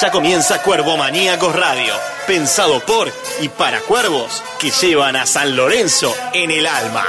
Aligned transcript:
Ya 0.00 0.10
comienza 0.10 0.60
Cuervo 0.60 0.96
Maníacos 0.96 1.54
Radio, 1.54 1.94
pensado 2.26 2.80
por 2.80 3.12
y 3.40 3.48
para 3.48 3.78
cuervos 3.78 4.42
que 4.58 4.72
llevan 4.72 5.14
a 5.14 5.24
San 5.24 5.54
Lorenzo 5.54 6.12
en 6.32 6.50
el 6.50 6.66
alma. 6.66 7.04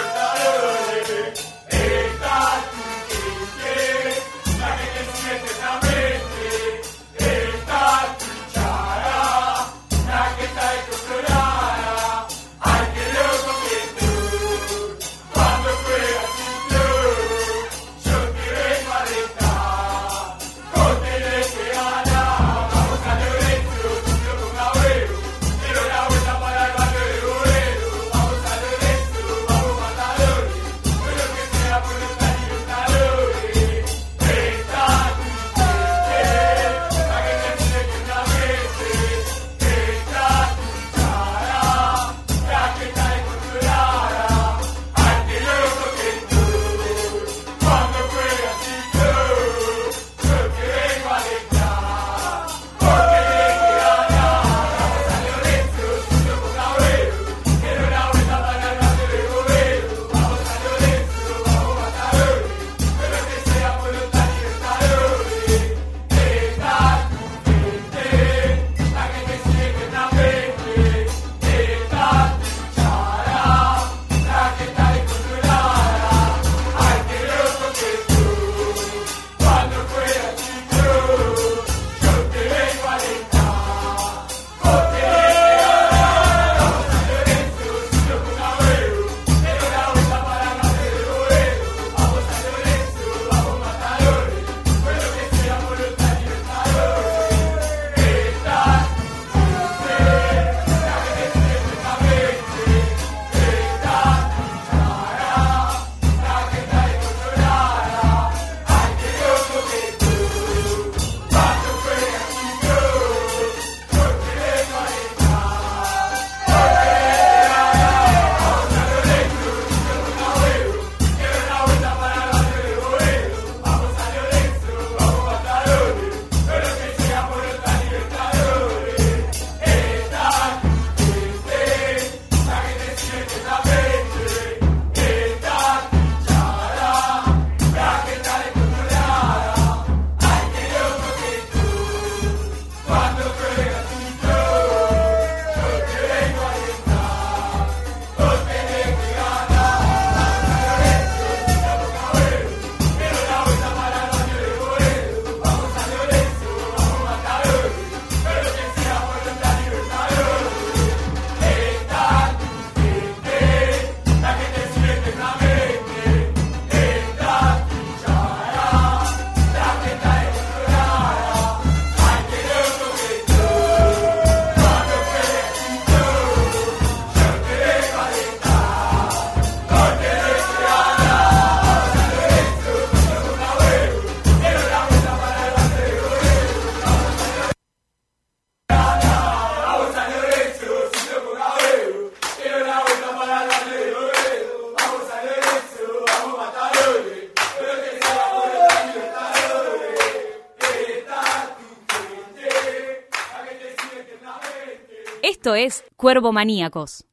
Esto 205.46 205.54
es 205.54 205.84
Cuervo 205.96 206.32
Maníacos. 206.32 207.06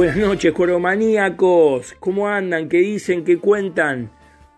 Buenas 0.00 0.16
noches, 0.16 0.54
maníacos. 0.80 1.94
¿Cómo 2.00 2.26
andan? 2.26 2.70
¿Qué 2.70 2.78
dicen? 2.78 3.22
¿Qué 3.22 3.36
cuentan? 3.36 4.10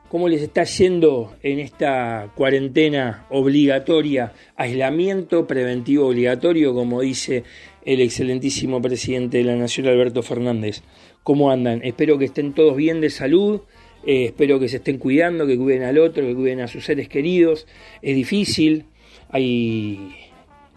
¿Cómo 0.09 0.29
les 0.29 0.41
está 0.41 0.63
yendo 0.63 1.35
en 1.43 1.59
esta 1.59 2.31
cuarentena 2.37 3.27
obligatoria? 3.29 4.35
Aislamiento 4.55 5.49
preventivo 5.49 6.07
obligatorio, 6.07 6.73
como 6.75 7.01
dice 7.01 7.43
el 7.85 8.01
excelentísimo 8.03 8.81
presidente 8.81 9.39
de 9.39 9.43
la 9.43 9.57
Nación, 9.57 9.89
Alberto 9.89 10.23
Fernández. 10.23 10.85
¿Cómo 11.25 11.51
andan? 11.51 11.81
Espero 11.83 12.19
que 12.19 12.27
estén 12.27 12.53
todos 12.53 12.77
bien 12.77 13.01
de 13.01 13.11
salud. 13.11 13.63
Eh, 14.07 14.27
espero 14.27 14.61
que 14.61 14.69
se 14.69 14.77
estén 14.77 14.99
cuidando, 14.99 15.45
que 15.45 15.59
cuiden 15.59 15.83
al 15.83 15.99
otro, 15.99 16.25
que 16.25 16.37
cuiden 16.37 16.61
a 16.61 16.69
sus 16.69 16.85
seres 16.85 17.09
queridos. 17.09 17.67
Es 18.01 18.15
difícil. 18.15 18.85
Hay 19.29 20.15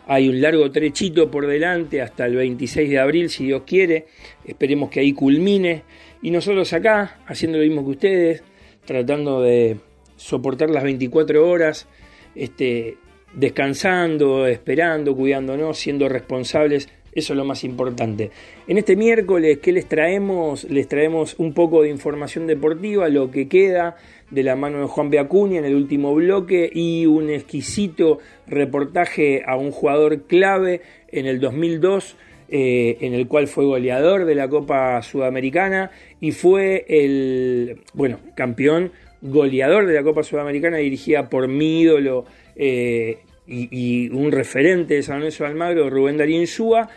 hay 0.07 0.30
un 0.30 0.40
largo 0.42 0.72
trechito 0.72 1.31
por 1.31 1.48
delante 1.48 2.02
hasta 2.02 2.25
el 2.25 2.36
26 2.36 2.90
de 2.90 3.00
abril, 3.00 3.30
si 3.30 3.46
Dios 3.46 3.63
quiere. 3.66 4.06
Esperemos 4.46 4.90
que 4.90 5.00
ahí 5.00 5.13
culmine. 5.13 5.84
Y 6.22 6.31
nosotros 6.31 6.72
acá, 6.74 7.19
haciendo 7.25 7.57
lo 7.57 7.63
mismo 7.63 7.84
que 7.84 7.92
ustedes, 7.92 8.44
tratando 8.86 9.42
de 9.42 9.78
soportar 10.16 10.69
las 10.69 10.84
24 10.84 11.48
horas, 11.48 11.88
este, 12.36 12.98
descansando, 13.34 14.48
esperando, 14.48 15.16
cuidándonos, 15.16 15.78
siendo 15.78 16.07
responsables. 16.07 16.90
Eso 17.12 17.34
es 17.34 17.38
lo 17.38 17.46
más 17.46 17.63
importante. 17.63 18.30
En 18.68 18.78
este 18.78 18.96
miércoles, 18.96 19.60
¿qué 19.60 19.72
les 19.72 19.88
traemos? 19.88 20.66
Les 20.66 20.88
traemos 20.88 21.36
un 21.38 21.54
poco 21.54 21.81
de 21.81 21.90
información 21.90 22.46
deportiva, 22.46 23.07
lo 23.07 23.31
que 23.31 23.48
queda 23.48 23.96
de 24.31 24.44
la 24.44 24.56
mano 24.56 24.80
de 24.80 24.86
Juan 24.88 25.10
Beacuña 25.10 25.60
en 25.60 25.66
el 25.66 25.75
último 25.75 26.13
bloque 26.16 26.69
y 26.74 27.06
un 27.06 27.30
exquisito 27.30 28.19
reportaje 28.48 29.44
a 29.45 29.56
un 29.56 29.72
jugador 29.72 30.24
clave 30.24 30.81
en 31.12 31.25
el 31.27 31.39
2002, 31.39 32.16
eh, 32.50 32.98
en 33.01 33.13
el 33.13 33.27
cual 33.27 33.48
fue 33.48 33.66
goleador 33.66 34.25
de 34.25 34.36
la 34.36 34.48
Copa 34.48 35.01
Sudamericana 35.01 35.92
y 36.19 36.31
fue 36.31 36.86
el, 36.88 37.80
bueno, 37.94 38.19
campeón 38.36 38.92
goleador 39.22 39.88
de 39.88 39.94
la 39.94 40.04
Copa 40.04 40.24
Sudamericana 40.24 40.78
dirigida 40.78 41.30
por 41.30 41.48
mi 41.48 41.81
ídolo 41.81 42.25
eh, 42.56 43.19
y, 43.48 44.10
un 44.10 44.31
referente 44.31 44.95
de 44.95 45.04
San 45.04 45.19
Lorenzo 45.19 45.45
Almagro, 45.45 45.89
Rubén 45.89 46.18
Darín 46.18 46.48
Súa, 46.48 46.89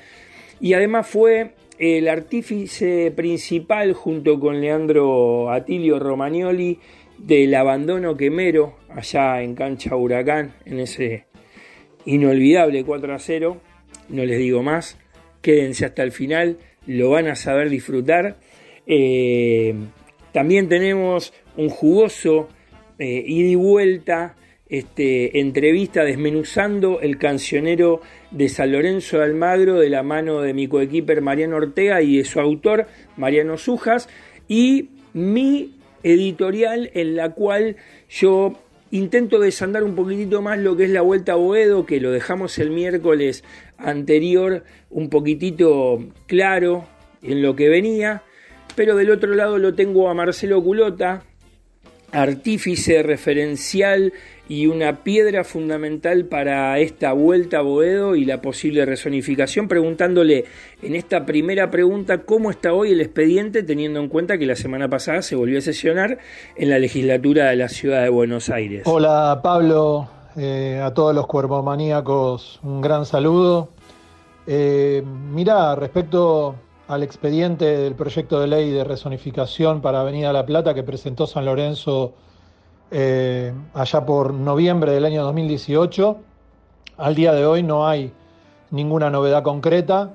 y 0.61 0.73
además 0.73 1.07
fue 1.07 1.53
el 1.79 2.09
artífice 2.09 3.13
principal 3.15 3.93
junto 3.93 4.41
con 4.41 4.61
Leandro 4.61 5.51
Atilio 5.51 5.99
Romagnoli 5.99 6.79
del 7.19 7.55
abandono 7.55 8.17
quemero 8.17 8.77
allá 8.89 9.43
en 9.43 9.55
cancha 9.55 9.97
Huracán, 9.97 10.55
en 10.65 10.81
ese 10.81 11.27
inolvidable 12.05 12.85
4 12.85 13.15
a 13.15 13.19
0. 13.19 13.61
No 14.09 14.25
les 14.25 14.39
digo 14.39 14.63
más, 14.63 14.99
quédense 15.43 15.85
hasta 15.85 16.03
el 16.03 16.13
final, 16.13 16.59
lo 16.87 17.11
van 17.11 17.29
a 17.29 17.37
saber 17.37 17.69
disfrutar. 17.69 18.37
Eh, 18.87 19.75
también 20.33 20.69
tenemos 20.69 21.33
un 21.57 21.69
jugoso 21.69 22.49
eh, 22.99 23.23
ida 23.27 23.49
y 23.49 23.55
vuelta, 23.55 24.37
este, 24.69 25.41
entrevista 25.41 26.05
desmenuzando 26.05 27.01
el 27.01 27.19
cancionero 27.19 28.01
de 28.31 28.49
San 28.49 28.73
Lorenzo 28.73 29.19
de 29.19 29.25
Almagro 29.25 29.79
de 29.79 29.89
la 29.89 30.03
mano 30.03 30.41
de 30.41 30.53
mi 30.53 30.69
coequiper 30.69 31.23
Mariano 31.23 31.57
Ortega 31.57 32.03
y 32.03 32.19
de 32.19 32.25
su 32.25 32.41
autor 32.41 32.87
Mariano 33.17 33.57
Sujas 33.57 34.09
y 34.47 34.91
mi 35.15 35.78
editorial 36.03 36.91
en 36.95 37.17
la 37.17 37.31
cual 37.31 37.77
yo 38.09 38.53
intento 38.91 39.39
desandar 39.39 39.85
un 39.85 39.95
poquitito 39.95 40.41
más 40.43 40.59
lo 40.59 40.77
que 40.77 40.85
es 40.85 40.91
la 40.91 41.03
vuelta 41.03 41.33
a 41.33 41.37
Boedo, 41.37 41.87
que 41.87 42.01
lo 42.01 42.11
dejamos 42.11 42.59
el 42.59 42.71
miércoles 42.71 43.45
anterior 43.77 44.65
un 44.91 45.11
poquitito 45.11 46.05
claro 46.27 46.87
en 47.23 47.43
lo 47.43 47.55
que 47.55 47.69
venía, 47.69 48.23
pero 48.75 48.97
del 48.97 49.11
otro 49.11 49.35
lado 49.35 49.59
lo 49.59 49.75
tengo 49.75 50.09
a 50.09 50.15
Marcelo 50.15 50.63
Culota, 50.63 51.25
artífice 52.13 53.03
referencial 53.03 54.13
y 54.49 54.67
una 54.67 55.05
piedra 55.05 55.45
fundamental 55.45 56.25
para 56.25 56.79
esta 56.79 57.13
vuelta 57.13 57.59
a 57.59 57.63
Boedo 57.63 58.17
y 58.17 58.25
la 58.25 58.41
posible 58.41 58.87
resonificación, 58.87 59.69
preguntándole 59.69 60.47
en 60.83 60.95
esta 60.95 61.27
primera 61.27 61.71
pregunta 61.71 62.23
cómo 62.23 62.51
está 62.51 62.73
hoy 62.73 62.93
el 62.93 63.03
expediente, 63.03 63.63
teniendo 63.63 64.01
en 64.01 64.09
cuenta 64.09 64.39
que 64.39 64.47
la 64.47 64.57
semana 64.57 64.89
pasada 64.89 65.21
se 65.21 65.37
volvió 65.37 65.59
a 65.59 65.61
sesionar 65.61 66.19
en 66.57 66.71
la 66.71 66.79
legislatura 66.79 67.51
de 67.51 67.57
la 67.57 67.69
ciudad 67.69 68.03
de 68.03 68.09
Buenos 68.09 68.49
Aires. 68.49 68.83
Hola 68.87 69.41
Pablo, 69.43 70.09
eh, 70.37 70.81
a 70.83 70.95
todos 70.95 71.15
los 71.15 71.27
cuerpomaníacos, 71.27 72.61
un 72.63 72.81
gran 72.81 73.05
saludo. 73.05 73.69
Eh, 74.47 75.03
mirá, 75.05 75.75
respecto 75.75 76.55
al 76.89 77.03
expediente 77.03 77.67
del 77.67 77.95
proyecto 77.95 78.41
de 78.41 78.47
ley 78.47 78.71
de 78.71 78.83
resonificación 78.83 79.83
para 79.83 80.01
Avenida 80.01 80.33
La 80.33 80.47
Plata 80.47 80.73
que 80.73 80.83
presentó 80.83 81.27
San 81.27 81.45
Lorenzo 81.45 82.15
eh, 82.91 83.53
allá 83.75 84.07
por 84.07 84.33
noviembre 84.33 84.93
del 84.93 85.05
año 85.05 85.23
2018. 85.25 86.19
Al 86.97 87.15
día 87.15 87.33
de 87.33 87.47
hoy 87.47 87.63
no 87.63 87.87
hay 87.87 88.13
ninguna 88.71 89.11
novedad 89.11 89.43
concreta. 89.43 90.15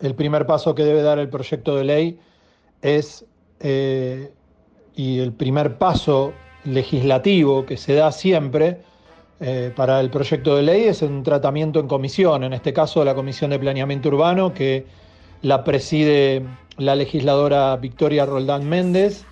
El 0.00 0.14
primer 0.14 0.46
paso 0.46 0.74
que 0.74 0.84
debe 0.84 1.02
dar 1.02 1.18
el 1.18 1.28
proyecto 1.28 1.76
de 1.76 1.84
ley 1.84 2.20
es, 2.82 3.24
eh, 3.60 4.32
y 4.94 5.18
el 5.20 5.32
primer 5.32 5.78
paso 5.78 6.32
legislativo 6.64 7.64
que 7.64 7.76
se 7.76 7.94
da 7.94 8.12
siempre 8.12 8.82
eh, 9.40 9.72
para 9.74 10.00
el 10.00 10.10
proyecto 10.10 10.56
de 10.56 10.62
ley 10.62 10.84
es 10.84 11.02
un 11.02 11.22
tratamiento 11.22 11.78
en 11.78 11.88
comisión, 11.88 12.42
en 12.42 12.54
este 12.54 12.72
caso 12.72 13.04
la 13.04 13.14
Comisión 13.14 13.50
de 13.50 13.58
Planeamiento 13.58 14.08
Urbano, 14.08 14.54
que 14.54 14.86
la 15.42 15.62
preside 15.62 16.42
la 16.78 16.94
legisladora 16.94 17.76
Victoria 17.76 18.24
Roldán 18.24 18.66
Méndez 18.68 19.26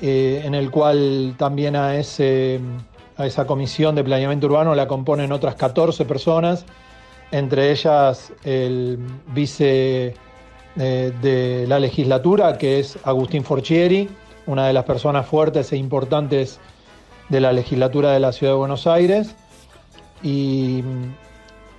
eh, 0.00 0.42
en 0.44 0.54
el 0.54 0.70
cual 0.70 1.34
también 1.36 1.74
a, 1.74 1.96
ese, 1.96 2.60
a 3.16 3.26
esa 3.26 3.46
comisión 3.46 3.94
de 3.94 4.04
planeamiento 4.04 4.46
urbano 4.46 4.74
la 4.74 4.86
componen 4.86 5.32
otras 5.32 5.56
14 5.56 6.04
personas, 6.04 6.64
entre 7.32 7.72
ellas 7.72 8.32
el 8.44 8.98
vice 9.34 10.14
eh, 10.76 11.12
de 11.20 11.66
la 11.66 11.80
legislatura, 11.80 12.56
que 12.56 12.78
es 12.78 12.98
Agustín 13.02 13.42
Forchieri, 13.42 14.08
una 14.46 14.68
de 14.68 14.72
las 14.72 14.84
personas 14.84 15.26
fuertes 15.26 15.72
e 15.72 15.76
importantes 15.76 16.60
de 17.28 17.40
la 17.40 17.52
legislatura 17.52 18.12
de 18.12 18.20
la 18.20 18.32
Ciudad 18.32 18.52
de 18.52 18.58
Buenos 18.58 18.86
Aires. 18.86 19.34
Y 20.22 20.82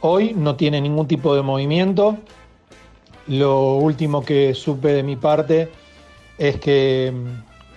hoy 0.01 0.33
no 0.35 0.55
tiene 0.55 0.81
ningún 0.81 1.07
tipo 1.07 1.35
de 1.35 1.41
movimiento. 1.41 2.17
Lo 3.27 3.75
último 3.75 4.23
que 4.23 4.53
supe 4.53 4.89
de 4.89 5.03
mi 5.03 5.15
parte 5.15 5.71
es 6.37 6.59
que 6.59 7.13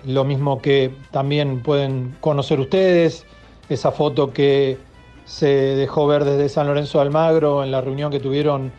lo 0.04 0.25
mismo 0.25 0.61
que 0.61 0.94
también 1.11 1.62
pueden 1.62 2.16
conocer 2.21 2.61
ustedes, 2.61 3.25
esa 3.68 3.92
foto 3.92 4.32
que 4.32 4.78
se 5.25 5.47
dejó 5.47 6.06
ver 6.06 6.25
desde 6.25 6.49
San 6.49 6.66
Lorenzo 6.66 6.99
de 6.99 7.02
Almagro 7.02 7.62
en 7.62 7.71
la 7.71 7.80
reunión 7.80 8.11
que 8.11 8.21
tuvieron 8.21 8.73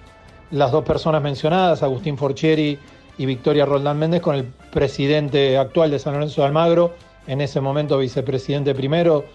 las 0.51 0.72
dos 0.72 0.84
personas 0.84 1.22
mencionadas, 1.22 1.82
Agustín 1.84 2.18
Forchieri 2.18 2.77
y 3.18 3.25
Victoria 3.25 3.65
Roldán 3.65 3.98
Méndez, 3.98 4.22
con 4.22 4.36
el 4.36 4.46
presidente 4.72 5.58
actual 5.58 5.92
de 5.92 6.00
San 6.00 6.13
Lorenzo 6.13 6.42
de 6.42 6.48
Almagro, 6.48 6.94
en 7.27 7.42
ese 7.42 7.62
momento 7.62 7.98
vicepresidente 7.98 8.75
primero. 8.75 9.25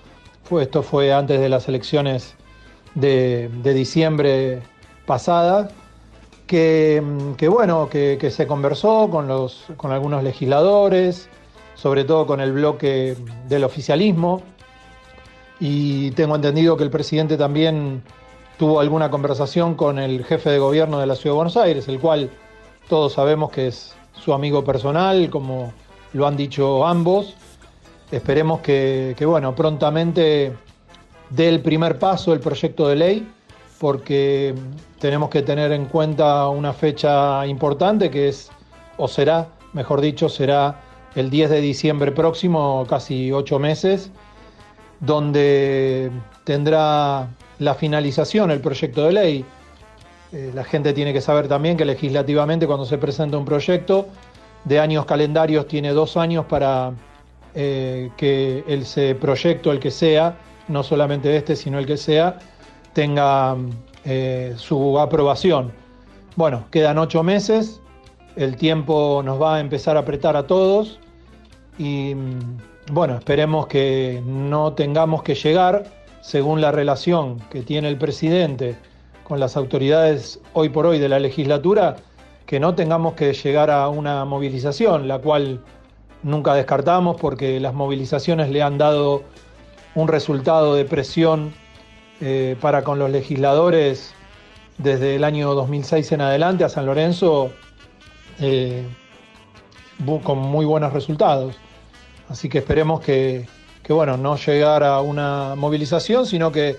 Fue, 0.45 0.63
esto 0.63 0.83
fue 0.83 1.13
antes 1.13 1.41
de 1.41 1.49
las 1.49 1.69
elecciones 1.69 2.35
de, 2.95 3.49
diciembre 3.63 4.63
pasadas. 5.07 5.73
Que, 6.47 7.03
bueno, 7.51 7.91
que, 7.91 8.17
que, 8.19 8.31
se 8.31 8.47
conversó 8.47 9.11
con, 9.11 9.29
los, 9.29 9.67
con 9.77 9.93
algunos 9.93 10.23
legisladores, 10.23 11.29
sobre 11.81 12.05
todo 12.05 12.27
con 12.27 12.41
el 12.41 12.53
bloque 12.53 13.17
del 13.49 13.65
oficialismo. 13.65 14.43
Y 15.61 16.11
tengo 16.13 16.35
entendido 16.37 16.77
que 16.77 16.85
el 16.85 16.91
presidente 16.91 17.37
también 17.37 18.03
tuvo 18.59 18.81
alguna 18.81 19.11
conversación 19.11 19.75
con 19.75 19.99
el 19.99 20.25
jefe 20.25 20.51
de 20.51 20.59
gobierno 20.59 20.99
de 20.99 21.07
la 21.07 21.15
Ciudad 21.15 21.35
de 21.35 21.37
Buenos 21.37 21.57
Aires, 21.57 21.87
el 21.89 22.01
cual 22.01 22.31
todos 22.89 23.13
sabemos 23.13 23.51
que 23.51 23.69
es 23.69 23.95
su 24.13 24.33
amigo 24.33 24.65
personal, 24.65 25.31
como 25.31 25.73
lo 26.13 26.27
han 26.27 26.37
dicho 26.37 26.85
ambos. 26.87 27.35
Esperemos 28.11 28.61
que, 28.61 29.15
bueno, 29.25 29.55
prontamente 29.55 30.53
dé 31.31 31.49
el 31.49 31.61
primer 31.61 31.99
paso 31.99 32.33
el 32.33 32.41
proyecto 32.41 32.89
de 32.89 32.97
ley, 32.97 33.29
porque 33.79 34.55
tenemos 34.99 35.31
que 35.31 35.43
tener 35.43 35.71
en 35.71 35.87
cuenta 35.87 36.49
una 36.49 36.73
fecha 36.73 37.47
importante 37.47 38.11
que 38.11 38.29
es, 38.29 38.51
o 38.97 39.07
será, 39.07 39.49
mejor 39.73 40.01
dicho, 40.01 40.29
será 40.29 40.88
el 41.19 41.31
10 41.31 41.51
de 41.51 41.61
diciembre 41.61 42.13
próximo, 42.13 42.87
casi 42.89 43.33
ocho 43.33 43.59
meses, 43.59 44.13
donde 45.01 46.13
tendrá 46.45 47.29
la 47.59 47.75
finalización 47.75 48.53
el 48.53 48.61
proyecto 48.61 49.05
de 49.05 49.13
ley. 49.13 49.45
Eh, 50.31 50.53
la 50.55 50.63
gente 50.63 50.93
tiene 50.93 51.13
que 51.13 51.21
saber 51.21 51.49
también 51.49 51.77
que 51.77 51.85
legislativamente 51.85 52.69
cuando 52.69 52.85
se 52.87 52.99
presenta 52.99 53.37
un 53.37 53.45
proyecto 53.45 54.07
de 54.65 54.79
años 54.79 55.07
calendarios 55.07 55.67
tiene 55.67 55.91
dos 55.91 56.17
años 56.17 56.45
para 56.45 56.93
eh, 57.55 58.11
que 58.17 58.63
ese 58.69 59.17
proyecto, 59.17 59.73
el 59.73 59.81
que 59.81 59.91
sea, 59.91 60.37
no 60.69 60.85
solamente 60.85 61.37
este, 61.37 61.57
sino 61.57 61.81
el 61.81 61.87
que 61.87 61.97
sea, 61.97 62.39
tenga 62.93 63.57
eh, 64.05 64.55
su 64.57 65.01
aprobación. 65.01 65.73
Bueno, 66.37 66.67
quedan 66.71 66.99
ocho 66.99 67.25
meses, 67.25 67.81
el 68.37 68.57
tiempo 68.57 69.23
nos 69.25 69.43
va 69.43 69.57
a 69.57 69.61
empezar 69.61 69.97
a 69.97 70.01
apretar 70.01 70.37
a 70.37 70.47
todos 70.47 71.01
y 71.79 72.15
bueno, 72.91 73.17
esperemos 73.17 73.69
que 73.69 74.23
no 74.27 74.73
tengamos 74.73 75.23
que 75.23 75.35
llegar, 75.35 75.85
según 76.21 76.61
la 76.61 76.73
relación 76.73 77.39
que 77.51 77.63
tiene 77.63 77.89
el 77.89 77.97
presidente 77.97 78.77
con 79.23 79.39
las 79.39 79.57
autoridades 79.57 80.41
hoy 80.53 80.69
por 80.71 80.87
hoy 80.87 80.99
de 80.99 81.09
la 81.09 81.19
legislatura, 81.19 81.97
que 82.47 82.59
no 82.59 82.75
tengamos 82.75 83.15
que 83.15 83.33
llegar 83.33 83.71
a 83.71 83.89
una 83.89 84.25
movilización, 84.25 85.07
la 85.07 85.19
cual 85.19 85.61
nunca 86.23 86.55
descartamos 86.55 87.21
porque 87.21 87.61
las 87.61 87.75
movilizaciones 87.75 88.51
le 88.51 88.63
han 88.63 88.79
dado 88.79 89.23
un 89.95 90.09
resultado 90.09 90.75
de 90.75 90.85
presión 90.85 91.53
eh, 92.21 92.57
para 92.61 92.83
con 92.83 92.99
los 92.99 93.11
legisladores 93.11 94.15
desde 94.79 95.17
el 95.17 95.25
año 95.25 95.55
2006 95.55 96.13
en 96.13 96.21
adelante 96.23 96.65
a 96.65 96.69
San 96.69 96.87
Lorenzo 96.87 97.51
eh, 98.41 98.85
con 100.25 100.39
muy 100.39 100.65
buenos 100.65 100.93
resultados. 100.93 101.57
Así 102.29 102.49
que 102.49 102.59
esperemos 102.59 103.01
que, 103.01 103.47
bueno, 103.89 104.17
no 104.17 104.37
llegar 104.37 104.85
a 104.85 105.01
una 105.01 105.55
movilización, 105.55 106.27
sino 106.27 106.53
que 106.53 106.77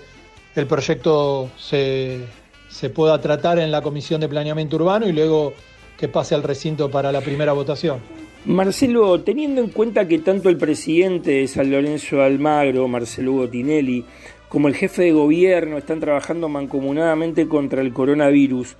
el 0.54 0.66
proyecto 0.66 1.50
se, 1.58 2.20
se 2.68 2.90
pueda 2.90 3.20
tratar 3.20 3.58
en 3.58 3.70
la 3.70 3.82
Comisión 3.82 4.20
de 4.20 4.28
Planeamiento 4.28 4.76
Urbano 4.76 5.08
y 5.08 5.12
luego 5.12 5.52
que 5.96 6.08
pase 6.08 6.34
al 6.34 6.42
recinto 6.42 6.90
para 6.90 7.12
la 7.12 7.20
primera 7.20 7.52
votación. 7.52 7.98
Marcelo, 8.46 9.20
teniendo 9.20 9.60
en 9.60 9.68
cuenta 9.68 10.08
que 10.08 10.18
tanto 10.20 10.48
el 10.48 10.56
presidente 10.56 11.32
de 11.32 11.48
San 11.48 11.70
Lorenzo 11.70 12.22
Almagro, 12.22 12.88
Marcelo 12.88 13.32
Botinelli, 13.32 14.04
como 14.48 14.68
el 14.68 14.74
jefe 14.74 15.02
de 15.02 15.12
gobierno 15.12 15.76
están 15.76 16.00
trabajando 16.00 16.48
mancomunadamente 16.48 17.46
contra 17.46 17.82
el 17.82 17.92
coronavirus, 17.92 18.76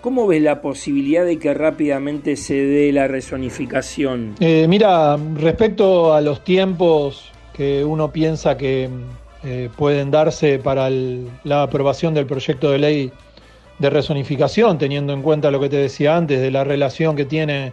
¿cómo 0.00 0.26
ves 0.26 0.42
la 0.42 0.60
posibilidad 0.60 1.24
de 1.24 1.38
que 1.38 1.54
rápidamente 1.54 2.36
se 2.36 2.54
dé 2.54 2.92
la 2.92 3.08
resonificación? 3.08 4.34
Eh, 4.40 4.66
mira, 4.68 5.16
respecto 5.36 6.14
a 6.14 6.20
los 6.20 6.44
tiempos 6.44 7.30
que 7.52 7.84
uno 7.84 8.12
piensa 8.12 8.56
que 8.56 8.88
eh, 9.44 9.68
pueden 9.76 10.10
darse 10.10 10.58
para 10.58 10.88
la 10.90 11.62
aprobación 11.62 12.14
del 12.14 12.26
proyecto 12.26 12.70
de 12.70 12.78
ley 12.78 13.12
de 13.78 13.90
resonificación, 13.90 14.78
teniendo 14.78 15.12
en 15.12 15.22
cuenta 15.22 15.50
lo 15.50 15.60
que 15.60 15.68
te 15.68 15.76
decía 15.76 16.16
antes 16.16 16.40
de 16.40 16.50
la 16.50 16.64
relación 16.64 17.14
que 17.14 17.24
tiene 17.24 17.72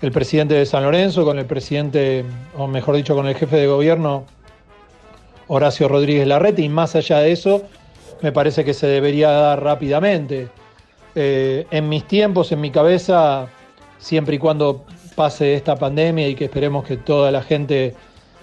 el 0.00 0.12
presidente 0.12 0.54
de 0.54 0.64
San 0.64 0.82
Lorenzo 0.84 1.24
con 1.24 1.38
el 1.38 1.46
presidente, 1.46 2.24
o 2.56 2.66
mejor 2.66 2.96
dicho, 2.96 3.14
con 3.14 3.26
el 3.26 3.34
jefe 3.34 3.56
de 3.56 3.66
gobierno, 3.66 4.24
Horacio 5.48 5.88
Rodríguez 5.88 6.26
Larrete, 6.26 6.62
y 6.62 6.68
más 6.68 6.94
allá 6.94 7.18
de 7.18 7.32
eso, 7.32 7.62
me 8.22 8.32
parece 8.32 8.64
que 8.64 8.74
se 8.74 8.86
debería 8.86 9.30
dar 9.30 9.62
rápidamente. 9.62 10.48
Eh, 11.20 11.66
en 11.72 11.88
mis 11.88 12.04
tiempos, 12.04 12.52
en 12.52 12.60
mi 12.60 12.70
cabeza, 12.70 13.48
siempre 13.98 14.36
y 14.36 14.38
cuando 14.38 14.84
pase 15.16 15.54
esta 15.54 15.74
pandemia 15.74 16.28
y 16.28 16.36
que 16.36 16.44
esperemos 16.44 16.84
que 16.84 16.96
toda 16.96 17.32
la 17.32 17.42
gente 17.42 17.96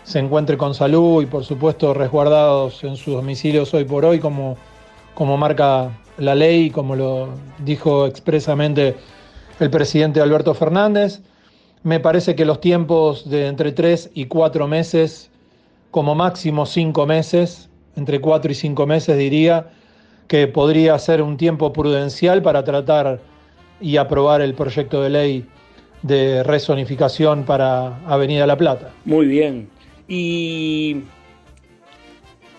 se 0.04 0.20
encuentre 0.20 0.58
con 0.58 0.74
salud 0.76 1.24
y 1.24 1.26
por 1.26 1.46
supuesto 1.46 1.94
resguardados 1.94 2.84
en 2.84 2.98
sus 2.98 3.14
domicilios 3.14 3.74
hoy 3.74 3.86
por 3.86 4.04
hoy, 4.04 4.20
como, 4.20 4.58
como 5.14 5.38
marca 5.38 5.90
la 6.18 6.36
ley, 6.36 6.70
como 6.70 6.98
lo 6.98 7.30
dijo 7.60 8.08
expresamente 8.08 8.98
el 9.62 9.70
presidente 9.70 10.20
Alberto 10.20 10.54
Fernández. 10.54 11.22
Me 11.84 12.02
parece 12.02 12.36
que 12.36 12.44
los 12.44 12.60
tiempos 12.60 13.30
de 13.30 13.48
entre 13.48 13.72
tres 13.72 14.10
y 14.14 14.26
cuatro 14.26 14.68
meses, 14.68 15.32
como 15.92 16.14
máximo 16.14 16.66
cinco 16.66 17.06
meses, 17.06 17.70
entre 17.96 18.20
cuatro 18.20 18.52
y 18.52 18.56
cinco 18.56 18.86
meses 18.86 19.18
diría, 19.18 19.72
que 20.28 20.48
podría 20.48 20.98
ser 21.00 21.22
un 21.22 21.38
tiempo 21.38 21.72
prudencial 21.74 22.42
para 22.42 22.64
tratar 22.64 23.20
y 23.80 23.98
aprobar 23.98 24.42
el 24.42 24.54
proyecto 24.54 25.02
de 25.02 25.10
ley 25.10 25.46
de 26.02 26.44
resonificación 26.44 27.44
para 27.44 28.00
Avenida 28.06 28.46
La 28.48 28.58
Plata. 28.58 28.92
Muy 29.06 29.26
bien. 29.28 29.70
¿Y 30.08 30.98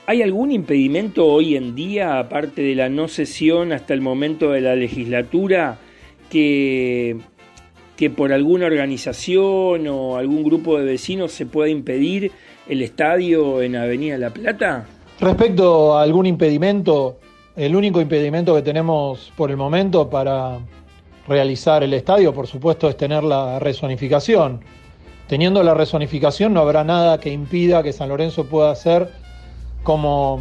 hay 0.07 0.23
algún 0.23 0.53
impedimento 0.53 1.27
hoy 1.27 1.57
en 1.57 1.75
día, 1.75 2.19
aparte 2.19 2.63
de 2.63 2.75
la 2.75 2.89
no 2.89 3.09
sesión 3.09 3.73
hasta 3.73 3.95
el 3.95 4.01
momento 4.01 4.53
de 4.53 4.61
la 4.61 4.75
legislatura, 4.75 5.79
que 6.31 7.17
que 7.97 8.11
por 8.11 8.33
alguna 8.33 8.67
organización 8.67 9.89
o 9.89 10.17
algún 10.17 10.45
grupo 10.45 10.79
de 10.79 10.85
vecinos 10.85 11.33
se 11.33 11.47
pueda 11.47 11.71
impedir 11.71 12.31
el 12.69 12.83
estadio 12.83 13.63
en 13.63 13.75
Avenida 13.75 14.19
La 14.19 14.31
Plata? 14.31 14.87
Respecto 15.19 15.97
a 15.97 16.03
algún 16.03 16.27
impedimento, 16.27 17.19
el 17.57 17.75
único 17.75 18.01
impedimento 18.01 18.55
que 18.55 18.63
tenemos 18.63 19.33
por 19.35 19.51
el 19.51 19.57
momento 19.57 20.11
para 20.11 20.59
realizar 21.27 21.83
el 21.83 21.95
estadio, 21.95 22.35
por 22.35 22.47
supuesto, 22.47 22.89
es 22.89 22.97
tener 22.97 23.25
la 23.25 23.59
resonificación. 23.59 24.61
Teniendo 25.27 25.63
la 25.63 25.75
resonificación 25.75 26.53
no 26.53 26.61
habrá 26.61 26.85
nada 26.85 27.19
que 27.19 27.33
impida 27.33 27.83
que 27.83 27.93
San 27.93 28.11
Lorenzo 28.11 28.45
pueda 28.45 28.75
ser 28.77 29.11
como 29.83 30.41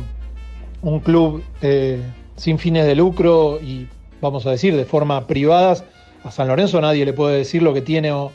un 0.82 1.00
club 1.00 1.42
eh, 1.62 2.02
sin 2.36 2.60
fines 2.60 2.86
de 2.86 2.96
lucro 2.96 3.60
y, 3.62 3.88
vamos 4.22 4.46
a 4.46 4.52
decir, 4.52 4.76
de 4.76 4.86
forma 4.86 5.26
privada 5.26 5.78
a 6.24 6.32
San 6.32 6.48
Lorenzo 6.48 6.82
nadie 6.82 7.06
le 7.06 7.14
puede 7.14 7.38
decir 7.38 7.64
lo 7.64 7.74
que 7.74 7.82
tiene 7.82 8.12
o, 8.12 8.32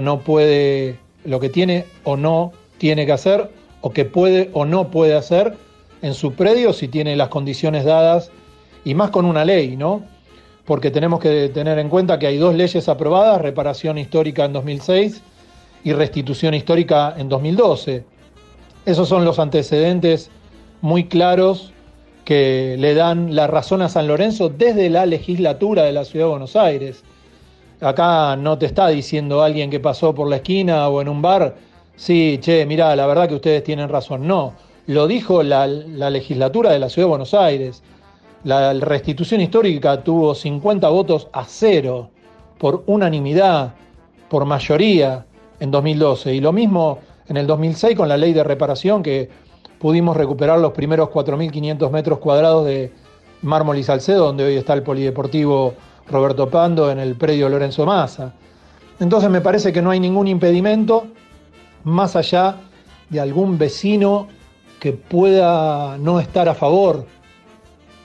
no 0.00 0.20
puede, 0.20 0.98
lo 1.24 1.40
que 1.40 1.48
tiene 1.48 1.86
o 2.04 2.16
no 2.16 2.52
tiene 2.76 3.06
que 3.06 3.12
hacer, 3.12 3.50
o 3.80 3.90
que 3.90 4.04
puede 4.04 4.50
o 4.52 4.66
no 4.66 4.90
puede 4.90 5.16
hacer 5.16 5.56
en 6.02 6.14
su 6.14 6.32
predio 6.32 6.72
si 6.72 6.88
tiene 6.88 7.16
las 7.16 7.28
condiciones 7.28 7.84
dadas, 7.84 8.30
y 8.84 8.94
más 8.94 9.10
con 9.10 9.24
una 9.24 9.44
ley, 9.44 9.76
¿no? 9.76 10.02
Porque 10.64 10.90
tenemos 10.90 11.20
que 11.20 11.48
tener 11.48 11.78
en 11.78 11.88
cuenta 11.88 12.18
que 12.18 12.26
hay 12.26 12.38
dos 12.38 12.54
leyes 12.54 12.88
aprobadas, 12.88 13.40
reparación 13.40 13.98
histórica 13.98 14.44
en 14.44 14.52
2006 14.52 15.22
y 15.84 15.92
restitución 15.92 16.54
histórica 16.54 17.14
en 17.16 17.28
2012. 17.28 18.04
Esos 18.86 19.08
son 19.08 19.24
los 19.24 19.38
antecedentes 19.38 20.30
muy 20.80 21.04
claros 21.04 21.72
que 22.24 22.76
le 22.78 22.94
dan 22.94 23.34
la 23.34 23.46
razón 23.46 23.82
a 23.82 23.88
San 23.88 24.06
Lorenzo 24.06 24.50
desde 24.50 24.90
la 24.90 25.06
legislatura 25.06 25.84
de 25.84 25.92
la 25.92 26.04
Ciudad 26.04 26.26
de 26.26 26.30
Buenos 26.30 26.56
Aires. 26.56 27.02
Acá 27.80 28.36
no 28.36 28.58
te 28.58 28.66
está 28.66 28.88
diciendo 28.88 29.42
alguien 29.42 29.70
que 29.70 29.80
pasó 29.80 30.14
por 30.14 30.28
la 30.28 30.36
esquina 30.36 30.88
o 30.88 31.00
en 31.00 31.08
un 31.08 31.22
bar, 31.22 31.56
sí, 31.96 32.38
che, 32.40 32.66
mira, 32.66 32.94
la 32.96 33.06
verdad 33.06 33.28
que 33.28 33.36
ustedes 33.36 33.64
tienen 33.64 33.88
razón. 33.88 34.26
No, 34.26 34.54
lo 34.88 35.06
dijo 35.06 35.42
la, 35.42 35.66
legislatura 35.66 36.72
de 36.72 36.78
la 36.78 36.88
Ciudad 36.88 37.06
de 37.06 37.10
Buenos 37.10 37.34
Aires. 37.34 37.82
La 38.44 38.72
restitución 38.72 39.42
histórica 39.42 40.02
tuvo 40.02 40.34
50 40.34 40.88
votos 40.88 41.28
a 41.34 41.44
cero 41.44 42.08
por 42.58 42.84
unanimidad, 42.86 43.74
por 44.30 44.46
mayoría 44.46 45.26
en 45.60 45.70
2012. 45.70 46.34
Y 46.34 46.40
lo 46.40 46.54
mismo 46.54 47.00
en 47.28 47.36
el 47.36 47.46
2006 47.46 47.96
con 47.96 48.08
la 48.08 48.16
ley 48.16 48.32
de 48.32 48.42
reparación 48.42 49.02
que 49.02 49.28
pudimos 49.78 50.16
recuperar 50.16 50.58
los 50.58 50.72
primeros 50.72 51.10
4.500 51.10 51.90
metros 51.90 52.18
cuadrados 52.18 52.64
de 52.64 52.90
mármol 53.42 53.76
y 53.76 53.82
Salcedo, 53.82 54.24
donde 54.24 54.44
hoy 54.44 54.56
está 54.56 54.72
el 54.72 54.82
polideportivo 54.82 55.74
Roberto 56.10 56.48
Pando 56.48 56.90
en 56.90 56.98
el 56.98 57.14
predio 57.14 57.50
Lorenzo 57.50 57.84
Massa. 57.84 58.32
Entonces 59.00 59.28
me 59.28 59.42
parece 59.42 59.70
que 59.70 59.82
no 59.82 59.90
hay 59.90 60.00
ningún 60.00 60.28
impedimento 60.28 61.08
más 61.84 62.16
allá 62.16 62.56
de 63.10 63.20
algún 63.20 63.58
vecino 63.58 64.28
que 64.80 64.92
pueda 64.92 65.98
no 65.98 66.20
estar 66.20 66.48
a 66.48 66.54
favor. 66.54 67.06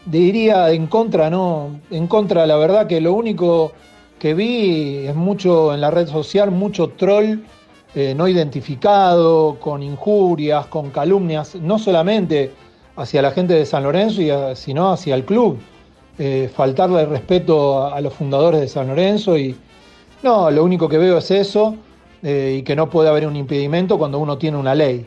Diría 0.05 0.71
en 0.71 0.87
contra, 0.87 1.29
no, 1.29 1.79
en 1.89 2.07
contra, 2.07 2.45
la 2.45 2.57
verdad 2.57 2.87
que 2.87 2.99
lo 2.99 3.13
único 3.13 3.71
que 4.19 4.33
vi 4.33 5.05
es 5.07 5.15
mucho 5.15 5.73
en 5.73 5.81
la 5.81 5.91
red 5.91 6.07
social, 6.07 6.51
mucho 6.51 6.89
troll 6.89 7.39
eh, 7.95 8.15
no 8.15 8.27
identificado, 8.27 9.59
con 9.59 9.83
injurias, 9.83 10.65
con 10.65 10.89
calumnias, 10.89 11.55
no 11.55 11.77
solamente 11.77 12.51
hacia 12.95 13.21
la 13.21 13.31
gente 13.31 13.53
de 13.53 13.67
San 13.67 13.83
Lorenzo, 13.83 14.55
sino 14.55 14.91
hacia 14.91 15.13
el 15.13 15.25
club. 15.25 15.59
Eh, 16.17 16.49
faltarle 16.53 17.01
el 17.01 17.09
respeto 17.09 17.85
a, 17.85 17.99
los 18.01 18.13
fundadores 18.13 18.61
de 18.61 18.67
San 18.67 18.87
Lorenzo 18.87 19.37
y 19.37 19.55
no, 20.21 20.49
lo 20.51 20.63
único 20.63 20.87
que 20.87 20.97
veo 20.97 21.17
es 21.17 21.31
eso 21.31 21.75
eh, 22.21 22.57
y 22.59 22.63
que 22.63 22.75
no 22.75 22.89
puede 22.89 23.09
haber 23.09 23.27
un 23.27 23.35
impedimento 23.35 23.97
cuando 23.97 24.19
uno 24.19 24.37
tiene 24.37 24.57
una 24.57 24.73
ley. 24.73 25.05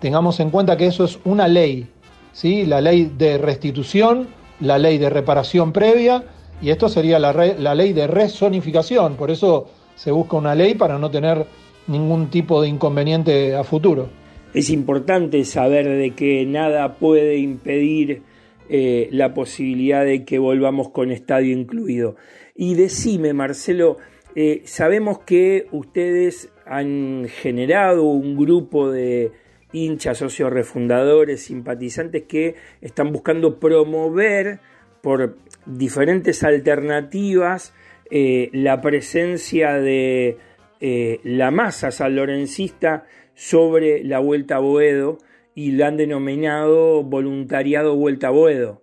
Tengamos 0.00 0.40
en 0.40 0.50
cuenta 0.50 0.76
que 0.76 0.86
eso 0.86 1.04
es 1.04 1.18
una 1.24 1.48
ley, 1.48 1.86
¿sí? 2.32 2.66
la 2.66 2.80
ley 2.80 3.10
de 3.16 3.38
restitución, 3.38 4.28
la 4.60 4.78
ley 4.78 4.98
de 4.98 5.10
reparación 5.10 5.72
previa 5.72 6.24
y 6.60 6.70
esto 6.70 6.88
sería 6.88 7.18
la, 7.18 7.74
ley 7.74 7.92
de 7.92 8.06
resonificación, 8.06 9.16
por 9.16 9.30
eso 9.30 9.68
se 9.94 10.10
busca 10.10 10.36
una 10.36 10.54
ley 10.54 10.74
para 10.74 10.98
no 10.98 11.10
tener 11.10 11.46
ningún 11.86 12.28
tipo 12.28 12.62
de 12.62 12.68
inconveniente 12.68 13.54
a 13.54 13.64
futuro. 13.64 14.08
Es 14.54 14.70
importante 14.70 15.44
saber 15.44 15.86
de 15.86 16.14
que 16.14 16.46
nada 16.46 16.96
puede 16.96 17.36
impedir 17.38 18.22
eh, 18.68 19.08
la 19.12 19.34
posibilidad 19.34 20.04
de 20.04 20.24
que 20.24 20.38
volvamos 20.38 20.90
con 20.90 21.10
estadio 21.10 21.52
incluido. 21.56 22.16
Y 22.54 22.74
decime, 22.74 23.34
Marcelo, 23.34 23.98
eh, 24.34 24.62
sabemos 24.64 25.18
que 25.20 25.66
ustedes 25.72 26.50
han 26.66 27.26
generado 27.28 28.04
un 28.04 28.36
grupo 28.36 28.90
de 28.90 29.30
hinchas, 29.72 30.18
socios 30.18 30.52
refundadores, 30.52 31.42
simpatizantes 31.42 32.24
que 32.24 32.54
están 32.80 33.12
buscando 33.12 33.58
promover 33.58 34.60
por 35.02 35.36
diferentes 35.66 36.42
alternativas 36.42 37.74
eh, 38.10 38.50
la 38.52 38.80
presencia 38.80 39.74
de 39.74 40.38
eh, 40.80 41.20
la 41.24 41.50
masa 41.50 41.90
sanlorencista 41.90 43.06
sobre 43.34 44.04
la 44.04 44.18
Vuelta 44.18 44.56
a 44.56 44.60
Boedo 44.60 45.18
y 45.54 45.72
la 45.72 45.88
han 45.88 45.96
denominado 45.96 47.02
voluntariado 47.02 47.96
Vuelta 47.96 48.28
a 48.28 48.30
Boedo. 48.30 48.82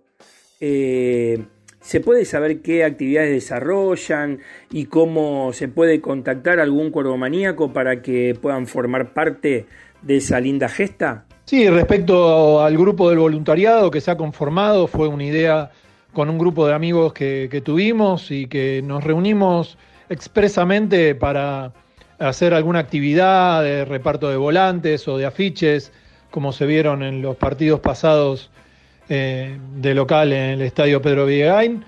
Eh, 0.60 1.44
¿Se 1.80 2.00
puede 2.00 2.24
saber 2.24 2.62
qué 2.62 2.82
actividades 2.84 3.30
desarrollan 3.30 4.40
y 4.70 4.86
cómo 4.86 5.52
se 5.52 5.68
puede 5.68 6.00
contactar 6.00 6.58
algún 6.58 6.90
cuervo 6.90 7.18
maníaco 7.18 7.74
para 7.74 8.00
que 8.00 8.34
puedan 8.40 8.66
formar 8.66 9.12
parte 9.12 9.66
de 10.06 10.16
esa 10.16 10.40
linda 10.40 10.68
gesta? 10.68 11.24
Sí, 11.44 11.68
respecto 11.68 12.62
al 12.62 12.76
grupo 12.76 13.10
del 13.10 13.18
voluntariado 13.18 13.90
que 13.90 14.00
se 14.00 14.10
ha 14.10 14.16
conformado, 14.16 14.86
fue 14.86 15.08
una 15.08 15.24
idea 15.24 15.70
con 16.12 16.30
un 16.30 16.38
grupo 16.38 16.66
de 16.66 16.74
amigos 16.74 17.12
que, 17.12 17.48
que 17.50 17.60
tuvimos 17.60 18.30
y 18.30 18.46
que 18.46 18.80
nos 18.84 19.04
reunimos 19.04 19.76
expresamente 20.08 21.14
para 21.14 21.72
hacer 22.18 22.54
alguna 22.54 22.78
actividad 22.78 23.62
de 23.62 23.84
reparto 23.84 24.30
de 24.30 24.36
volantes 24.36 25.06
o 25.08 25.18
de 25.18 25.26
afiches, 25.26 25.92
como 26.30 26.52
se 26.52 26.66
vieron 26.66 27.02
en 27.02 27.22
los 27.22 27.36
partidos 27.36 27.80
pasados 27.80 28.50
eh, 29.08 29.58
de 29.76 29.94
local 29.94 30.32
en 30.32 30.50
el 30.50 30.62
estadio 30.62 31.02
Pedro 31.02 31.26
Villegain. 31.26 31.84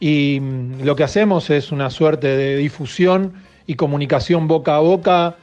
Y 0.00 0.38
mm, 0.40 0.82
lo 0.82 0.96
que 0.96 1.04
hacemos 1.04 1.50
es 1.50 1.72
una 1.72 1.90
suerte 1.90 2.36
de 2.36 2.56
difusión 2.56 3.32
y 3.66 3.74
comunicación 3.74 4.48
boca 4.48 4.76
a 4.76 4.80
boca 4.80 5.36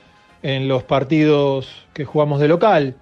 en 0.45 0.67
los 0.67 0.83
partidos 0.83 1.67
que 1.93 2.05
jugamos 2.05 2.39
de 2.39 2.47
local. 2.47 2.93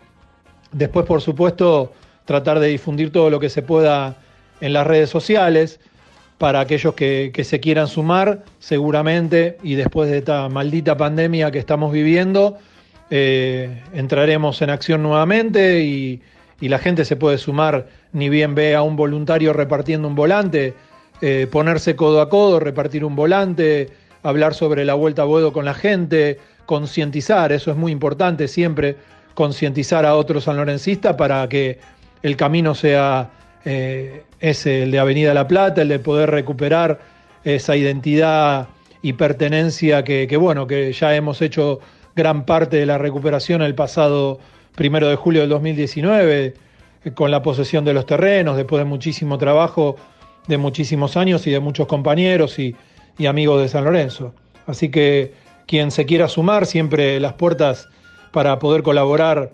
Después, 0.71 1.05
por 1.05 1.19
supuesto, 1.19 1.91
tratar 2.23 2.61
de 2.61 2.67
difundir 2.67 3.11
todo 3.11 3.29
lo 3.29 3.37
que 3.41 3.49
se 3.49 3.61
pueda 3.61 4.15
en 4.61 4.71
las 4.71 4.87
redes 4.87 5.09
sociales 5.09 5.81
para 6.37 6.61
aquellos 6.61 6.93
que, 6.93 7.33
se 7.43 7.59
quieran 7.59 7.89
sumar, 7.89 8.45
seguramente, 8.59 9.57
y 9.61 9.75
después 9.75 10.09
de 10.09 10.19
esta 10.19 10.47
maldita 10.47 10.95
pandemia 10.95 11.51
que 11.51 11.59
estamos 11.59 11.91
viviendo, 11.91 12.59
eh, 13.09 13.83
entraremos 13.93 14.61
en 14.61 14.69
acción 14.69 15.03
nuevamente 15.03 15.81
y, 15.83 16.21
la 16.61 16.79
gente 16.79 17.03
se 17.03 17.17
puede 17.17 17.37
sumar, 17.39 17.87
ni 18.13 18.29
bien 18.29 18.55
ve 18.55 18.73
a 18.73 18.83
un 18.83 18.95
voluntario 18.95 19.51
repartiendo 19.51 20.07
un 20.07 20.15
volante, 20.15 20.73
eh, 21.19 21.45
ponerse 21.51 21.97
codo 21.97 22.21
a 22.21 22.29
codo, 22.29 22.61
repartir 22.61 23.03
un 23.03 23.17
volante, 23.17 23.89
hablar 24.21 24.53
sobre 24.53 24.85
la 24.85 24.93
vuelta 24.93 25.23
a 25.23 25.25
Boedo 25.25 25.51
con 25.51 25.65
la 25.65 25.73
gente, 25.73 26.39
concientizar, 26.65 27.51
eso 27.51 27.71
es 27.71 27.77
muy 27.77 27.91
importante 27.91 28.47
siempre, 28.47 28.97
concientizar 29.33 30.05
a 30.05 30.15
otros 30.15 30.45
sanlorencistas 30.45 31.15
para 31.15 31.47
que 31.49 31.79
el 32.21 32.37
camino 32.37 32.75
sea 32.75 33.31
eh, 33.65 34.23
ese, 34.39 34.83
el 34.83 34.91
de 34.91 34.99
Avenida 34.99 35.33
La 35.33 35.47
Plata, 35.47 35.81
el 35.81 35.89
de 35.89 35.99
poder 35.99 36.31
recuperar 36.31 36.99
esa 37.43 37.75
identidad 37.75 38.67
y 39.01 39.13
pertenencia 39.13 40.03
que, 40.03 40.37
bueno, 40.37 40.65
que 40.65 40.93
ya 40.93 41.15
hemos 41.15 41.41
hecho 41.41 41.79
gran 42.15 42.45
parte 42.45 42.77
de 42.77 42.85
la 42.85 42.97
recuperación 42.97 43.61
el 43.61 43.75
pasado 43.75 44.39
primero 44.75 45.09
de 45.09 45.15
julio 45.15 45.41
del 45.41 45.49
2019, 45.49 46.53
eh, 47.03 47.11
con 47.11 47.31
la 47.31 47.41
posesión 47.41 47.83
de 47.83 47.93
los 47.93 48.05
terrenos, 48.05 48.55
después 48.55 48.79
de 48.79 48.85
muchísimo 48.85 49.37
trabajo, 49.37 49.97
de 50.47 50.57
muchísimos 50.57 51.17
años 51.17 51.45
y 51.47 51.51
de 51.51 51.59
muchos 51.59 51.87
compañeros 51.87 52.57
y 52.59 52.75
amigos 53.25 53.61
de 53.61 53.67
San 53.67 53.83
Lorenzo. 53.83 54.33
Así 54.65 54.89
que 54.89 55.33
quien 55.67 55.91
se 55.91 56.05
quiera 56.05 56.27
sumar, 56.27 56.65
siempre 56.65 57.19
las 57.19 57.33
puertas 57.33 57.89
para 58.31 58.59
poder 58.59 58.83
colaborar 58.83 59.51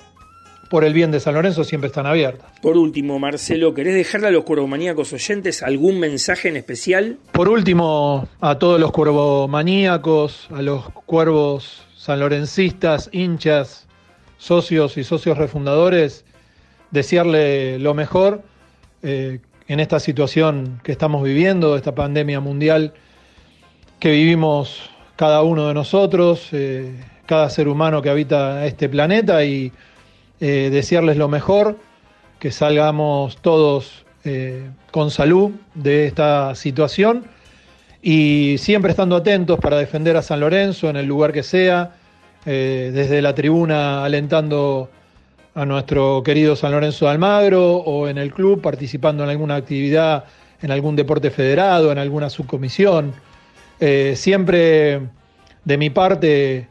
por 0.70 0.84
el 0.84 0.94
bien 0.94 1.12
de 1.12 1.20
San 1.20 1.34
Lorenzo 1.34 1.64
siempre 1.64 1.88
están 1.88 2.06
abiertas. 2.06 2.52
Por 2.62 2.78
último, 2.78 3.18
Marcelo, 3.20 3.74
¿querés 3.74 3.96
dejarle 3.96 4.28
a 4.28 4.32
los 4.32 4.44
cuervomaníacos 4.44 5.12
oyentes 5.14 5.64
algún 5.64 6.00
mensaje 6.00 6.48
en 6.48 6.58
especial? 6.58 7.18
Por 7.32 7.50
último, 7.50 8.28
a 8.40 8.60
todos 8.60 8.80
los 8.80 8.92
cuervomaníacos, 8.92 10.48
a 10.52 10.62
los 10.62 10.90
cuervos 10.92 11.84
sanlorencistas, 11.98 13.10
hinchas, 13.12 13.88
socios 14.38 14.98
y 14.98 15.04
socios 15.04 15.38
refundadores, 15.38 16.24
desearle 16.92 17.80
lo 17.80 17.94
mejor 17.94 18.44
eh, 19.02 19.40
en 19.68 19.80
esta 19.80 20.00
situación 20.00 20.80
que 20.84 20.92
estamos 20.92 21.24
viviendo, 21.24 21.76
esta 21.76 21.96
pandemia 21.96 22.40
mundial 22.40 22.94
que 24.00 24.12
vivimos 24.12 24.90
cada 25.20 25.42
uno 25.42 25.68
de 25.68 25.74
nosotros, 25.74 26.48
eh, 26.54 26.94
cada 27.26 27.50
ser 27.50 27.68
humano 27.68 28.02
que 28.02 28.10
habita 28.10 28.66
este 28.66 28.88
planeta 28.88 29.44
y 29.44 29.70
eh, 30.40 30.70
desearles 30.72 31.18
lo 31.18 31.28
mejor, 31.28 31.78
que 32.40 32.52
salgamos 32.52 33.36
todos 33.42 34.06
eh, 34.24 34.70
con 34.92 35.12
salud 35.12 35.52
de 35.76 36.08
esta 36.08 36.56
situación 36.56 37.26
y 38.02 38.56
siempre 38.60 38.92
estando 38.92 39.18
atentos 39.18 39.60
para 39.60 39.78
defender 39.78 40.16
a 40.16 40.22
San 40.22 40.40
Lorenzo 40.40 40.90
en 40.90 40.96
el 40.96 41.06
lugar 41.06 41.34
que 41.34 41.44
sea, 41.44 41.96
desde 42.46 43.22
la 43.22 43.36
tribuna 43.36 44.06
alentando 44.06 44.90
a 45.54 45.66
nuestro 45.66 46.24
querido 46.24 46.56
San 46.56 46.72
Lorenzo 46.72 47.06
de 47.06 47.12
Almagro 47.12 47.76
o 47.76 48.08
en 48.08 48.18
el 48.18 48.34
club 48.34 48.62
participando 48.62 49.26
en 49.26 49.30
alguna 49.30 49.56
actividad, 49.58 50.24
en 50.62 50.72
algún 50.72 50.96
deporte 50.96 51.30
federado, 51.30 51.92
en 51.92 51.98
alguna 51.98 52.30
subcomisión. 52.30 53.14
Siempre 53.80 55.02
de 55.66 55.78
mi 55.78 55.90
parte, 55.90 56.68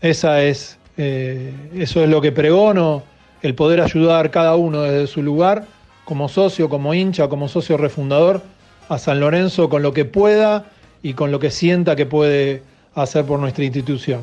esa 0.00 0.42
es 0.42 0.78
eh, 0.96 1.52
eso 1.76 2.02
es 2.04 2.08
lo 2.08 2.20
que 2.20 2.30
pregono, 2.30 3.02
el 3.42 3.54
poder 3.54 3.80
ayudar 3.80 4.30
cada 4.30 4.54
uno 4.54 4.82
desde 4.82 5.06
su 5.06 5.22
lugar, 5.22 5.64
como 6.04 6.28
socio, 6.28 6.68
como 6.68 6.94
hincha, 6.94 7.28
como 7.28 7.48
socio 7.48 7.76
refundador, 7.76 8.42
a 8.88 8.98
San 8.98 9.18
Lorenzo 9.18 9.68
con 9.68 9.82
lo 9.82 9.92
que 9.92 10.04
pueda 10.04 10.66
y 11.02 11.14
con 11.14 11.32
lo 11.32 11.40
que 11.40 11.50
sienta 11.50 11.96
que 11.96 12.06
puede 12.06 12.62
hacer 12.94 13.24
por 13.24 13.40
nuestra 13.40 13.64
institución. 13.64 14.22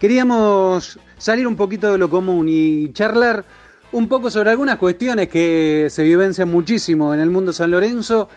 Queríamos 0.00 0.98
salir 1.16 1.46
un 1.46 1.54
poquito 1.54 1.92
de 1.92 1.98
lo 1.98 2.10
común 2.10 2.48
y 2.48 2.92
charlar 2.92 3.44
un 3.92 4.08
poco 4.08 4.30
sobre 4.30 4.50
algunas 4.50 4.78
cuestiones 4.78 5.28
que 5.28 5.86
se 5.90 6.02
vivencian 6.02 6.50
muchísimo 6.50 7.14
en 7.14 7.20
el 7.20 7.30
mundo 7.30 7.52
San 7.52 7.70
Lorenzo. 7.70 8.28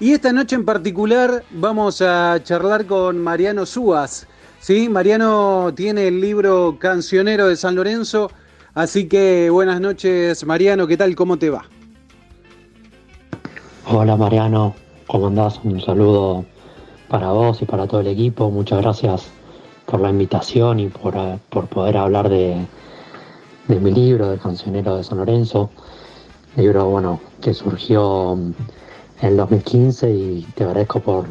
Y 0.00 0.12
esta 0.12 0.32
noche 0.32 0.56
en 0.56 0.64
particular 0.64 1.44
vamos 1.52 2.02
a 2.02 2.38
charlar 2.42 2.84
con 2.84 3.16
Mariano 3.18 3.64
Súas. 3.64 4.26
¿sí? 4.60 4.88
Mariano 4.88 5.72
tiene 5.74 6.08
el 6.08 6.20
libro 6.20 6.76
Cancionero 6.78 7.48
de 7.48 7.56
San 7.56 7.74
Lorenzo. 7.74 8.30
Así 8.74 9.06
que 9.06 9.48
buenas 9.50 9.80
noches, 9.80 10.44
Mariano. 10.44 10.86
¿Qué 10.86 10.96
tal? 10.96 11.14
¿Cómo 11.14 11.38
te 11.38 11.48
va? 11.48 11.64
Hola, 13.86 14.16
Mariano. 14.16 14.74
¿Cómo 15.06 15.26
andás? 15.26 15.60
Un 15.62 15.78
saludo 15.78 16.46
para 17.08 17.32
vos 17.32 17.60
y 17.60 17.66
para 17.66 17.86
todo 17.86 18.00
el 18.00 18.06
equipo. 18.06 18.50
Muchas 18.50 18.80
gracias 18.80 19.26
por 19.84 20.00
la 20.00 20.08
invitación 20.08 20.80
y 20.80 20.88
por, 20.88 21.14
eh, 21.16 21.38
poder 21.50 21.98
hablar 21.98 22.30
de, 22.30 22.66
mi 23.68 23.90
libro, 23.90 24.30
del 24.30 24.40
cancionero 24.40 24.96
de 24.96 25.04
San 25.04 25.18
Lorenzo. 25.18 25.70
Libro, 26.56 26.86
bueno, 26.86 27.20
que 27.42 27.52
surgió 27.52 28.36
mm, 28.36 28.54
en 29.20 29.28
el 29.28 29.36
2015 29.36 30.10
y 30.10 30.46
te 30.54 30.64
agradezco 30.64 31.00
por, 31.00 31.26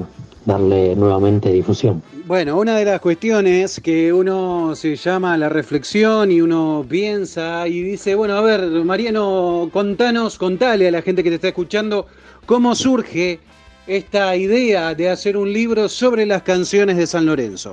darle 0.45 0.95
nuevamente 0.95 1.51
difusión. 1.51 2.01
Bueno, 2.25 2.57
una 2.57 2.77
de 2.77 2.85
las 2.85 3.01
cuestiones 3.01 3.79
que 3.81 4.11
uno 4.11 4.75
se 4.75 4.95
llama 4.95 5.37
la 5.37 5.49
reflexión 5.49 6.31
y 6.31 6.41
uno 6.41 6.85
piensa 6.87 7.67
y 7.67 7.81
dice, 7.81 8.15
bueno, 8.15 8.35
a 8.35 8.41
ver, 8.41 8.61
Mariano, 8.83 9.69
contanos, 9.71 10.37
contale 10.37 10.87
a 10.87 10.91
la 10.91 11.01
gente 11.01 11.23
que 11.23 11.29
te 11.29 11.35
está 11.35 11.47
escuchando 11.49 12.07
cómo 12.45 12.75
surge 12.75 13.39
esta 13.87 14.35
idea 14.35 14.95
de 14.95 15.09
hacer 15.09 15.37
un 15.37 15.51
libro 15.51 15.89
sobre 15.89 16.25
las 16.25 16.43
canciones 16.43 16.97
de 16.97 17.07
San 17.07 17.25
Lorenzo. 17.25 17.71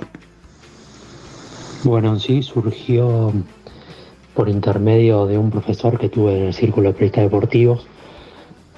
Bueno, 1.83 2.19
sí, 2.19 2.43
surgió 2.43 3.33
por 4.35 4.49
intermedio 4.49 5.25
de 5.25 5.37
un 5.37 5.49
profesor 5.49 5.97
que 5.97 6.09
tuve 6.09 6.37
en 6.37 6.43
el 6.47 6.53
Círculo 6.53 6.89
de 6.89 6.93
Periodistas 6.93 7.23
Deportivos, 7.23 7.87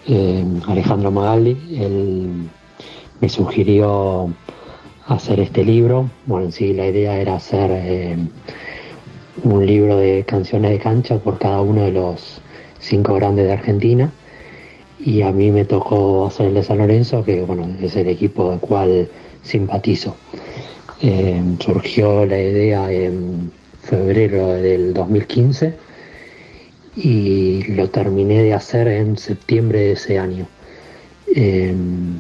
eh, 0.08 0.46
Alejandro 0.68 1.12
Magaldi. 1.12 1.58
Él 1.80 2.50
me 3.20 3.30
sugirió 3.30 4.34
hacer 5.08 5.40
este 5.40 5.64
libro. 5.64 6.10
Bueno, 6.26 6.52
sí, 6.52 6.74
la 6.74 6.88
idea 6.88 7.18
era 7.18 7.36
hacer 7.36 7.72
eh, 7.72 8.18
un 9.44 9.66
libro 9.66 9.98
de 9.98 10.24
canciones 10.26 10.72
de 10.72 10.80
cancha 10.80 11.18
por 11.18 11.38
cada 11.40 11.62
uno 11.62 11.82
de 11.82 11.92
los 11.92 12.42
cinco 12.80 13.16
grandes 13.16 13.46
de 13.46 13.54
Argentina. 13.54 14.12
Y 15.06 15.22
a 15.22 15.32
mí 15.32 15.52
me 15.52 15.66
tocó 15.66 16.28
hacer 16.28 16.48
el 16.48 16.54
de 16.54 16.64
San 16.64 16.78
Lorenzo, 16.78 17.26
que 17.26 17.42
bueno, 17.42 17.68
es 17.82 17.96
el 17.98 18.08
equipo 18.08 18.52
del 18.52 18.60
cual 18.60 19.10
simpatizo. 19.44 20.16
Eh, 21.02 21.42
surgió 21.60 22.26
la 22.26 22.40
idea 22.40 22.90
en 22.90 23.52
febrero 23.82 24.54
del 24.54 24.94
2015 24.94 25.74
y 26.96 27.64
lo 27.74 27.90
terminé 27.90 28.44
de 28.44 28.54
hacer 28.54 28.88
en 28.88 29.18
septiembre 29.18 29.80
de 29.80 29.92
ese 29.92 30.20
año. 30.20 30.48
Em, 31.36 32.20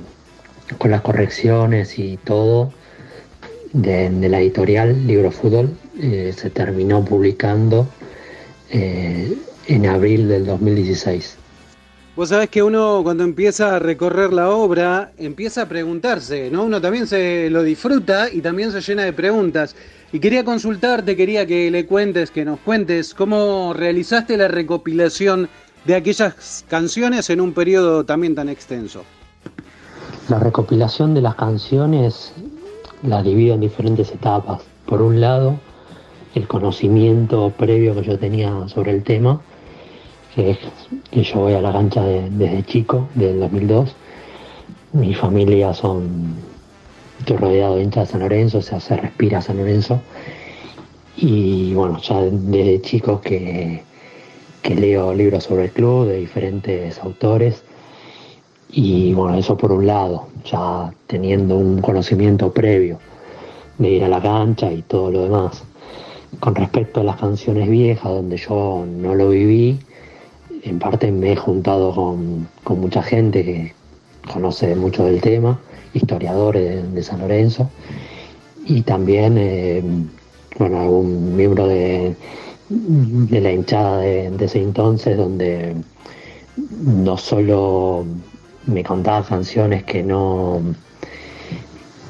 con 0.78 0.92
las 0.92 1.02
correcciones 1.02 1.98
y 2.00 2.18
todo 2.18 2.74
de, 3.72 4.10
la 4.28 4.42
editorial 4.42 5.08
Libro 5.08 5.32
Fútbol, 5.32 5.78
eh, 6.02 6.34
se 6.36 6.50
terminó 6.50 7.06
publicando 7.06 7.88
eh, 8.72 9.34
en 9.68 9.86
abril 9.86 10.28
del 10.28 10.46
2016. 10.46 11.38
Vos 12.16 12.30
sabés 12.30 12.50
que 12.50 12.62
uno 12.62 13.02
cuando 13.02 13.24
empieza 13.24 13.76
a 13.76 13.80
recorrer 13.80 14.34
la 14.34 14.52
obra 14.52 15.14
empieza 15.18 15.64
a 15.64 15.66
preguntarse, 15.66 16.52
¿no? 16.52 16.64
Uno 16.64 16.80
también 16.80 17.08
se 17.08 17.50
lo 17.50 17.64
disfruta 17.64 18.32
y 18.32 18.40
también 18.42 18.72
se 18.72 18.82
llena 18.82 19.04
de 19.04 19.14
preguntas. 19.14 19.76
Y 20.12 20.20
quería 20.20 20.44
consultarte, 20.46 21.16
quería 21.16 21.48
que 21.48 21.72
le 21.72 21.88
cuentes, 21.88 22.30
que 22.30 22.46
nos 22.46 22.60
cuentes 22.60 23.16
cómo 23.16 23.74
realizaste 23.74 24.38
la 24.38 24.48
recopilación 24.48 25.50
de 25.86 25.96
aquellas 25.96 26.64
canciones 26.70 27.32
en 27.32 27.42
un 27.42 27.52
periodo 27.52 28.04
también 28.04 28.36
tan 28.36 28.48
extenso. 28.48 29.04
La 30.30 30.38
recopilación 30.38 31.16
de 31.16 31.22
las 31.22 31.34
canciones 31.34 32.32
la 33.02 33.24
divido 33.24 33.56
en 33.56 33.62
diferentes 33.62 34.12
etapas. 34.12 34.62
Por 34.86 35.02
un 35.02 35.20
lado, 35.20 35.60
el 36.36 36.48
conocimiento 36.48 37.52
previo 37.58 37.96
que 37.96 38.04
yo 38.04 38.20
tenía 38.20 38.68
sobre 38.68 38.92
el 38.92 39.02
tema, 39.02 39.42
que 40.36 40.58
que 41.12 41.24
yo 41.24 41.40
voy 41.42 41.54
a 41.54 41.62
la 41.62 41.72
cancha 41.72 42.04
desde 42.04 42.64
chico, 42.64 43.08
desde 43.16 43.32
el 43.32 43.40
2002. 43.40 43.96
Mi 44.94 45.14
familia 45.14 45.74
son 45.74 46.36
estoy 47.20 47.38
rodeado 47.38 47.76
de 47.76 47.84
hinchas 47.84 48.08
de 48.08 48.12
San 48.12 48.22
Lorenzo, 48.22 48.58
o 48.58 48.62
sea, 48.62 48.80
se 48.80 48.98
respira 48.98 49.42
San 49.42 49.58
Lorenzo. 49.58 50.02
Y 51.16 51.74
bueno, 51.74 52.00
ya 52.00 52.20
desde 52.22 52.82
chico 52.82 53.22
que, 53.22 53.84
que 54.62 54.76
leo 54.76 55.14
libros 55.14 55.44
sobre 55.44 55.66
el 55.66 55.72
club 55.72 56.08
de 56.08 56.18
diferentes 56.18 57.00
autores. 57.00 57.64
Y 58.72 59.14
bueno, 59.14 59.38
eso 59.38 59.56
por 59.56 59.72
un 59.72 59.86
lado, 59.86 60.28
ya 60.44 60.92
teniendo 61.08 61.58
un 61.58 61.80
conocimiento 61.80 62.52
previo 62.52 63.00
de 63.78 63.90
ir 63.90 64.04
a 64.04 64.10
la 64.10 64.22
cancha 64.22 64.72
y 64.72 64.82
todo 64.82 65.12
lo 65.12 65.24
demás. 65.24 65.64
Con 66.40 66.56
respecto 66.56 67.02
a 67.02 67.04
las 67.04 67.18
canciones 67.18 67.70
viejas, 67.70 68.12
donde 68.12 68.38
yo 68.38 68.84
no 68.88 69.14
lo 69.14 69.30
viví, 69.30 69.80
en 70.64 70.80
parte 70.80 71.12
me 71.12 71.34
he 71.34 71.36
juntado 71.36 71.94
con, 71.94 72.48
con 72.64 72.80
mucha 72.80 73.04
gente 73.04 73.44
que 73.44 73.74
conoce 74.32 74.76
mucho 74.76 75.06
del 75.06 75.22
tema 75.22 75.60
historiadores 75.94 76.94
de, 76.94 77.04
San 77.04 77.20
Lorenzo 77.20 77.70
y 78.66 78.82
también 78.82 79.38
eh, 79.38 79.84
bueno, 80.58 80.80
algún 80.80 81.36
miembro 81.36 81.68
de, 81.68 82.16
de 82.70 83.42
la 83.42 83.52
hinchada 83.52 83.98
de, 84.00 84.34
ese 84.40 84.62
entonces 84.62 85.18
donde 85.18 85.76
no 86.80 87.18
solo 87.18 88.06
me 88.66 88.84
contaba 88.84 89.24
canciones 89.26 89.84
que 89.84 90.04
no 90.04 90.62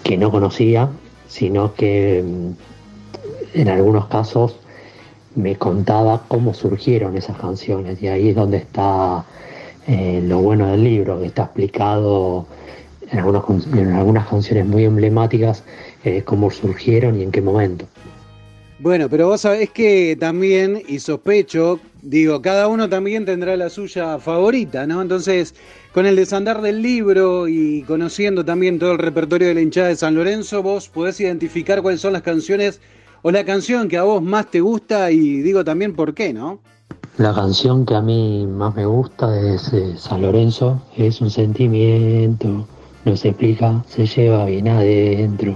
que 0.04 0.18
no 0.18 0.32
conocía, 0.32 0.90
sino 1.28 1.74
que 1.74 2.24
mm, 2.24 3.60
en 3.60 3.70
algunos 3.70 4.08
casos 4.08 4.58
me 5.36 5.56
contaba 5.56 6.24
cómo 6.28 6.54
surgieron 6.54 7.18
esas 7.18 7.38
canciones 7.38 8.02
y 8.02 8.08
ahí 8.08 8.30
es 8.30 8.36
donde 8.36 8.58
está 8.58 9.26
eh, 9.88 10.22
lo 10.24 10.40
bueno 10.40 10.68
del 10.68 10.84
libro, 10.84 11.20
que 11.20 11.28
está 11.28 11.44
explicado 11.44 12.48
en 13.12 13.20
algunas, 13.20 13.68
en 13.74 13.92
algunas 13.94 14.28
canciones 14.28 14.66
muy 14.66 14.86
emblemáticas 14.86 15.64
eh, 16.04 16.22
cómo 16.24 16.52
surgieron 16.52 17.20
y 17.20 17.24
en 17.24 17.32
qué 17.32 17.42
momento. 17.42 17.86
Bueno, 18.80 19.08
pero 19.10 19.28
vos 19.28 19.42
sabés 19.42 19.70
que 19.70 20.18
también, 20.20 20.82
y 20.88 21.00
sospecho, 21.00 21.80
digo, 22.02 22.42
cada 22.42 22.68
uno 22.68 22.90
también 22.90 23.24
tendrá 23.24 23.56
la 23.56 23.70
suya 23.70 24.20
favorita, 24.20 24.86
¿no? 24.86 25.02
Entonces, 25.02 25.56
con 25.94 26.06
el 26.06 26.18
desandar 26.18 26.62
del 26.62 26.82
libro 26.82 27.48
y 27.48 27.84
conociendo 27.84 28.44
también 28.44 28.80
todo 28.80 28.92
el 28.92 28.98
repertorio 28.98 29.48
de 29.48 29.54
la 29.54 29.62
hinchada 29.62 29.88
de 29.88 29.96
San 29.96 30.16
Lorenzo, 30.16 30.64
vos 30.64 30.90
podés 30.90 31.22
identificar 31.22 31.82
cuáles 31.82 32.02
son 32.02 32.12
las 32.12 32.24
canciones 32.24 32.82
o 33.24 33.32
la 33.32 33.44
canción 33.44 33.90
que 33.90 33.98
a 33.98 34.04
vos 34.04 34.22
más 34.22 34.52
te 34.52 34.62
gusta 34.62 35.10
y 35.10 35.42
digo 35.42 35.66
también 35.66 35.96
por 35.96 36.14
qué, 36.14 36.32
¿no? 36.32 36.60
La 37.18 37.34
canción 37.34 37.86
que 37.86 37.96
a 37.96 38.02
mí 38.02 38.46
más 38.48 38.76
me 38.76 38.86
gusta 38.86 39.40
es 39.40 39.74
eh, 39.74 39.96
San 39.98 40.22
Lorenzo, 40.22 40.80
es 40.96 41.20
un 41.22 41.32
sentimiento 41.32 42.68
no 43.06 43.18
se 43.18 43.30
explica, 43.30 43.84
se 43.88 44.06
lleva 44.06 44.46
bien 44.46 44.68
adentro. 44.68 45.56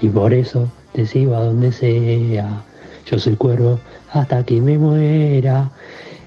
Y 0.00 0.08
por 0.08 0.34
eso 0.34 0.68
te 0.92 1.06
sigo 1.06 1.36
a 1.36 1.44
donde 1.44 1.72
sea. 1.72 2.62
Yo 3.06 3.18
soy 3.18 3.36
cuervo 3.36 3.78
hasta 4.12 4.44
que 4.44 4.60
me 4.60 4.78
muera. 4.78 5.70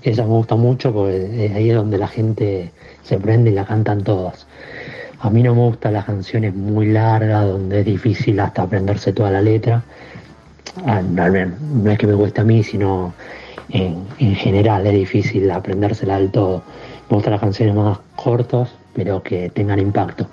Esa 0.01 0.23
me 0.23 0.29
gusta 0.29 0.55
mucho 0.55 0.93
porque 0.93 1.51
ahí 1.55 1.69
es 1.69 1.75
donde 1.75 1.97
la 1.97 2.07
gente 2.07 2.71
se 3.03 3.17
prende 3.17 3.51
y 3.51 3.53
la 3.53 3.65
cantan 3.65 4.03
todas. 4.03 4.47
A 5.19 5.29
mí 5.29 5.41
no 5.43 5.55
me 5.55 5.61
gustan 5.61 5.93
las 5.93 6.05
canciones 6.05 6.53
muy 6.53 6.87
largas, 6.87 7.47
donde 7.47 7.79
es 7.79 7.85
difícil 7.85 8.39
hasta 8.39 8.63
aprenderse 8.63 9.13
toda 9.13 9.31
la 9.31 9.41
letra. 9.41 9.83
No 10.83 11.91
es 11.91 11.97
que 11.97 12.07
me 12.07 12.15
cueste 12.15 12.41
a 12.41 12.43
mí, 12.43 12.63
sino 12.63 13.13
en, 13.69 14.05
en 14.19 14.35
general 14.35 14.85
es 14.87 14.93
difícil 14.93 15.49
aprendérsela 15.51 16.19
del 16.19 16.31
todo. 16.31 16.63
Me 17.09 17.15
gustan 17.15 17.31
las 17.33 17.41
canciones 17.41 17.75
más 17.75 17.99
cortas, 18.15 18.73
pero 18.93 19.21
que 19.21 19.49
tengan 19.49 19.79
impacto. 19.79 20.27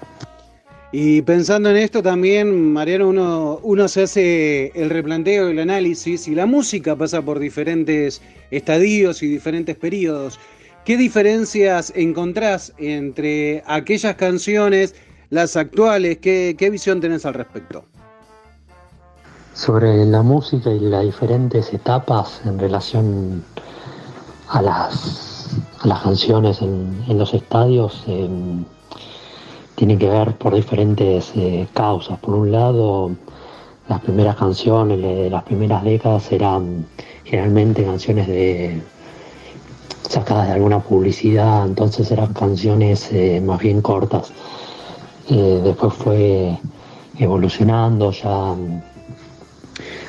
Y 0.95 1.23
pensando 1.23 1.71
en 1.71 1.79
esto 1.79 2.03
también, 2.03 2.73
Mariano, 2.73 3.09
uno, 3.09 3.61
uno 3.63 3.89
se 3.89 4.03
hace 4.03 4.73
el 4.75 4.91
replanteo, 4.91 5.49
el 5.49 5.59
análisis, 5.59 6.29
y 6.29 6.35
la 6.35 6.45
música 6.45 6.95
pasa 6.95 7.23
por 7.23 7.39
diferentes 7.39 8.21
estadios 8.51 9.23
y 9.23 9.29
diferentes 9.29 9.75
periodos. 9.77 10.39
¿Qué 10.85 10.99
diferencias 10.99 11.93
encontrás 11.97 12.75
entre 12.77 13.63
aquellas 13.67 14.17
canciones, 14.17 14.95
las 15.31 15.57
actuales? 15.57 16.19
¿Qué, 16.19 16.57
qué 16.59 16.69
visión 16.69 17.01
tenés 17.01 17.25
al 17.25 17.35
respecto? 17.35 17.87
Sobre 19.65 20.05
la 20.07 20.23
música 20.23 20.73
y 20.73 20.81
las 20.81 21.05
diferentes 21.05 21.73
etapas 21.73 22.41
en 22.45 22.59
relación 22.59 23.45
a 24.49 24.61
las, 24.61 25.51
a 25.79 25.87
las 25.87 26.03
canciones 26.03 26.61
en, 26.63 27.05
en 27.07 27.17
los 27.17 27.33
estadios, 27.33 28.05
tiene 29.77 29.99
que 29.99 30.09
ver 30.09 30.37
por 30.37 30.57
diferentes 30.57 31.31
eh, 31.37 31.69
causas. 31.75 32.19
Por 32.19 32.35
un 32.35 32.51
lado, 32.51 33.13
las 33.89 34.01
primeras 34.01 34.35
canciones 34.35 35.01
de 35.01 35.31
las 35.31 35.45
primeras 35.45 35.85
décadas 35.85 36.33
eran 36.33 36.85
generalmente 37.23 37.85
canciones 37.85 38.27
de 38.27 38.83
sacadas 40.09 40.49
de 40.49 40.55
alguna 40.55 40.81
publicidad, 40.81 41.65
entonces 41.67 42.11
eran 42.11 42.33
canciones 42.33 43.13
eh, 43.13 43.41
más 43.41 43.61
bien 43.61 43.81
cortas. 43.81 44.33
Eh, 45.31 45.61
después 45.63 45.95
fue 45.95 46.59
evolucionando 47.17 48.11
ya 48.11 48.57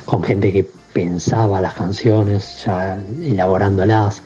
con 0.04 0.22
gente 0.22 0.52
que 0.52 0.68
pensaba 0.92 1.60
las 1.60 1.74
canciones, 1.74 2.64
ya 2.64 3.02
elaborándolas, 3.22 4.22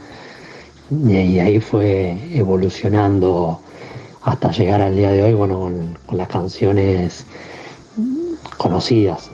y 0.91 1.39
ahí 1.39 1.61
fue 1.61 2.19
evolucionando 2.33 3.61
hasta 4.23 4.51
llegar 4.53 4.81
al 4.83 4.97
día 4.97 5.11
de 5.11 5.23
hoy, 5.23 5.35
bueno, 5.35 5.59
con, 6.07 6.19
las 6.19 6.29
canciones 6.29 7.25
conocidas, 8.57 9.31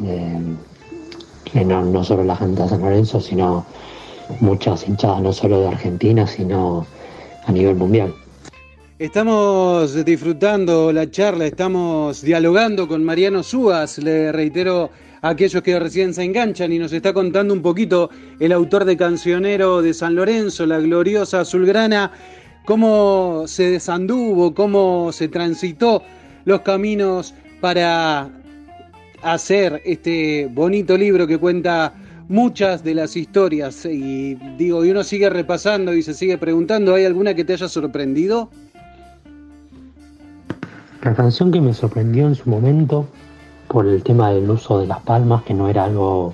que 1.44 1.64
no, 1.64 2.04
solo 2.04 2.24
la 2.24 2.36
gente 2.36 2.62
de 2.62 2.68
San 2.68 2.80
Lorenzo, 2.80 3.20
sino 3.20 3.64
muchas 4.40 4.86
hinchadas 4.86 5.20
no 5.22 5.32
solo 5.32 5.60
de 5.60 5.68
Argentina, 5.68 6.26
sino 6.26 6.86
a 7.46 7.52
nivel 7.52 7.76
mundial. 7.76 8.14
Estamos 8.98 10.04
disfrutando 10.04 10.92
la 10.92 11.10
charla, 11.10 11.46
estamos 11.46 12.22
dialogando 12.22 12.86
con 12.86 13.02
Mariano 13.04 13.42
Súas, 13.42 13.98
le 13.98 14.30
reitero 14.30 14.90
aquellos 15.24 15.62
que 15.62 15.78
recién 15.80 16.12
se 16.12 16.22
enganchan 16.22 16.70
y 16.70 16.78
nos 16.78 16.92
está 16.92 17.14
contando 17.14 17.54
un 17.54 17.62
poquito 17.62 18.10
el 18.40 18.52
autor 18.52 18.84
de 18.84 18.94
Cancionero 18.94 19.80
de 19.80 19.94
San 19.94 20.14
Lorenzo, 20.14 20.66
la 20.66 20.78
gloriosa 20.78 21.40
azulgrana, 21.40 22.12
cómo 22.66 23.44
se 23.46 23.70
desanduvo, 23.70 24.54
cómo 24.54 25.12
se 25.12 25.28
transitó 25.28 26.02
los 26.44 26.60
caminos 26.60 27.34
para 27.62 28.30
hacer 29.22 29.80
este 29.86 30.46
bonito 30.52 30.94
libro 30.98 31.26
que 31.26 31.38
cuenta 31.38 31.94
muchas 32.28 32.84
de 32.84 32.94
las 32.94 33.16
historias 33.16 33.86
y 33.86 34.34
digo, 34.58 34.84
y 34.84 34.90
uno 34.90 35.02
sigue 35.02 35.30
repasando 35.30 35.94
y 35.94 36.02
se 36.02 36.12
sigue 36.12 36.36
preguntando, 36.36 36.94
¿hay 36.94 37.06
alguna 37.06 37.32
que 37.32 37.44
te 37.44 37.54
haya 37.54 37.68
sorprendido? 37.68 38.50
La 41.02 41.14
canción 41.14 41.50
que 41.50 41.62
me 41.62 41.72
sorprendió 41.72 42.26
en 42.26 42.34
su 42.34 42.50
momento 42.50 43.08
por 43.74 43.88
el 43.88 44.04
tema 44.04 44.30
del 44.30 44.48
uso 44.48 44.78
de 44.78 44.86
las 44.86 45.00
palmas, 45.00 45.42
que 45.42 45.52
no 45.52 45.68
era 45.68 45.82
algo 45.86 46.32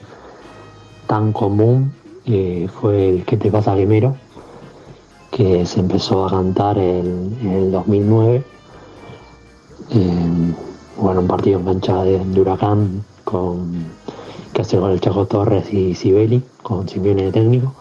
tan 1.06 1.32
común, 1.32 1.90
eh, 2.26 2.68
fue 2.68 3.08
el 3.08 3.24
que 3.24 3.38
te 3.38 3.50
pasa 3.50 3.72
primero, 3.74 4.14
que 5.30 5.64
se 5.64 5.80
empezó 5.80 6.26
a 6.26 6.30
cantar 6.30 6.76
en, 6.76 7.34
el 7.42 7.72
2009. 7.72 8.44
bueno, 10.98 11.20
un 11.20 11.26
partido 11.26 11.60
en 11.60 11.64
cancha 11.64 12.04
de, 12.04 12.18
Huracán 12.38 13.02
con 13.24 13.86
que 14.52 14.60
hace 14.60 14.76
con 14.78 14.90
el 14.90 15.00
Chaco 15.00 15.24
Torres 15.24 15.72
y 15.72 15.94
Sibeli, 15.94 16.42
con 16.62 16.90
Simeone 16.90 17.22
de 17.22 17.32
técnico. 17.32 17.72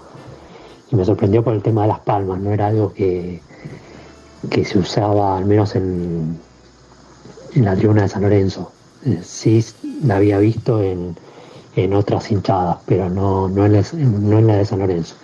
Y 0.89 0.95
me 0.95 1.03
sorprendió 1.03 1.43
por 1.43 1.53
el 1.53 1.61
tema 1.61 1.81
de 1.81 1.89
las 1.89 1.99
palmas, 1.99 2.39
no 2.39 2.51
era 2.51 2.67
algo 2.67 2.93
que, 2.93 3.41
que 4.49 4.63
se 4.63 4.79
usaba 4.79 5.37
al 5.37 5.43
menos 5.43 5.75
en, 5.75 6.39
en 7.55 7.65
la 7.65 7.75
tribuna 7.75 8.03
de 8.03 8.07
San 8.07 8.21
Lorenzo. 8.21 8.71
Sí 9.23 9.63
la 10.03 10.17
había 10.17 10.39
visto 10.39 10.81
en, 10.83 11.15
otras 11.93 12.29
hinchadas, 12.29 12.77
pero 12.85 13.09
no, 13.09 13.47
no, 13.47 13.65
en 13.65 14.47
la, 14.47 14.57
de 14.57 14.65
San 14.65 14.79
Lorenzo. 14.79 15.15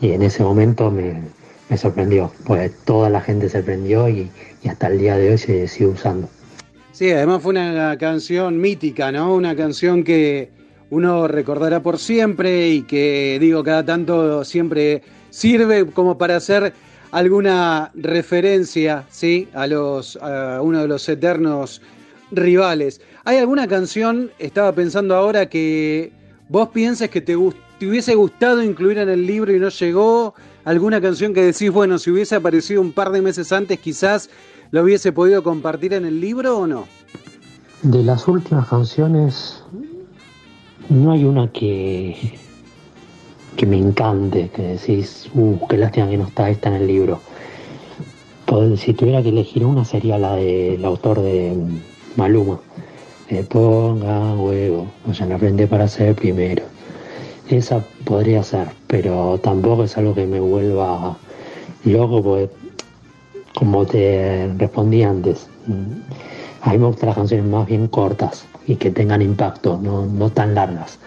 Y 0.00 0.12
en 0.12 0.22
ese 0.22 0.44
momento 0.44 0.92
me, 0.92 1.22
sorprendió, 1.76 2.30
pues 2.44 2.72
toda 2.84 3.10
la 3.10 3.20
gente 3.20 3.48
se 3.48 3.62
prendió 3.62 4.08
y, 4.08 4.30
hasta 4.68 4.86
el 4.88 4.98
día 4.98 5.16
de 5.16 5.32
hoy 5.32 5.38
se 5.38 5.66
sigue 5.66 5.86
usando. 5.88 6.28
Sí, 6.92 7.10
además 7.10 7.42
fue 7.42 7.50
una 7.50 7.96
canción 7.98 8.60
mítica, 8.60 9.10
¿no? 9.10 9.34
Una 9.34 9.56
canción 9.56 10.04
que 10.04 10.50
uno 10.90 11.26
recordará 11.26 11.82
por 11.82 11.98
siempre 11.98 12.68
y 12.68 12.82
que, 12.82 13.38
digo, 13.40 13.64
cada 13.64 13.84
tanto 13.84 14.44
siempre 14.44 15.02
sirve 15.30 15.86
como 15.86 16.16
para 16.16 16.36
hacer 16.36 16.72
alguna 17.10 17.90
referencia 17.94 19.04
¿sí? 19.10 19.48
a, 19.54 19.66
los, 19.66 20.16
a 20.16 20.60
uno 20.62 20.82
de 20.82 20.88
los 20.88 21.08
eternos 21.08 21.82
rivales. 22.30 23.00
¿Hay 23.24 23.38
alguna 23.38 23.66
canción, 23.66 24.30
estaba 24.38 24.72
pensando 24.72 25.14
ahora, 25.14 25.48
que 25.48 26.12
vos 26.48 26.68
pienses 26.70 27.10
que 27.10 27.20
te, 27.20 27.36
te 27.78 27.86
hubiese 27.86 28.14
gustado 28.14 28.62
incluir 28.62 28.98
en 28.98 29.08
el 29.08 29.26
libro 29.26 29.54
y 29.54 29.58
no 29.58 29.68
llegó? 29.68 30.34
¿Alguna 30.64 31.00
canción 31.00 31.32
que 31.32 31.42
decís, 31.42 31.70
bueno, 31.70 31.98
si 31.98 32.10
hubiese 32.10 32.34
aparecido 32.34 32.80
un 32.80 32.92
par 32.92 33.10
de 33.10 33.22
meses 33.22 33.52
antes, 33.52 33.78
quizás 33.78 34.28
lo 34.70 34.82
hubiese 34.82 35.12
podido 35.12 35.42
compartir 35.42 35.94
en 35.94 36.04
el 36.04 36.20
libro 36.20 36.58
o 36.58 36.66
no? 36.66 36.86
De 37.82 38.02
las 38.02 38.26
últimas 38.28 38.68
canciones, 38.68 39.62
no 40.88 41.12
hay 41.12 41.24
una 41.24 41.50
que 41.52 42.38
que 43.58 43.66
me 43.66 43.76
encante, 43.76 44.50
que 44.54 44.62
decís, 44.62 45.28
uh, 45.34 45.58
qué 45.68 45.76
lástima 45.76 46.08
que 46.08 46.16
no 46.16 46.28
está 46.28 46.48
esta 46.48 46.68
en 46.68 46.76
el 46.76 46.86
libro. 46.86 47.20
si 48.76 48.94
tuviera 48.94 49.20
que 49.20 49.30
elegir 49.30 49.64
una 49.64 49.84
sería 49.84 50.16
la 50.16 50.36
del 50.36 50.84
autor 50.84 51.20
de 51.20 51.56
Maluma. 52.18 52.58
Eh, 53.30 53.44
ponga 53.44 54.34
huevo, 54.34 54.88
o 55.08 55.14
sea, 55.14 55.26
la 55.26 55.36
aprende 55.36 55.68
para 55.68 55.86
ser 55.86 56.16
primero. 56.16 56.64
Esa 57.48 57.84
podría 58.04 58.42
ser, 58.42 58.66
pero 58.88 59.38
tampoco 59.38 59.84
es 59.84 59.96
algo 59.96 60.16
que 60.16 60.26
me 60.26 60.40
vuelva 60.40 61.16
loco, 61.84 62.22
porque 62.22 62.50
como 63.54 63.86
te 63.86 64.52
respondí 64.58 65.04
antes, 65.04 65.46
a 66.62 66.72
mí 66.72 66.94
las 67.00 67.14
canciones 67.14 67.46
más 67.46 67.68
bien 67.68 67.86
cortas 67.86 68.44
y 68.66 68.74
que 68.74 68.90
tengan 68.90 69.22
impacto, 69.22 69.78
no, 69.80 70.04
no 70.04 70.30
tan 70.30 70.56
largas. 70.56 70.98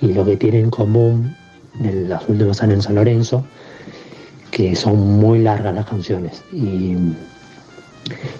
Y 0.00 0.12
lo 0.12 0.24
que 0.24 0.36
tienen 0.36 0.66
en 0.66 0.70
común 0.70 1.34
en 1.80 2.08
las 2.08 2.28
últimas 2.28 2.62
años 2.62 2.76
en 2.76 2.82
San 2.82 2.94
Lorenzo, 2.94 3.44
que 4.52 4.76
son 4.76 5.18
muy 5.18 5.40
largas 5.40 5.74
las 5.74 5.86
canciones 5.86 6.44
y 6.52 6.94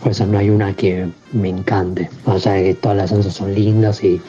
por 0.02 0.12
eso 0.12 0.26
no 0.26 0.38
hay 0.38 0.50
una 0.50 0.74
que 0.74 1.09
me 1.33 1.48
encante, 1.48 2.09
más 2.24 2.46
allá 2.46 2.57
de 2.57 2.64
que 2.64 2.74
todas 2.74 2.96
las 2.96 3.11
canciones 3.11 3.37
son 3.37 3.55
lindas 3.55 4.02
y, 4.02 4.20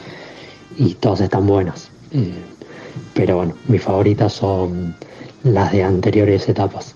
todas 1.00 1.20
están 1.20 1.46
buenas. 1.46 1.90
Eh, 2.12 2.32
pero 3.14 3.36
bueno, 3.36 3.54
mis 3.66 3.82
favoritas 3.82 4.32
son 4.32 4.94
las 5.44 5.72
de 5.72 5.82
anteriores 5.82 6.48
etapas. 6.48 6.94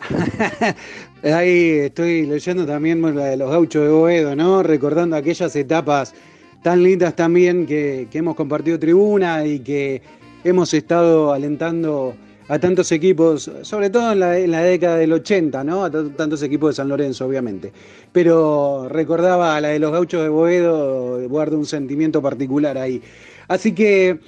Ahí 1.22 1.70
estoy 1.80 2.26
leyendo 2.26 2.64
también 2.64 3.02
la 3.14 3.24
de 3.24 3.36
los 3.36 3.50
gauchos 3.50 3.82
de 3.82 3.90
Boedo, 3.90 4.36
¿no? 4.36 4.62
Recordando 4.62 5.16
aquellas 5.16 5.54
etapas 5.56 6.14
tan 6.62 6.82
lindas 6.82 7.16
también 7.16 7.66
que, 7.66 8.06
que 8.10 8.18
hemos 8.18 8.36
compartido 8.36 8.78
tribuna 8.78 9.44
y 9.44 9.60
que 9.60 10.00
hemos 10.44 10.72
estado 10.74 11.32
alentando 11.32 12.14
a 12.48 12.58
tantos 12.58 12.90
equipos, 12.92 13.50
sobre 13.62 13.90
todo 13.90 14.12
en 14.12 14.50
la, 14.50 14.62
década 14.62 14.96
del 14.96 15.12
80, 15.12 15.64
¿no? 15.64 15.84
A 15.84 15.90
tantos 15.90 16.42
equipos 16.42 16.70
de 16.70 16.74
San 16.74 16.88
Lorenzo, 16.88 17.26
obviamente. 17.26 17.72
Pero 18.10 18.88
recordaba 18.88 19.56
a 19.56 19.60
la 19.60 19.68
de 19.68 19.78
los 19.78 19.92
gauchos 19.92 20.22
de 20.22 20.28
Boedo, 20.28 21.28
guardo 21.28 21.58
un 21.58 21.66
sentimiento 21.66 22.22
particular 22.22 22.78
ahí. 22.78 23.02
Así 23.48 23.72
que 23.72 24.18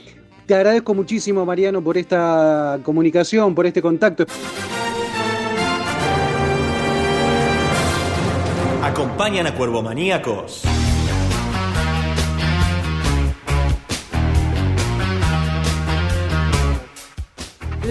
te 0.46 0.54
agradezco 0.54 0.94
muchísimo, 0.94 1.46
Mariano, 1.46 1.82
por 1.82 1.96
esta 1.96 2.78
comunicación, 2.82 3.54
por 3.54 3.66
este 3.66 3.80
contacto. 3.80 4.26
Acompañan 8.82 9.46
a 9.46 9.54
Cuervo 9.54 9.82
Maníacos. 9.82 10.62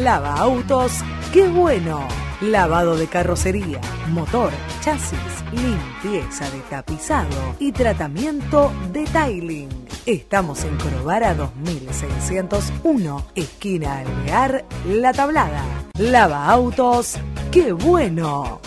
Lava 0.04 0.36
autos, 0.36 0.94
qué 1.34 1.50
bueno. 1.50 2.08
Lavado 2.40 2.96
de 2.96 3.08
carrocería, 3.08 3.82
motor, 4.08 4.50
chasis, 4.80 5.20
limpieza 5.52 6.50
de 6.52 6.60
tapizado 6.70 7.56
y 7.60 7.74
tratamiento 7.74 8.72
de 8.94 9.04
tiling. 9.04 9.68
Estamos 10.06 10.64
en 10.64 10.78
Corobara 10.78 11.36
2601, 11.36 13.26
esquina 13.36 14.00
Alvear, 14.00 14.64
La 14.88 15.12
Tablada. 15.12 15.64
Lava 15.98 16.48
autos, 16.48 17.18
qué 17.52 17.74
bueno. 17.74 18.62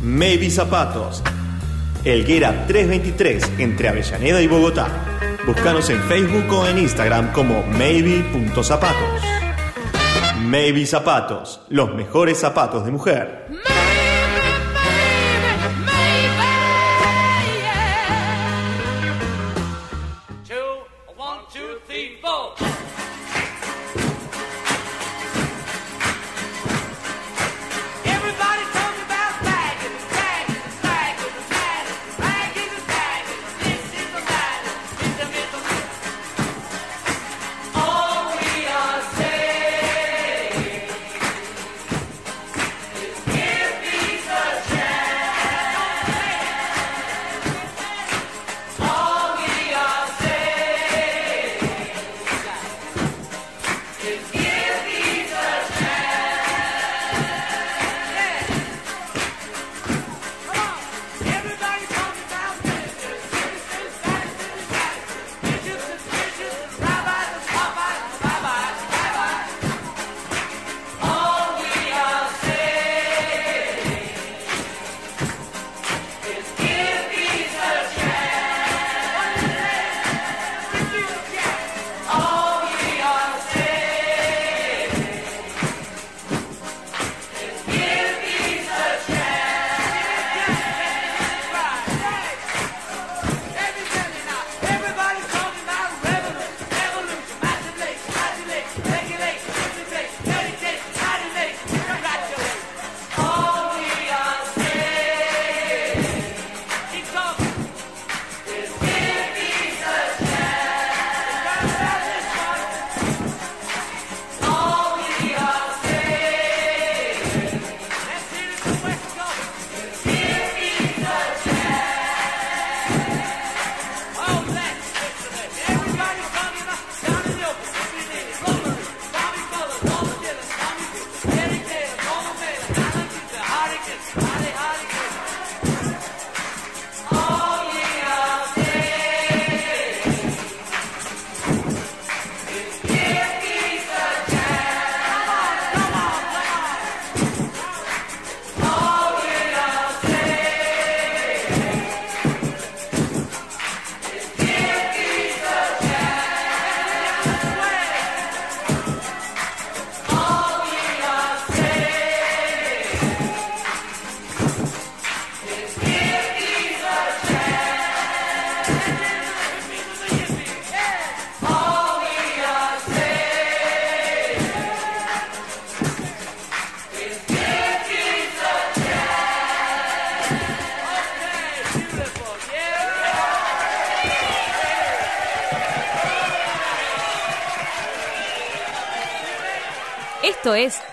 Maybe 0.00 0.48
Zapatos 0.50 1.20
Elguera 2.08 2.64
323 2.66 3.52
entre 3.58 3.88
Avellaneda 3.90 4.40
y 4.40 4.46
Bogotá. 4.46 4.88
Búscanos 5.46 5.90
en 5.90 6.00
Facebook 6.04 6.50
o 6.50 6.66
en 6.66 6.78
Instagram 6.78 7.32
como 7.32 7.62
maybe.zapatos. 7.62 9.22
Maybe 10.40 10.86
Zapatos, 10.86 11.60
los 11.68 11.94
mejores 11.94 12.38
zapatos 12.38 12.86
de 12.86 12.92
mujer. 12.92 13.46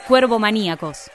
Cuervo 0.08 0.38
Maníacos. 0.38 1.10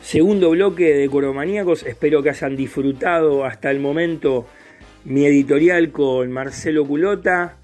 Segundo 0.00 0.48
bloque 0.48 0.94
de 0.94 1.10
Cuervo 1.10 1.34
Maníacos. 1.34 1.82
Espero 1.82 2.22
que 2.22 2.30
hayan 2.30 2.56
disfrutado 2.56 3.44
hasta 3.44 3.70
el 3.70 3.80
momento 3.80 4.46
mi 5.04 5.26
editorial 5.26 5.92
con 5.92 6.32
Marcelo 6.32 6.86
Culota, 6.86 7.58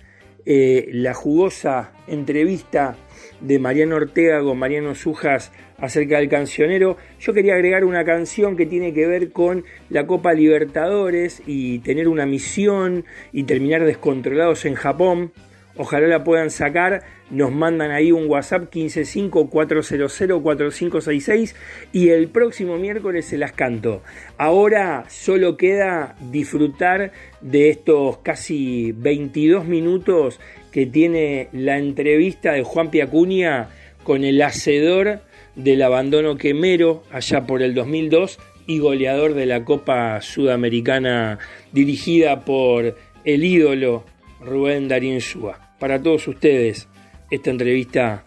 eh, 0.45 0.91
la 0.93 1.15
jugosa 1.15 1.93
entrevista 2.07 2.95
de 3.41 3.59
Mariano 3.59 3.97
Ortega 3.97 4.43
con 4.43 4.59
Mariano 4.59 4.95
Sujas 4.95 5.51
acerca 5.79 6.19
del 6.19 6.29
cancionero. 6.29 6.99
Yo 7.21 7.33
quería 7.33 7.55
agregar 7.55 7.87
una 7.87 8.05
canción 8.05 8.55
que 8.55 8.67
tiene 8.67 8.93
que 8.93 9.07
ver 9.07 9.33
con 9.33 9.65
la 9.89 10.07
Copa 10.07 10.35
Libertadores 10.35 11.43
y 11.47 11.79
tener 11.79 12.07
una 12.07 12.27
misión 12.27 13.07
y 13.33 13.45
terminar 13.45 13.83
descontrolados 13.83 14.67
en 14.67 14.75
Japón. 14.75 15.33
Ojalá 15.79 16.07
la 16.07 16.25
puedan 16.25 16.51
sacar. 16.51 17.05
Nos 17.31 17.53
mandan 17.53 17.91
ahí 17.91 18.13
un 18.13 18.29
WhatsApp 18.29 18.71
155-400-4566 18.73 21.55
y 21.93 22.11
el 22.11 22.29
próximo 22.29 22.77
miércoles 22.79 23.25
se 23.27 23.37
las 23.37 23.51
canto. 23.53 24.03
Ahora 24.39 25.05
solo 25.09 25.57
queda 25.57 26.15
disfrutar 26.31 27.11
de 27.41 27.71
estos 27.71 28.19
casi 28.19 28.93
22 28.93 29.65
minutos 29.67 30.39
que 30.71 30.87
tiene 30.87 31.49
la 31.53 31.79
entrevista 31.79 32.53
de 32.53 32.63
Juan 32.63 32.91
Piacuña 32.91 33.71
con 34.05 34.23
el 34.25 34.41
hacedor 34.41 35.19
del 35.57 35.83
abandono 35.83 36.37
quemero 36.37 37.03
allá 37.11 37.45
por 37.47 37.63
el 37.63 37.75
2002 37.75 38.39
y 38.67 38.79
goleador 38.79 39.35
de 39.35 39.47
la 39.47 39.65
Copa 39.65 40.21
Sudamericana 40.21 41.39
dirigida 41.73 42.45
por 42.45 42.97
el 43.25 43.45
ídolo 43.45 44.05
Rubén 44.41 44.89
Darín 44.89 45.19
Shua 45.19 45.66
para 45.79 46.03
todos 46.03 46.27
ustedes 46.29 46.89
esta 47.31 47.51
entrevista 47.51 48.25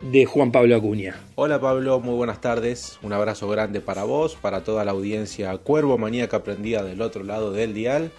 de 0.00 0.26
Juan 0.26 0.50
Pablo 0.52 0.76
Acuña. 0.76 1.16
Hola 1.36 1.60
Pablo, 1.60 2.00
muy 2.00 2.14
buenas 2.14 2.40
tardes. 2.40 2.98
Un 3.02 3.12
abrazo 3.12 3.48
grande 3.48 3.80
para 3.80 4.04
vos, 4.04 4.36
para 4.36 4.64
toda 4.64 4.84
la 4.84 4.90
audiencia 4.90 5.56
Cuervo 5.58 5.96
Maníaca 5.96 6.38
aprendida 6.38 6.82
del 6.82 7.00
otro 7.02 7.22
lado 7.24 7.52
del 7.52 7.72
dial. 7.72 8.10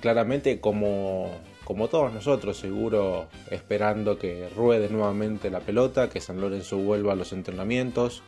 Claramente 0.00 0.60
como, 0.60 1.30
como 1.64 1.88
todos 1.88 2.12
nosotros, 2.12 2.56
seguro 2.56 3.26
esperando 3.50 4.18
que 4.18 4.48
ruede 4.56 4.88
nuevamente 4.88 5.50
la 5.50 5.60
pelota, 5.60 6.08
que 6.08 6.22
San 6.22 6.40
Lorenzo 6.40 6.78
vuelva 6.78 7.12
a 7.12 7.16
los 7.16 7.34
entrenamientos. 7.34 8.22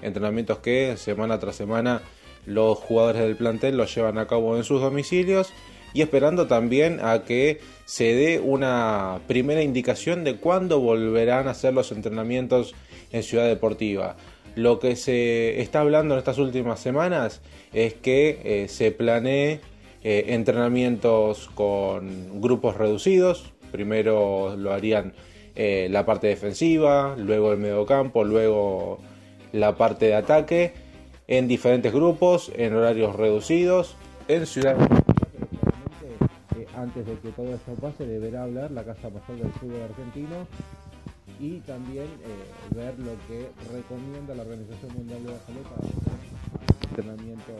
Entrenamientos 0.00 0.58
que 0.58 0.96
semana 0.96 1.38
tras 1.38 1.56
semana 1.56 2.00
los 2.46 2.78
jugadores 2.78 3.22
del 3.22 3.36
plantel 3.36 3.76
los 3.76 3.94
llevan 3.94 4.16
a 4.16 4.26
cabo 4.26 4.56
en 4.56 4.64
sus 4.64 4.80
domicilios 4.80 5.52
y 5.98 6.02
esperando 6.02 6.46
también 6.46 7.00
a 7.02 7.24
que 7.24 7.58
se 7.84 8.14
dé 8.14 8.38
una 8.38 9.18
primera 9.26 9.64
indicación 9.64 10.22
de 10.22 10.36
cuándo 10.36 10.78
volverán 10.78 11.48
a 11.48 11.50
hacer 11.50 11.74
los 11.74 11.90
entrenamientos 11.90 12.76
en 13.10 13.24
Ciudad 13.24 13.48
Deportiva. 13.48 14.14
Lo 14.54 14.78
que 14.78 14.94
se 14.94 15.60
está 15.60 15.80
hablando 15.80 16.14
en 16.14 16.18
estas 16.18 16.38
últimas 16.38 16.78
semanas 16.78 17.40
es 17.72 17.94
que 17.94 18.40
eh, 18.44 18.68
se 18.68 18.92
planee 18.92 19.60
eh, 20.04 20.26
entrenamientos 20.28 21.50
con 21.56 22.40
grupos 22.40 22.76
reducidos. 22.76 23.52
Primero 23.72 24.54
lo 24.56 24.72
harían 24.72 25.14
eh, 25.56 25.88
la 25.90 26.06
parte 26.06 26.28
defensiva, 26.28 27.16
luego 27.18 27.50
el 27.50 27.58
mediocampo, 27.58 28.22
luego 28.22 29.00
la 29.50 29.76
parte 29.76 30.06
de 30.06 30.14
ataque, 30.14 30.74
en 31.26 31.48
diferentes 31.48 31.92
grupos, 31.92 32.52
en 32.56 32.76
horarios 32.76 33.16
reducidos, 33.16 33.96
en 34.28 34.46
Ciudad 34.46 34.76
antes 36.82 37.06
de 37.06 37.18
que 37.18 37.30
todo 37.30 37.54
esto 37.54 37.72
pase, 37.74 38.06
deberá 38.06 38.44
hablar 38.44 38.70
la 38.70 38.84
Casa 38.84 39.08
Mayor 39.10 39.44
del 39.44 39.52
Fútbol 39.52 39.82
Argentino 39.82 40.46
y 41.40 41.60
también 41.60 42.06
eh, 42.06 42.74
ver 42.74 42.98
lo 42.98 43.12
que 43.28 43.50
recomienda 43.72 44.34
la 44.34 44.42
Organización 44.42 44.92
Mundial 44.94 45.24
de 45.24 45.32
la 45.32 45.38
Salud 45.40 45.62
para 45.62 45.88
entrenamientos 46.90 47.54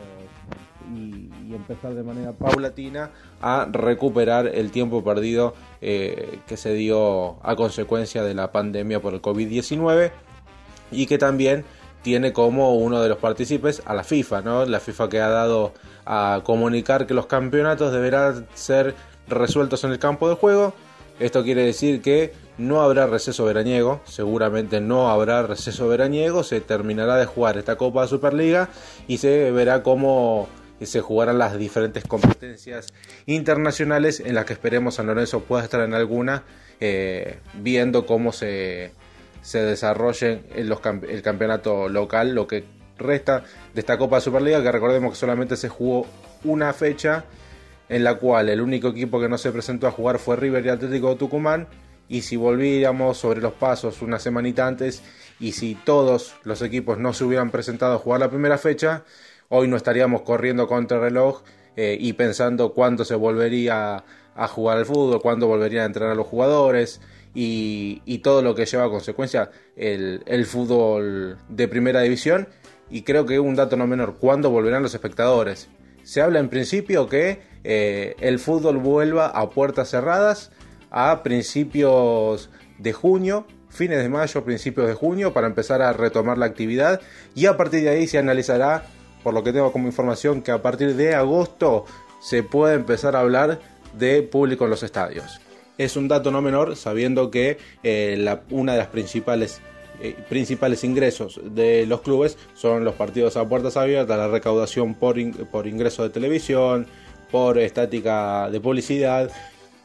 y, 0.93 1.29
y, 1.47 1.55
empezar 1.55 1.93
de 1.93 2.03
manera 2.03 2.33
paulatina 2.33 3.11
a 3.41 3.67
recuperar 3.71 4.47
el 4.47 4.71
tiempo 4.71 5.03
perdido 5.03 5.53
eh, 5.81 6.39
que 6.47 6.57
se 6.57 6.73
dio 6.73 7.37
a 7.45 7.55
consecuencia 7.55 8.23
de 8.23 8.33
la 8.33 8.51
pandemia 8.51 9.01
por 9.01 9.13
el 9.13 9.21
COVID-19 9.21 10.11
y 10.91 11.05
que 11.05 11.17
también 11.17 11.63
tiene 12.01 12.33
como 12.33 12.75
uno 12.75 13.01
de 13.01 13.09
los 13.09 13.17
partícipes 13.17 13.83
a 13.85 13.93
la 13.93 14.03
FIFA, 14.03 14.41
¿no? 14.41 14.65
La 14.65 14.79
FIFA 14.79 15.09
que 15.09 15.21
ha 15.21 15.29
dado 15.29 15.73
a 16.05 16.41
comunicar 16.43 17.05
que 17.05 17.13
los 17.13 17.27
campeonatos 17.27 17.91
deberán 17.91 18.47
ser 18.53 18.95
resueltos 19.29 19.83
en 19.83 19.91
el 19.91 19.99
campo 19.99 20.29
de 20.29 20.35
juego. 20.35 20.73
Esto 21.19 21.43
quiere 21.43 21.65
decir 21.65 22.01
que 22.01 22.33
no 22.57 22.81
habrá 22.81 23.07
receso 23.07 23.45
veraniego, 23.45 24.01
seguramente 24.05 24.79
no 24.79 25.09
habrá 25.09 25.43
receso 25.43 25.87
veraniego, 25.87 26.43
se 26.43 26.61
terminará 26.61 27.17
de 27.17 27.25
jugar 27.25 27.57
esta 27.57 27.75
Copa 27.75 28.03
de 28.03 28.07
Superliga 28.07 28.69
y 29.07 29.17
se 29.17 29.51
verá 29.51 29.83
cómo 29.83 30.47
se 30.81 31.01
jugarán 31.01 31.37
las 31.37 31.57
diferentes 31.57 32.05
competencias 32.05 32.87
internacionales 33.25 34.21
en 34.21 34.35
las 34.35 34.45
que 34.45 34.53
esperemos 34.53 34.95
San 34.95 35.07
Lorenzo 35.07 35.41
pueda 35.41 35.63
estar 35.63 35.81
en 35.81 35.93
alguna, 35.93 36.43
eh, 36.79 37.39
viendo 37.55 38.05
cómo 38.05 38.31
se, 38.31 38.93
se 39.41 39.61
desarrolle 39.61 40.43
el 40.55 41.21
campeonato 41.21 41.89
local, 41.89 42.33
lo 42.33 42.47
que 42.47 42.63
resta 42.97 43.43
de 43.73 43.79
esta 43.79 43.97
Copa 43.97 44.17
de 44.17 44.21
Superliga, 44.21 44.61
que 44.61 44.71
recordemos 44.71 45.11
que 45.11 45.17
solamente 45.17 45.57
se 45.57 45.69
jugó 45.69 46.05
una 46.43 46.73
fecha 46.73 47.25
en 47.89 48.03
la 48.03 48.15
cual 48.15 48.49
el 48.49 48.61
único 48.61 48.89
equipo 48.89 49.19
que 49.19 49.27
no 49.27 49.37
se 49.37 49.51
presentó 49.51 49.87
a 49.87 49.91
jugar 49.91 50.19
fue 50.19 50.35
River 50.35 50.65
y 50.65 50.69
Atlético 50.69 51.09
de 51.09 51.15
Tucumán. 51.15 51.67
Y 52.07 52.21
si 52.21 52.37
volviéramos 52.37 53.17
sobre 53.17 53.41
los 53.41 53.53
pasos 53.53 54.01
una 54.01 54.19
semanita 54.19 54.65
antes 54.65 55.03
y 55.39 55.51
si 55.51 55.75
todos 55.75 56.35
los 56.43 56.61
equipos 56.61 56.97
no 56.97 57.13
se 57.13 57.23
hubieran 57.23 57.51
presentado 57.51 57.95
a 57.95 57.99
jugar 57.99 58.19
la 58.19 58.29
primera 58.29 58.57
fecha, 58.57 59.03
hoy 59.49 59.67
no 59.67 59.77
estaríamos 59.77 60.21
corriendo 60.21 60.67
contra 60.67 60.97
el 60.97 61.03
reloj 61.03 61.43
eh, 61.75 61.97
y 61.99 62.13
pensando 62.13 62.73
cuándo 62.73 63.05
se 63.05 63.15
volvería 63.15 64.03
a 64.35 64.47
jugar 64.47 64.77
al 64.77 64.85
fútbol, 64.85 65.21
cuándo 65.21 65.47
volverían 65.47 65.83
a 65.83 65.85
entrenar 65.87 66.13
a 66.13 66.15
los 66.15 66.27
jugadores 66.27 67.01
y, 67.33 68.19
todo 68.23 68.41
lo 68.41 68.55
que 68.55 68.65
lleva 68.65 68.85
a 68.85 68.89
consecuencia 68.89 69.51
el, 69.75 70.23
el 70.25 70.45
fútbol 70.45 71.37
de 71.47 71.67
primera 71.67 72.01
división. 72.01 72.47
Y 72.89 73.03
creo 73.03 73.25
que 73.25 73.39
un 73.39 73.55
dato 73.55 73.77
no 73.77 73.85
menor, 73.85 74.17
¿cuándo 74.17 74.49
volverán 74.49 74.81
los 74.81 74.93
espectadores? 74.93 75.69
Se 76.03 76.21
habla 76.21 76.39
en 76.39 76.49
principio 76.49 77.07
que 77.07 77.41
eh, 77.63 78.15
el 78.19 78.39
fútbol 78.39 78.77
vuelva 78.77 79.27
a 79.27 79.49
puertas 79.49 79.89
cerradas 79.89 80.51
a 80.91 81.23
principios 81.23 82.49
de 82.77 82.93
junio, 82.93 83.45
fines 83.69 84.01
de 84.01 84.09
mayo, 84.09 84.43
principios 84.43 84.87
de 84.87 84.93
junio, 84.93 85.33
para 85.33 85.47
empezar 85.47 85.81
a 85.81 85.93
retomar 85.93 86.37
la 86.37 86.45
actividad 86.45 87.01
y 87.35 87.45
a 87.45 87.57
partir 87.57 87.83
de 87.83 87.89
ahí 87.89 88.07
se 88.07 88.17
analizará, 88.17 88.85
por 89.23 89.33
lo 89.33 89.43
que 89.43 89.53
tengo 89.53 89.71
como 89.71 89.87
información, 89.87 90.41
que 90.41 90.51
a 90.51 90.61
partir 90.61 90.95
de 90.95 91.13
agosto 91.15 91.85
se 92.21 92.43
puede 92.43 92.75
empezar 92.75 93.15
a 93.15 93.19
hablar 93.19 93.59
de 93.97 94.21
público 94.23 94.63
en 94.65 94.69
los 94.69 94.83
estadios. 94.83 95.41
Es 95.77 95.95
un 95.95 96.07
dato 96.07 96.31
no 96.31 96.41
menor, 96.41 96.75
sabiendo 96.75 97.31
que 97.31 97.57
eh, 97.83 98.37
una 98.49 98.73
de 98.73 98.79
las 98.79 98.87
principales 98.87 99.61
eh, 100.01 100.15
principales 100.29 100.83
ingresos 100.83 101.39
de 101.43 101.85
los 101.85 102.01
clubes 102.01 102.37
son 102.53 102.85
los 102.85 102.95
partidos 102.95 103.35
a 103.37 103.47
puertas 103.47 103.77
abiertas, 103.77 104.17
la 104.17 104.27
recaudación 104.27 104.95
por, 104.95 105.17
por 105.47 105.67
ingreso 105.67 106.03
de 106.03 106.09
televisión, 106.09 106.87
por 107.31 107.57
estática 107.57 108.49
de 108.49 108.59
publicidad, 108.59 109.29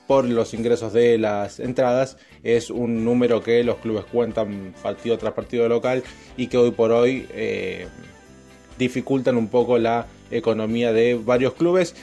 por 0.07 0.25
los 0.25 0.55
ingresos 0.55 0.93
de 0.93 1.19
las 1.19 1.61
entradas. 1.61 2.17
Es 2.43 2.71
un 2.71 3.05
número 3.05 3.43
que 3.43 3.65
los 3.65 3.77
clubes 3.77 4.05
cuentan 4.05 4.75
partido 4.83 5.19
tras 5.19 5.33
partido 5.33 5.69
local 5.69 6.03
y 6.37 6.47
que 6.47 6.59
hoy 6.59 6.71
por 6.71 6.93
hoy 6.93 7.27
eh, 7.31 7.89
dificultan 8.79 9.37
un 9.37 9.49
poco 9.49 9.79
la 9.79 10.07
economía 10.31 10.93
de 10.93 11.15
varios 11.15 11.55
clubes 11.55 11.95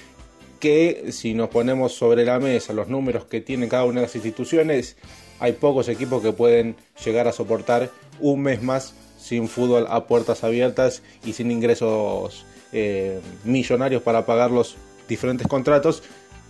que 0.62 1.12
si 1.12 1.34
nos 1.34 1.50
ponemos 1.50 1.94
sobre 1.94 2.24
la 2.24 2.40
mesa 2.40 2.72
los 2.72 2.88
números 2.88 3.26
que 3.26 3.42
tienen 3.42 3.68
cada 3.68 3.84
una 3.84 4.00
de 4.00 4.06
las 4.06 4.16
instituciones, 4.16 4.96
hay 5.40 5.54
pocos 5.54 5.90
equipos 5.90 6.22
que 6.22 6.32
pueden 6.32 6.78
llegar 7.04 7.28
a 7.28 7.34
soportar 7.34 7.90
un 8.22 8.44
mes 8.44 8.62
más 8.62 8.94
sin 9.20 9.50
fútbol 9.50 9.88
a 9.90 10.06
puertas 10.06 10.44
abiertas 10.46 11.04
y 11.26 11.34
sin 11.34 11.52
ingresos 11.52 12.46
eh, 12.72 13.20
millonarios 13.44 14.02
para 14.02 14.26
pagarlos 14.26 14.78
diferentes 15.10 15.48
contratos, 15.48 16.04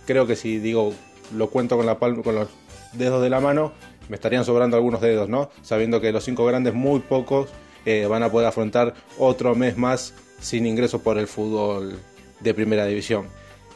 creo 0.06 0.26
que 0.26 0.36
si 0.36 0.58
digo 0.58 0.92
lo 1.34 1.50
cuento 1.50 1.76
con 1.76 1.86
la 1.86 1.98
palma, 1.98 2.22
con 2.22 2.34
los 2.34 2.48
dedos 2.92 3.22
de 3.22 3.30
la 3.30 3.40
mano, 3.40 3.72
me 4.08 4.16
estarían 4.16 4.44
sobrando 4.44 4.76
algunos 4.76 5.00
dedos, 5.00 5.28
¿no? 5.28 5.50
Sabiendo 5.62 6.00
que 6.00 6.12
los 6.12 6.24
cinco 6.24 6.44
grandes, 6.44 6.74
muy 6.74 7.00
pocos, 7.00 7.48
eh, 7.86 8.06
van 8.06 8.22
a 8.22 8.30
poder 8.30 8.46
afrontar 8.46 8.94
otro 9.18 9.54
mes 9.54 9.76
más 9.76 10.14
sin 10.40 10.66
ingresos 10.66 11.00
por 11.00 11.18
el 11.18 11.26
fútbol 11.26 11.98
de 12.40 12.54
primera 12.54 12.84
división. 12.86 13.26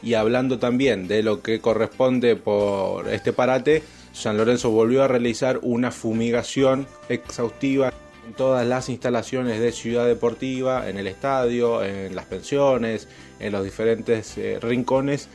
Y 0.01 0.13
hablando 0.13 0.59
también 0.59 1.07
de 1.07 1.23
lo 1.23 1.41
que 1.41 1.59
corresponde 1.59 2.35
por 2.35 3.09
este 3.09 3.33
parate, 3.33 3.83
San 4.13 4.37
Lorenzo 4.37 4.69
volvió 4.71 5.03
a 5.03 5.07
realizar 5.07 5.59
una 5.61 5.91
fumigación 5.91 6.87
exhaustiva 7.09 7.93
en 8.27 8.33
todas 8.33 8.65
las 8.67 8.89
instalaciones 8.89 9.59
de 9.59 9.71
Ciudad 9.71 10.05
Deportiva, 10.05 10.89
en 10.89 10.97
el 10.97 11.07
estadio, 11.07 11.83
en 11.83 12.15
las 12.15 12.25
pensiones, 12.25 13.07
en 13.39 13.51
los 13.51 13.63
diferentes 13.63 14.37
eh, 14.37 14.59
rincones, 14.61 15.29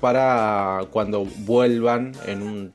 para 0.00 0.82
cuando 0.90 1.24
vuelvan 1.24 2.12
en 2.26 2.42
un 2.42 2.74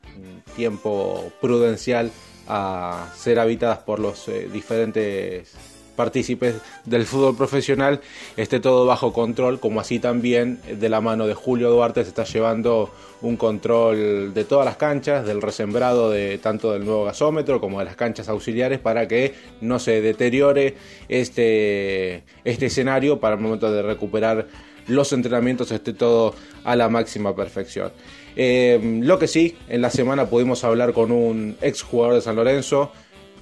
tiempo 0.56 1.32
prudencial 1.40 2.12
a 2.48 3.10
ser 3.16 3.40
habitadas 3.40 3.80
por 3.80 4.00
los 4.00 4.28
eh, 4.28 4.50
diferentes 4.52 5.54
partícipes 6.02 6.56
del 6.84 7.06
fútbol 7.06 7.38
profesional 7.38 8.02
esté 8.36 8.60
todo 8.60 8.88
bajo 8.88 9.14
control, 9.14 9.60
como 9.60 9.80
así 9.80 10.00
también 10.00 10.60
de 10.68 10.90
la 10.90 11.00
mano 11.00 11.28
de 11.28 11.36
Julio 11.36 11.70
Duarte 11.70 12.02
se 12.02 12.10
está 12.10 12.24
llevando 12.24 12.90
un 13.22 13.38
control 13.38 14.34
de 14.34 14.44
todas 14.44 14.66
las 14.66 14.78
canchas, 14.78 15.28
del 15.28 15.44
resembrado 15.44 16.10
de 16.10 16.40
tanto 16.40 16.74
del 16.74 16.86
nuevo 16.86 17.04
gasómetro 17.04 17.62
como 17.62 17.78
de 17.78 17.86
las 17.86 17.96
canchas 17.96 18.30
auxiliares 18.30 18.80
para 18.80 19.08
que 19.08 19.36
no 19.62 19.78
se 19.78 20.02
deteriore 20.02 20.76
este, 21.08 22.24
este 22.44 22.66
escenario 22.66 23.20
para 23.20 23.36
el 23.36 23.42
momento 23.42 23.72
de 23.72 23.84
recuperar 23.84 24.48
los 24.88 25.14
entrenamientos 25.14 25.72
esté 25.72 25.94
todo 25.94 26.34
a 26.64 26.76
la 26.76 26.90
máxima 26.90 27.36
perfección. 27.36 27.92
Eh, 28.36 29.00
lo 29.04 29.20
que 29.20 29.28
sí, 29.28 29.56
en 29.70 29.82
la 29.82 29.92
semana 29.92 30.26
pudimos 30.26 30.64
hablar 30.64 30.94
con 30.94 31.12
un 31.12 31.58
ex 31.62 31.84
jugador 31.84 32.16
de 32.16 32.22
San 32.22 32.36
Lorenzo, 32.36 32.92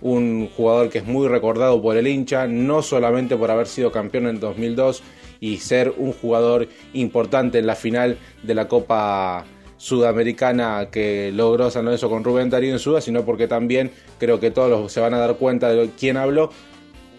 un 0.01 0.49
jugador 0.55 0.89
que 0.89 0.99
es 0.99 1.05
muy 1.05 1.27
recordado 1.27 1.81
por 1.81 1.97
el 1.97 2.07
hincha, 2.07 2.47
no 2.47 2.81
solamente 2.81 3.35
por 3.35 3.51
haber 3.51 3.67
sido 3.67 3.91
campeón 3.91 4.27
en 4.27 4.39
2002 4.39 5.03
y 5.39 5.57
ser 5.57 5.93
un 5.97 6.13
jugador 6.13 6.67
importante 6.93 7.59
en 7.59 7.67
la 7.67 7.75
final 7.75 8.17
de 8.43 8.55
la 8.55 8.67
Copa 8.67 9.45
Sudamericana 9.77 10.89
que 10.91 11.31
logró 11.33 11.71
San 11.71 11.85
Lorenzo 11.85 12.09
con 12.09 12.23
Rubén 12.23 12.49
Darío 12.49 12.73
en 12.73 12.79
Suda, 12.79 12.99
sino 13.01 13.23
porque 13.23 13.47
también 13.47 13.91
creo 14.17 14.39
que 14.39 14.51
todos 14.51 14.91
se 14.91 14.99
van 14.99 15.13
a 15.13 15.19
dar 15.19 15.35
cuenta 15.35 15.69
de 15.69 15.89
quién 15.97 16.17
habló 16.17 16.51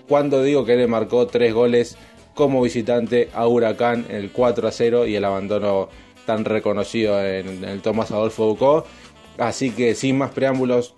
cuando 0.08 0.42
digo 0.42 0.64
que 0.64 0.76
le 0.76 0.86
marcó 0.86 1.26
tres 1.26 1.54
goles 1.54 1.96
como 2.34 2.62
visitante 2.62 3.30
a 3.32 3.46
Huracán 3.46 4.06
en 4.08 4.16
el 4.16 4.32
4 4.32 4.68
a 4.68 4.72
0 4.72 5.06
y 5.06 5.14
el 5.14 5.24
abandono 5.24 5.88
tan 6.26 6.44
reconocido 6.44 7.24
en 7.24 7.64
el 7.64 7.80
Tomás 7.80 8.10
Adolfo 8.10 8.46
Bucó. 8.46 8.84
Así 9.38 9.70
que 9.70 9.94
sin 9.94 10.18
más 10.18 10.32
preámbulos, 10.32 10.94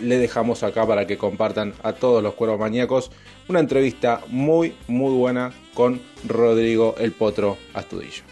le 0.00 0.18
dejamos 0.18 0.62
acá 0.62 0.86
para 0.86 1.06
que 1.06 1.18
compartan 1.18 1.74
a 1.82 1.92
todos 1.92 2.22
los 2.22 2.34
cuervos 2.34 2.58
maníacos 2.58 3.10
una 3.48 3.60
entrevista 3.60 4.20
muy, 4.28 4.76
muy 4.86 5.16
buena 5.16 5.52
con 5.74 6.00
Rodrigo 6.26 6.94
el 6.98 7.12
Potro 7.12 7.58
Astudillo. 7.74 8.22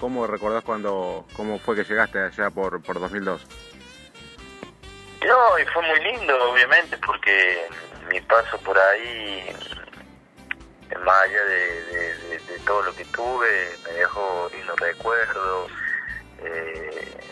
¿Cómo 0.00 0.26
recordás 0.26 0.64
cuando, 0.64 1.26
cómo 1.36 1.58
fue 1.58 1.76
que 1.76 1.84
llegaste 1.84 2.18
allá 2.18 2.50
por, 2.50 2.82
por 2.82 2.98
2002? 2.98 3.46
No, 5.26 5.58
y 5.58 5.64
fue 5.66 5.82
muy 5.86 6.00
lindo, 6.00 6.34
obviamente, 6.50 6.96
porque 7.04 7.66
mi 8.10 8.20
paso 8.22 8.56
por 8.58 8.78
ahí, 8.78 9.44
más 11.04 11.22
allá 11.24 11.44
de, 11.44 12.58
todo 12.66 12.82
lo 12.82 12.94
que 12.94 13.04
tuve, 13.06 13.70
me 13.84 13.92
dejó 13.98 14.50
lindos 14.52 14.80
recuerdos. 14.80 15.70
Eh, 16.42 17.29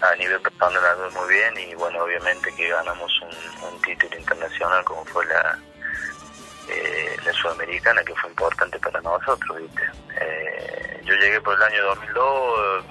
a 0.00 0.14
nivel 0.16 0.40
personal 0.40 0.84
andó 0.84 1.10
muy 1.20 1.34
bien 1.34 1.58
y 1.58 1.74
bueno, 1.74 2.02
obviamente 2.02 2.54
que 2.54 2.68
ganamos 2.68 3.12
un, 3.22 3.82
título 3.82 4.16
internacional 4.16 4.84
como 4.84 5.04
fue 5.06 5.24
la, 5.26 5.58
eh, 6.68 7.16
la 7.24 7.32
Sudamericana, 7.32 8.02
que 8.04 8.14
fue 8.14 8.30
importante 8.30 8.78
para 8.78 9.00
nosotros, 9.00 9.58
¿viste? 9.60 9.82
Eh, 10.20 11.00
yo 11.04 11.14
llegué 11.14 11.40
por 11.40 11.56
el 11.56 11.62
año 11.62 11.84
2002, 11.84 12.84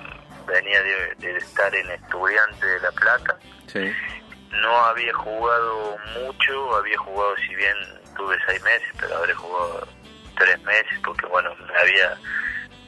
venía 0.48 0.82
de, 0.82 1.38
estar 1.38 1.74
en 1.74 1.90
Estudiante 1.92 2.66
de 2.66 2.80
La 2.82 2.92
Plata. 2.92 3.38
No 4.52 4.76
había 4.86 5.14
jugado 5.14 5.98
mucho, 6.20 6.76
había 6.76 6.98
jugado, 6.98 7.36
si 7.38 7.56
bien 7.56 7.76
tuve 8.18 8.36
seis 8.48 8.62
meses, 8.64 8.90
pero 9.00 9.16
habré 9.16 9.34
jugado 9.34 9.88
tres 10.38 10.60
meses 10.64 11.00
porque, 11.06 11.26
bueno, 11.28 11.52
había, 11.80 12.18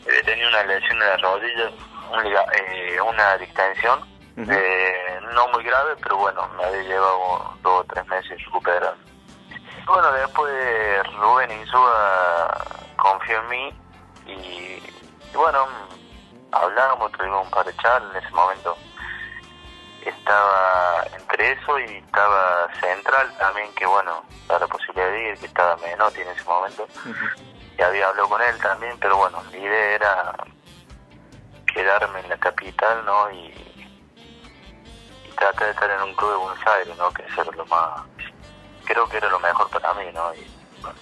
había 0.07 0.23
tenido 0.23 0.49
una 0.49 0.63
lesión 0.63 0.99
de 0.99 1.05
la 1.05 1.17
rodilla, 1.17 1.71
eh, 2.53 3.01
una 3.01 3.37
distensión 3.37 4.11
eh, 4.37 5.19
no 5.33 5.47
muy 5.49 5.63
grave, 5.63 5.95
pero 6.01 6.17
bueno, 6.17 6.47
me 6.57 6.63
había 6.63 6.83
llevado 6.83 7.53
dos 7.61 7.81
o 7.81 7.83
tres 7.83 8.05
meses 8.07 8.43
recuperar. 8.45 8.95
Bueno, 9.85 10.11
después 10.13 11.07
Rubén 11.17 11.51
Insúa 11.51 12.65
confió 12.97 13.39
en 13.39 13.49
mí 13.49 13.73
y, 14.25 14.81
bueno, 15.33 15.67
hablábamos, 16.51 17.11
tuvimos 17.11 17.45
un 17.45 17.51
par 17.51 17.65
de 17.65 17.75
charlas 17.77 18.15
en 18.15 18.23
ese 18.23 18.33
momento. 18.33 18.77
Estaba 20.05 21.03
entre 21.17 21.51
eso 21.51 21.79
y 21.79 21.97
estaba 21.97 22.67
Central 22.79 23.31
también, 23.37 23.73
que 23.75 23.85
bueno, 23.85 24.23
da 24.47 24.59
la 24.59 24.67
posibilidad 24.67 25.11
de 25.11 25.29
ir, 25.29 25.39
que 25.39 25.45
estaba 25.45 25.77
Menotti 25.77 26.21
en 26.21 26.29
ese 26.29 26.43
momento. 26.45 26.87
Y 27.77 27.81
había 27.81 28.07
hablado 28.07 28.29
con 28.29 28.41
él 28.41 28.57
también, 28.59 28.97
pero 28.99 29.17
bueno, 29.17 29.43
la 29.51 29.57
idea 29.57 29.95
era 29.95 30.33
quedarme 31.73 32.19
en 32.19 32.29
la 32.29 32.37
capital, 32.37 33.05
¿no? 33.05 33.31
Y, 33.31 33.53
traté 35.37 35.65
de 35.65 35.71
estar 35.71 35.89
en 35.89 36.01
un 36.01 36.13
club 36.13 36.29
de 36.29 36.37
Buenos 36.37 36.67
Aires, 36.67 36.97
¿no? 36.97 37.11
Que 37.11 37.23
eso 37.23 37.51
lo 37.51 37.65
más, 37.65 38.01
creo 38.85 39.09
que 39.09 39.17
era 39.17 39.27
lo 39.29 39.39
mejor 39.39 39.69
para 39.69 39.91
mí, 39.95 40.03
¿no? 40.13 40.35
Y 40.35 40.45
bueno, 40.81 40.99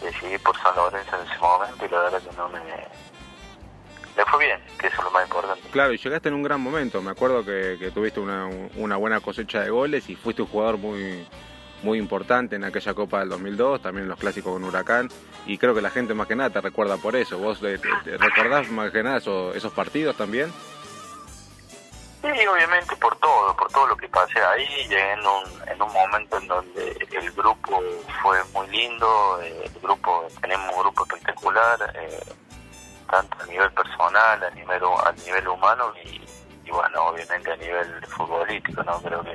decidí 0.00 0.38
por 0.38 0.56
San 0.60 0.76
Lorenzo 0.76 1.16
en 1.20 1.28
ese 1.28 1.38
momento 1.40 1.84
y 1.84 1.88
la 1.88 2.00
verdad 2.02 2.22
que 2.22 2.36
no 2.36 2.48
me, 2.50 2.60
me 2.60 4.24
fue 4.26 4.46
bien, 4.46 4.60
que 4.78 4.86
eso 4.86 4.98
es 4.98 5.04
lo 5.04 5.10
más 5.10 5.24
importante. 5.24 5.68
Claro, 5.70 5.92
y 5.92 5.98
llegaste 5.98 6.28
en 6.28 6.36
un 6.36 6.44
gran 6.44 6.60
momento, 6.60 7.02
me 7.02 7.10
acuerdo 7.10 7.44
que, 7.44 7.90
tuviste 7.92 8.20
una, 8.20 8.46
una 8.76 8.96
buena 8.96 9.20
cosecha 9.20 9.62
de 9.62 9.70
goles 9.70 10.08
y 10.08 10.14
fuiste 10.14 10.42
un 10.42 10.48
jugador 10.48 10.78
muy 10.78 11.26
muy 11.82 11.98
importante 11.98 12.56
en 12.56 12.64
aquella 12.64 12.94
Copa 12.94 13.20
del 13.20 13.28
2002, 13.28 13.82
también 13.82 14.04
en 14.04 14.08
los 14.08 14.18
clásicos 14.18 14.52
con 14.52 14.64
Huracán, 14.64 15.08
y 15.46 15.58
creo 15.58 15.74
que 15.74 15.82
la 15.82 15.90
gente 15.90 16.14
más 16.14 16.26
que 16.26 16.36
nada 16.36 16.50
te 16.50 16.60
recuerda 16.60 16.96
por 16.96 17.16
eso. 17.16 17.38
¿Vos 17.38 17.60
te, 17.60 17.76
recordás 18.16 18.68
más 18.70 18.90
que 18.90 19.02
nada 19.02 19.18
esos, 19.18 19.54
esos 19.56 19.72
partidos 19.72 20.16
también? 20.16 20.52
Sí, 22.20 22.46
obviamente 22.46 22.96
por 22.96 23.16
todo, 23.18 23.54
por 23.56 23.70
todo 23.70 23.86
lo 23.86 23.96
que 23.96 24.08
pasé 24.08 24.40
ahí, 24.42 24.66
llegué 24.88 25.12
en 25.12 25.20
un, 25.20 25.68
en 25.68 25.80
un 25.80 25.92
momento 25.92 26.36
en 26.38 26.48
donde 26.48 27.06
el 27.12 27.30
grupo 27.30 27.80
fue 28.20 28.42
muy 28.52 28.66
lindo, 28.68 29.40
el 29.40 29.70
grupo, 29.80 30.26
tenemos 30.40 30.74
un 30.74 30.80
grupo 30.80 31.04
espectacular, 31.04 31.94
eh, 31.94 32.20
tanto 33.08 33.36
a 33.40 33.46
nivel 33.46 33.70
personal, 33.72 34.42
a 34.42 34.50
nivel, 34.50 34.82
a 34.82 35.12
nivel 35.12 35.48
humano 35.48 35.92
y, 36.04 36.70
bueno, 36.70 37.06
obviamente 37.06 37.52
a 37.52 37.56
nivel 37.56 38.06
futbolístico, 38.06 38.82
¿no? 38.82 39.00
Creo 39.00 39.22
que 39.22 39.34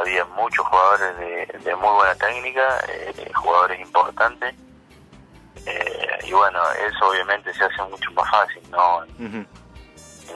había 0.00 0.24
muchos 0.26 0.66
jugadores 0.66 1.16
de, 1.64 1.76
muy 1.76 1.94
buena 1.94 2.14
técnica, 2.14 2.84
eh, 2.88 3.32
jugadores 3.34 3.80
importantes, 3.80 4.54
y 6.24 6.32
bueno, 6.32 6.60
eso 6.72 7.08
obviamente 7.08 7.52
se 7.54 7.64
hace 7.64 7.82
mucho 7.84 8.10
más 8.12 8.30
fácil, 8.30 8.62
¿no? 8.70 9.04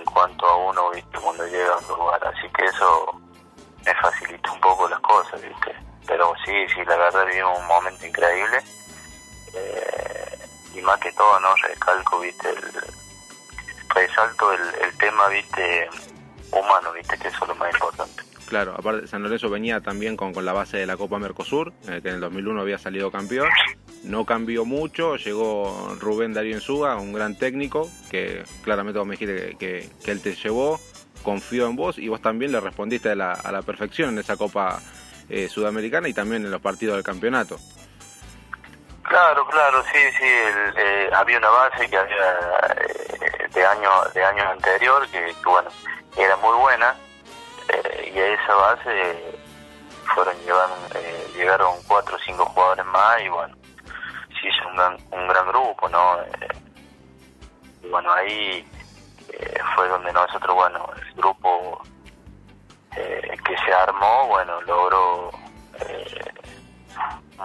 en 0.00 0.04
cuanto 0.04 0.46
a 0.46 0.56
uno, 0.56 0.90
¿viste? 0.90 1.18
Cuando 1.18 1.46
llega 1.46 1.74
a 1.74 1.78
un 1.78 1.98
lugar. 1.98 2.20
Así 2.26 2.48
que 2.50 2.64
eso 2.64 3.20
me 3.84 3.94
facilita 3.96 4.52
un 4.52 4.60
poco 4.60 4.88
las 4.88 5.00
cosas, 5.00 5.40
¿viste? 5.42 5.74
Pero 6.06 6.32
sí, 6.44 6.52
sí, 6.74 6.84
la 6.86 6.96
verdad 6.96 7.26
vivimos 7.26 7.58
un 7.58 7.66
momento 7.66 8.06
increíble. 8.06 8.58
Eh, 9.54 10.38
y 10.74 10.80
más 10.82 10.98
que 11.00 11.12
todo, 11.12 11.40
¿no? 11.40 11.54
Recalco, 11.56 12.20
¿viste? 12.20 12.50
El, 12.50 12.72
resalto 13.94 14.52
el, 14.52 14.74
el 14.82 14.96
tema, 14.98 15.28
¿viste? 15.28 15.90
Humano, 16.52 16.92
¿viste? 16.92 17.18
Que 17.18 17.28
eso 17.28 17.38
es 17.42 17.48
lo 17.48 17.54
más 17.56 17.72
importante. 17.72 18.22
Claro, 18.50 18.74
aparte 18.76 19.06
San 19.06 19.22
Lorenzo 19.22 19.48
venía 19.48 19.80
también 19.80 20.16
con, 20.16 20.34
con 20.34 20.44
la 20.44 20.52
base 20.52 20.76
de 20.76 20.86
la 20.86 20.98
Copa 20.98 21.18
Mercosur, 21.18 21.72
eh, 21.88 22.00
que 22.02 22.08
en 22.10 22.16
el 22.16 22.20
2001 22.20 22.60
había 22.60 22.76
salido 22.76 23.10
campeón 23.10 23.48
no 24.02 24.24
cambió 24.24 24.64
mucho, 24.64 25.16
llegó 25.16 25.94
Rubén 26.00 26.32
Darío 26.32 26.54
Ensuga, 26.54 26.96
un 26.96 27.12
gran 27.12 27.36
técnico, 27.36 27.88
que 28.10 28.44
claramente 28.62 28.98
vos 28.98 29.06
me 29.06 29.16
dijiste 29.16 29.56
que, 29.58 29.90
él 30.06 30.22
te 30.22 30.34
llevó, 30.34 30.80
confió 31.22 31.66
en 31.66 31.76
vos 31.76 31.98
y 31.98 32.08
vos 32.08 32.22
también 32.22 32.52
le 32.52 32.60
respondiste 32.60 33.10
a 33.10 33.14
la, 33.14 33.62
perfección 33.64 34.10
en 34.10 34.18
esa 34.18 34.36
Copa 34.36 34.80
eh, 35.28 35.48
Sudamericana 35.48 36.08
y 36.08 36.14
también 36.14 36.44
en 36.44 36.50
los 36.50 36.60
partidos 36.60 36.96
del 36.96 37.04
campeonato. 37.04 37.58
Claro, 39.02 39.46
claro, 39.48 39.82
sí, 39.92 39.98
sí, 40.18 40.24
eh, 40.24 41.10
había 41.12 41.38
una 41.38 41.50
base 41.50 41.88
que 41.88 41.96
había 41.96 42.16
eh, 42.16 43.48
de 43.52 43.66
año 43.66 43.90
de 44.14 44.24
años 44.24 44.46
anterior 44.46 45.06
que, 45.08 45.34
bueno 45.44 45.68
era 46.16 46.36
muy 46.36 46.56
buena 46.58 46.94
y 48.14 48.18
a 48.18 48.26
esa 48.34 48.54
base 48.54 49.38
fueron 50.14 50.36
llevaron, 50.44 50.78
llegaron 51.34 51.74
cuatro 51.86 52.16
o 52.16 52.18
cinco 52.20 52.44
jugadores 52.46 52.86
más 52.86 53.20
y 53.22 53.28
bueno 53.28 53.60
sí 54.40 54.48
es 54.48 54.66
un 54.66 54.76
gran, 54.76 54.96
un 55.10 55.28
gran 55.28 55.46
grupo, 55.48 55.88
¿no? 55.88 56.20
Eh, 56.22 56.48
y 57.82 57.88
bueno, 57.88 58.12
ahí 58.12 58.66
eh, 59.32 59.58
fue 59.74 59.88
donde 59.88 60.12
nosotros, 60.12 60.54
bueno, 60.54 60.88
el 60.96 61.14
grupo 61.14 61.82
eh, 62.96 63.36
que 63.44 63.56
se 63.58 63.72
armó, 63.72 64.26
bueno, 64.28 64.60
logró 64.62 65.30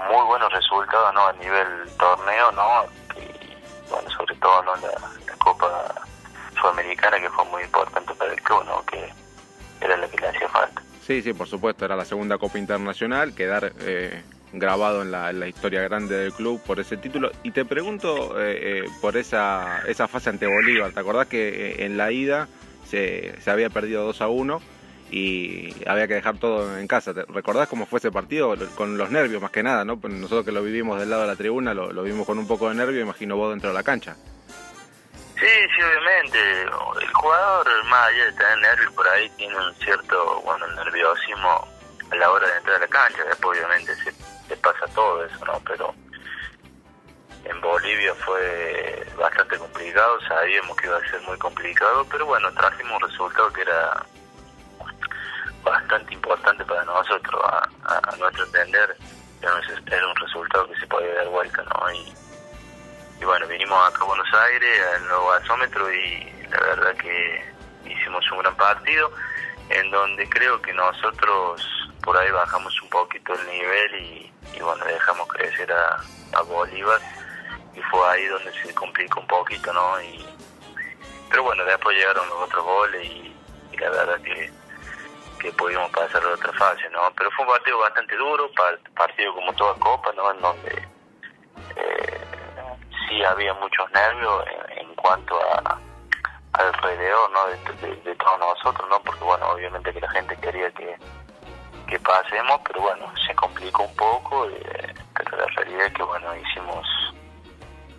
muy 0.10 0.26
buenos 0.26 0.52
resultados, 0.52 1.14
¿no? 1.14 1.28
A 1.28 1.34
nivel 1.34 1.90
torneo, 1.98 2.52
¿no? 2.52 2.84
Y 3.16 3.90
bueno, 3.90 4.10
sobre 4.12 4.36
todo, 4.36 4.62
¿no? 4.64 4.76
La, 4.76 4.90
la 4.90 5.38
Copa 5.38 5.94
Sudamericana 6.60 7.20
que 7.20 7.30
fue 7.30 7.46
muy 7.46 7.64
importante 7.64 8.14
para 8.16 8.32
el 8.32 8.42
club, 8.42 8.66
¿no? 8.66 8.86
Que 8.86 9.12
era 9.82 9.98
la 9.98 10.08
que 10.08 10.18
le 10.18 10.28
hacía. 10.28 10.50
Sí, 11.02 11.22
sí, 11.22 11.34
por 11.34 11.48
supuesto, 11.48 11.86
era 11.86 11.96
la 11.96 12.06
segunda 12.06 12.38
Copa 12.38 12.58
Internacional, 12.58 13.36
quedar 13.36 13.74
eh, 13.82 14.24
grabado 14.60 15.02
en 15.02 15.12
la, 15.12 15.48
historia 15.48 15.82
grande 15.82 16.16
del 16.16 16.34
club 16.34 16.62
por 16.62 16.80
ese 16.80 16.98
título. 16.98 17.32
Y 17.44 17.52
te 17.52 17.66
pregunto 17.66 18.40
eh, 18.40 18.84
eh, 18.84 18.84
por 19.02 19.18
esa, 19.18 19.84
esa 19.88 20.08
fase 20.08 20.30
ante 20.30 20.48
Bolívar. 20.48 20.92
¿Te 20.92 21.00
acordás 21.00 21.28
que 21.28 21.50
eh, 21.50 21.86
en 21.86 21.98
la 21.98 22.12
ida 22.12 22.48
se, 22.88 23.40
se 23.42 23.52
había 23.52 23.70
perdido 23.70 24.04
2 24.06 24.22
a 24.22 24.28
1 24.28 24.62
y 25.12 25.76
había 25.88 26.08
que 26.08 26.16
dejar 26.16 26.38
todo 26.38 26.78
en 26.78 26.88
casa. 26.88 27.14
¿Te 27.14 27.24
¿Recordás 27.26 27.68
cómo 27.68 27.86
fue 27.86 28.00
ese 28.00 28.12
partido? 28.12 28.56
Con 28.76 28.98
los 28.98 29.12
nervios 29.12 29.42
más 29.42 29.52
que 29.52 29.64
nada, 29.64 29.86
¿no? 29.86 30.00
Nosotros 30.02 30.46
que 30.46 30.52
lo 30.52 30.64
vivimos 30.64 31.00
del 31.00 31.10
lado 31.10 31.24
de 31.24 31.28
la 31.28 31.36
tribuna 31.36 31.74
lo, 31.74 31.92
lo 31.92 32.04
vimos 32.04 32.26
con 32.26 32.40
un 32.40 32.48
poco 32.48 32.70
de 32.70 32.76
nervio, 32.76 33.02
imagino 33.02 33.38
vos 33.38 33.52
dentro 33.52 33.70
de 33.70 33.76
la 33.76 33.84
cancha. 33.84 34.16
Sí, 35.38 35.68
sí, 35.76 35.84
obviamente. 35.84 36.62
El 36.62 37.14
jugador, 37.14 37.84
más 37.86 38.08
allá 38.08 38.26
de 38.26 38.34
tener 38.34 38.58
nervios 38.60 38.94
por 38.94 39.08
ahí, 39.08 39.30
tiene 39.32 39.58
un 39.58 39.76
cierto, 39.76 40.42
bueno, 40.42 40.66
nerviosismo 40.68 41.68
a 42.12 42.16
la 42.16 42.32
hora 42.32 42.48
de 42.48 42.58
entrar 42.58 42.78
a 42.78 42.80
la 42.80 42.88
cancha. 42.88 43.24
Después, 43.26 43.60
obviamente, 43.60 43.96
se, 43.96 44.12
se 44.48 44.58
pasa 44.58 44.88
todo 44.94 45.26
eso, 45.26 45.46
¿no? 45.46 45.60
Pero 45.66 45.94
en 47.46 47.62
Bolivia 47.62 48.14
fue 48.16 49.06
bastante 49.18 49.58
complicado, 49.58 50.20
sabíamos 50.28 50.76
que 50.78 50.88
iba 50.88 50.98
a 50.98 51.10
ser 51.10 51.22
muy 51.22 51.38
complicado, 51.38 52.06
pero 52.12 52.26
bueno, 52.26 52.52
trajimos 52.54 53.02
un 53.02 53.10
resultado 53.10 53.54
que 53.54 53.62
era 53.62 54.06
bastante 55.64 56.14
importante 56.14 56.64
para 56.66 56.84
nosotros, 56.86 57.42
a, 57.46 57.68
a, 57.84 58.16
nuestro 58.18 58.46
entender, 58.46 58.96
era 59.42 60.08
un 60.08 60.16
resultado 60.16 60.68
que 60.68 60.80
se 60.80 60.88
podía 60.88 61.14
dar 61.16 61.28
vuelta, 61.28 61.64
¿no? 61.64 61.92
Y, 61.92 62.14
y 63.20 63.26
bueno, 63.26 63.48
vinimos 63.48 63.78
acá 63.88 64.04
a 64.04 64.08
Buenos 64.08 64.34
Aires, 64.34 64.82
al 64.96 65.08
nuevo 65.08 65.30
gasómetro, 65.30 65.92
y 65.92 66.24
la 66.50 66.60
verdad 66.60 66.96
que 66.96 67.54
hicimos 67.86 68.30
un 68.32 68.40
gran 68.40 68.56
partido, 68.56 69.12
en 69.70 69.90
donde 69.92 70.28
creo 70.30 70.62
que 70.62 70.74
nosotros 70.74 71.62
por 72.04 72.18
ahí 72.18 72.30
bajamos 72.32 72.80
un 72.82 72.90
poquito 72.90 73.34
el 73.34 73.48
nivel 73.48 73.96
y, 73.96 74.32
bueno, 74.60 74.86
dejamos 74.86 75.28
crecer 75.28 75.72
a, 75.72 76.02
a 76.34 76.42
Bolívar, 76.42 77.00
y 77.74 77.82
fue 77.82 78.08
ahí 78.10 78.26
donde 78.28 78.52
se 78.62 78.74
complicó 78.74 79.20
un 79.20 79.28
poquito, 79.28 79.74
¿no? 79.74 80.02
Y, 80.02 80.26
pero 81.30 81.44
bueno, 81.44 81.66
después 81.66 81.98
llegaron 81.98 82.28
los 82.30 82.40
otros 82.44 82.64
goles 82.64 83.06
y, 83.06 83.36
la 83.78 83.90
verdad 83.90 84.22
que 84.22 84.50
que 85.40 85.52
pudimos 85.52 85.92
pasar 85.92 86.24
a 86.24 86.30
otra 86.30 86.52
fase, 86.54 86.90
¿no? 86.90 87.02
Pero 87.16 87.30
fue 87.32 87.46
un 87.46 87.52
partido 87.52 87.78
bastante 87.78 88.16
duro, 88.16 88.50
partido 88.96 89.34
como 89.36 89.54
toda 89.54 89.76
Copa, 89.76 90.12
¿no? 90.16 90.32
En 90.32 90.42
donde 90.42 90.88
sí 93.16 93.24
había 93.24 93.54
muchos 93.56 93.90
nervios 93.92 94.46
en, 94.48 94.80
en 94.80 94.96
cuanto 94.96 95.40
a 95.40 95.80
alrededor, 96.54 97.32
¿no? 97.32 97.48
De, 97.48 98.16
todos 98.16 98.40
nosotros, 98.40 98.90
¿no? 98.90 99.00
Porque, 99.02 99.24
bueno, 99.24 99.50
obviamente 99.50 99.94
que 99.94 100.02
la 100.02 100.10
gente 100.10 100.36
quería 100.38 100.72
que, 100.72 100.96
que 101.88 102.00
pasemos, 102.00 102.60
pero 102.66 102.82
bueno, 102.82 103.12
se 103.28 103.36
complicó 103.36 103.84
un 103.84 103.96
poco, 103.96 104.48
eh, 104.48 104.94
pero 105.14 105.38
la 105.38 105.46
realidad 105.48 105.88
es 105.88 105.94
que, 105.94 106.04
bueno, 106.04 106.36
hicimos 106.36 106.88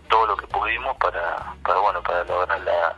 todo 0.08 0.26
lo 0.26 0.36
que 0.36 0.46
pudimos 0.46 0.96
para, 0.96 1.54
para 1.62 1.78
bueno, 1.80 2.02
para 2.02 2.24
lograr 2.24 2.60
la, 2.60 2.96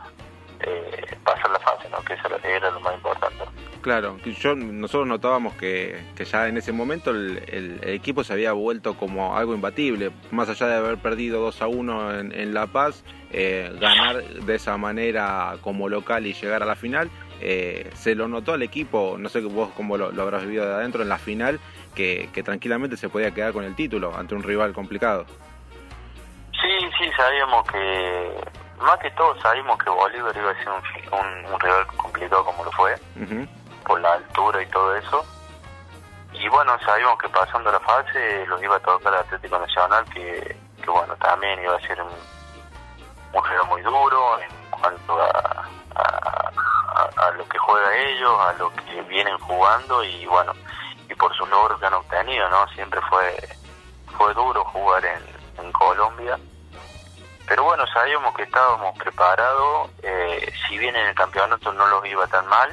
eh, 0.61 1.17
pasar 1.23 1.49
la 1.51 1.59
fase, 1.59 1.89
¿no? 1.89 2.01
Que 2.03 2.13
eso 2.13 2.27
era 2.43 2.71
lo 2.71 2.79
más 2.79 2.93
importante. 2.95 3.43
Claro, 3.81 4.17
yo, 4.17 4.55
nosotros 4.55 5.07
notábamos 5.07 5.53
que, 5.55 6.03
que 6.15 6.25
ya 6.25 6.49
en 6.49 6.57
ese 6.57 6.73
momento 6.73 7.11
el, 7.11 7.41
el, 7.47 7.79
el, 7.81 7.93
equipo 7.93 8.25
se 8.25 8.33
había 8.33 8.51
vuelto 8.51 8.97
como 8.97 9.37
algo 9.37 9.53
imbatible, 9.53 10.11
más 10.31 10.49
allá 10.49 10.67
de 10.67 10.75
haber 10.75 10.97
perdido 10.97 11.39
2 11.41 11.61
a 11.61 11.67
1 11.67 12.19
en, 12.19 12.31
en 12.33 12.53
La 12.53 12.67
Paz, 12.67 13.05
eh, 13.31 13.71
ganar 13.79 14.21
de 14.21 14.55
esa 14.55 14.75
manera 14.75 15.55
como 15.61 15.87
local 15.87 16.27
y 16.27 16.33
llegar 16.33 16.61
a 16.61 16.65
la 16.65 16.75
final, 16.75 17.09
eh, 17.39 17.89
se 17.93 18.15
lo 18.15 18.27
notó 18.27 18.51
al 18.51 18.63
equipo, 18.63 19.15
no 19.17 19.29
sé 19.29 19.39
vos 19.39 19.69
cómo 19.77 19.95
lo, 19.95 20.11
lo 20.11 20.23
habrás 20.23 20.43
vivido 20.43 20.65
de 20.65 20.73
adentro 20.73 21.01
en 21.01 21.07
la 21.07 21.17
final, 21.17 21.61
que, 21.95 22.29
que 22.33 22.43
tranquilamente 22.43 22.97
se 22.97 23.07
podía 23.07 23.31
quedar 23.31 23.53
con 23.53 23.63
el 23.63 23.75
título 23.75 24.13
ante 24.13 24.35
un 24.35 24.43
rival 24.43 24.73
complicado. 24.73 25.25
Sí, 26.51 26.89
sí, 26.97 27.09
sabíamos 27.15 27.65
que, 27.71 28.41
más 28.81 28.99
que 28.99 29.09
todo 29.11 29.39
sabíamos 29.39 29.77
que 29.77 29.89
Bolívar 29.89 30.35
iba 30.35 30.51
a 30.51 30.55
ser 30.55 30.67
un, 30.67 31.45
un, 31.45 31.53
un 31.53 31.59
rival 31.61 31.87
complicado 31.95 32.43
como 32.43 32.65
lo 32.65 32.71
fue. 32.73 32.93
Uh 33.15 33.23
-huh 33.23 33.58
por 33.89 33.99
la 34.01 34.13
altura 34.13 34.61
y 34.61 34.67
todo 34.67 34.95
eso. 34.95 35.25
Y 36.33 36.47
bueno, 36.47 36.77
sabíamos 36.85 37.17
que 37.17 37.27
pasando 37.29 37.71
la 37.71 37.79
fase 37.79 38.45
los 38.45 38.61
iba 38.61 38.75
a 38.75 38.79
tocar 38.79 39.11
el 39.11 39.19
Atlético 39.21 39.57
Nacional, 39.57 40.05
que, 40.13 40.55
bueno, 40.85 41.15
también 41.15 41.59
iba 41.59 41.75
a 41.75 41.81
ser 41.81 41.99
un, 41.99 42.11
un 43.33 43.41
juego 43.41 43.65
muy 43.65 43.81
duro 43.81 44.39
en 44.39 44.51
cuanto 44.69 45.19
a, 45.19 45.67
a, 45.95 47.31
lo 47.31 47.49
que 47.49 47.57
juega 47.57 47.95
ellos, 47.95 48.39
a 48.39 48.53
lo 48.59 48.71
que 48.75 49.01
vienen 49.09 49.37
jugando 49.39 50.03
y 50.03 50.27
bueno, 50.27 50.53
y 51.09 51.15
por 51.15 51.35
sus 51.35 51.49
logros 51.49 51.79
que 51.79 51.87
han 51.87 51.93
obtenido, 51.95 52.47
¿no? 52.49 52.67
Siempre 52.67 53.01
fue, 53.09 53.35
fue 54.19 54.31
duro 54.35 54.63
jugar 54.65 55.03
en, 55.03 55.65
en 55.65 55.71
Colombia. 55.71 56.37
Pero 57.47 57.63
bueno, 57.63 57.87
sabíamos 57.87 58.35
que 58.35 58.43
estábamos 58.43 58.95
preparados, 58.99 59.89
eh, 60.03 60.53
si 60.67 60.77
bien 60.77 60.95
en 60.95 61.07
el 61.07 61.15
campeonato 61.15 61.73
no 61.73 61.87
los 61.87 62.05
iba 62.05 62.27
tan 62.27 62.45
mal, 62.45 62.71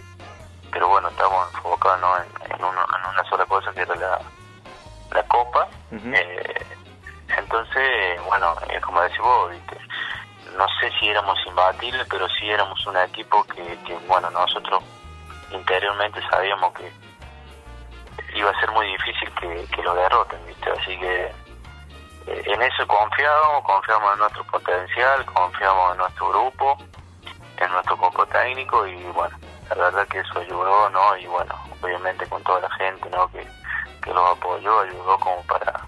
pero 0.76 0.88
bueno, 0.88 1.08
estamos 1.08 1.54
enfocados 1.54 2.00
¿no? 2.02 2.16
en, 2.18 2.52
en, 2.52 2.62
uno, 2.62 2.82
en, 2.82 3.10
una 3.10 3.24
sola 3.30 3.46
cosa 3.46 3.72
que 3.72 3.80
era 3.80 3.94
la, 3.94 4.20
la 5.10 5.22
Copa. 5.22 5.66
Uh 5.90 5.94
-huh. 5.94 6.14
eh, 6.14 6.66
entonces, 7.28 8.22
bueno, 8.26 8.54
eh, 8.68 8.78
como 8.82 9.00
decís 9.00 9.18
vos, 9.20 9.50
¿viste? 9.52 9.78
no 10.54 10.66
sé 10.78 10.92
si 11.00 11.08
éramos 11.08 11.38
imbatibles, 11.46 12.06
pero 12.10 12.28
sí 12.28 12.50
éramos 12.50 12.86
un 12.86 12.94
equipo 12.98 13.42
que, 13.44 13.62
que, 13.86 13.94
bueno, 14.06 14.30
nosotros 14.32 14.84
interiormente 15.50 16.20
sabíamos 16.28 16.74
que 16.74 16.92
iba 18.34 18.50
a 18.50 18.60
ser 18.60 18.70
muy 18.72 18.86
difícil 18.88 19.32
que, 19.40 19.66
que 19.74 19.82
lo 19.82 19.94
derroten, 19.94 20.44
¿viste? 20.44 20.70
Así 20.72 20.98
que 20.98 21.32
eh, 22.26 22.42
en 22.52 22.60
eso 22.60 22.86
confiamos, 22.86 23.64
confiamos 23.64 24.12
en 24.12 24.18
nuestro 24.18 24.44
potencial, 24.44 25.24
confiamos 25.24 25.92
en 25.92 25.98
nuestro 25.98 26.28
grupo, 26.28 26.76
en 27.56 27.72
nuestro 27.72 27.96
cuerpo 27.96 28.26
técnico 28.26 28.86
y 28.86 29.02
bueno, 29.04 29.38
la 29.70 29.84
verdad 29.84 30.06
que 30.08 30.20
eso 30.20 30.38
ayudó, 30.38 30.90
¿no? 30.90 31.16
Y 31.16 31.26
bueno, 31.26 31.54
obviamente 31.82 32.26
con 32.26 32.42
toda 32.42 32.60
la 32.60 32.70
gente, 32.70 33.08
¿no? 33.10 33.30
Que, 33.32 33.46
que 34.02 34.12
los 34.12 34.36
apoyó, 34.36 34.80
ayudó 34.80 35.18
como 35.18 35.42
para, 35.42 35.86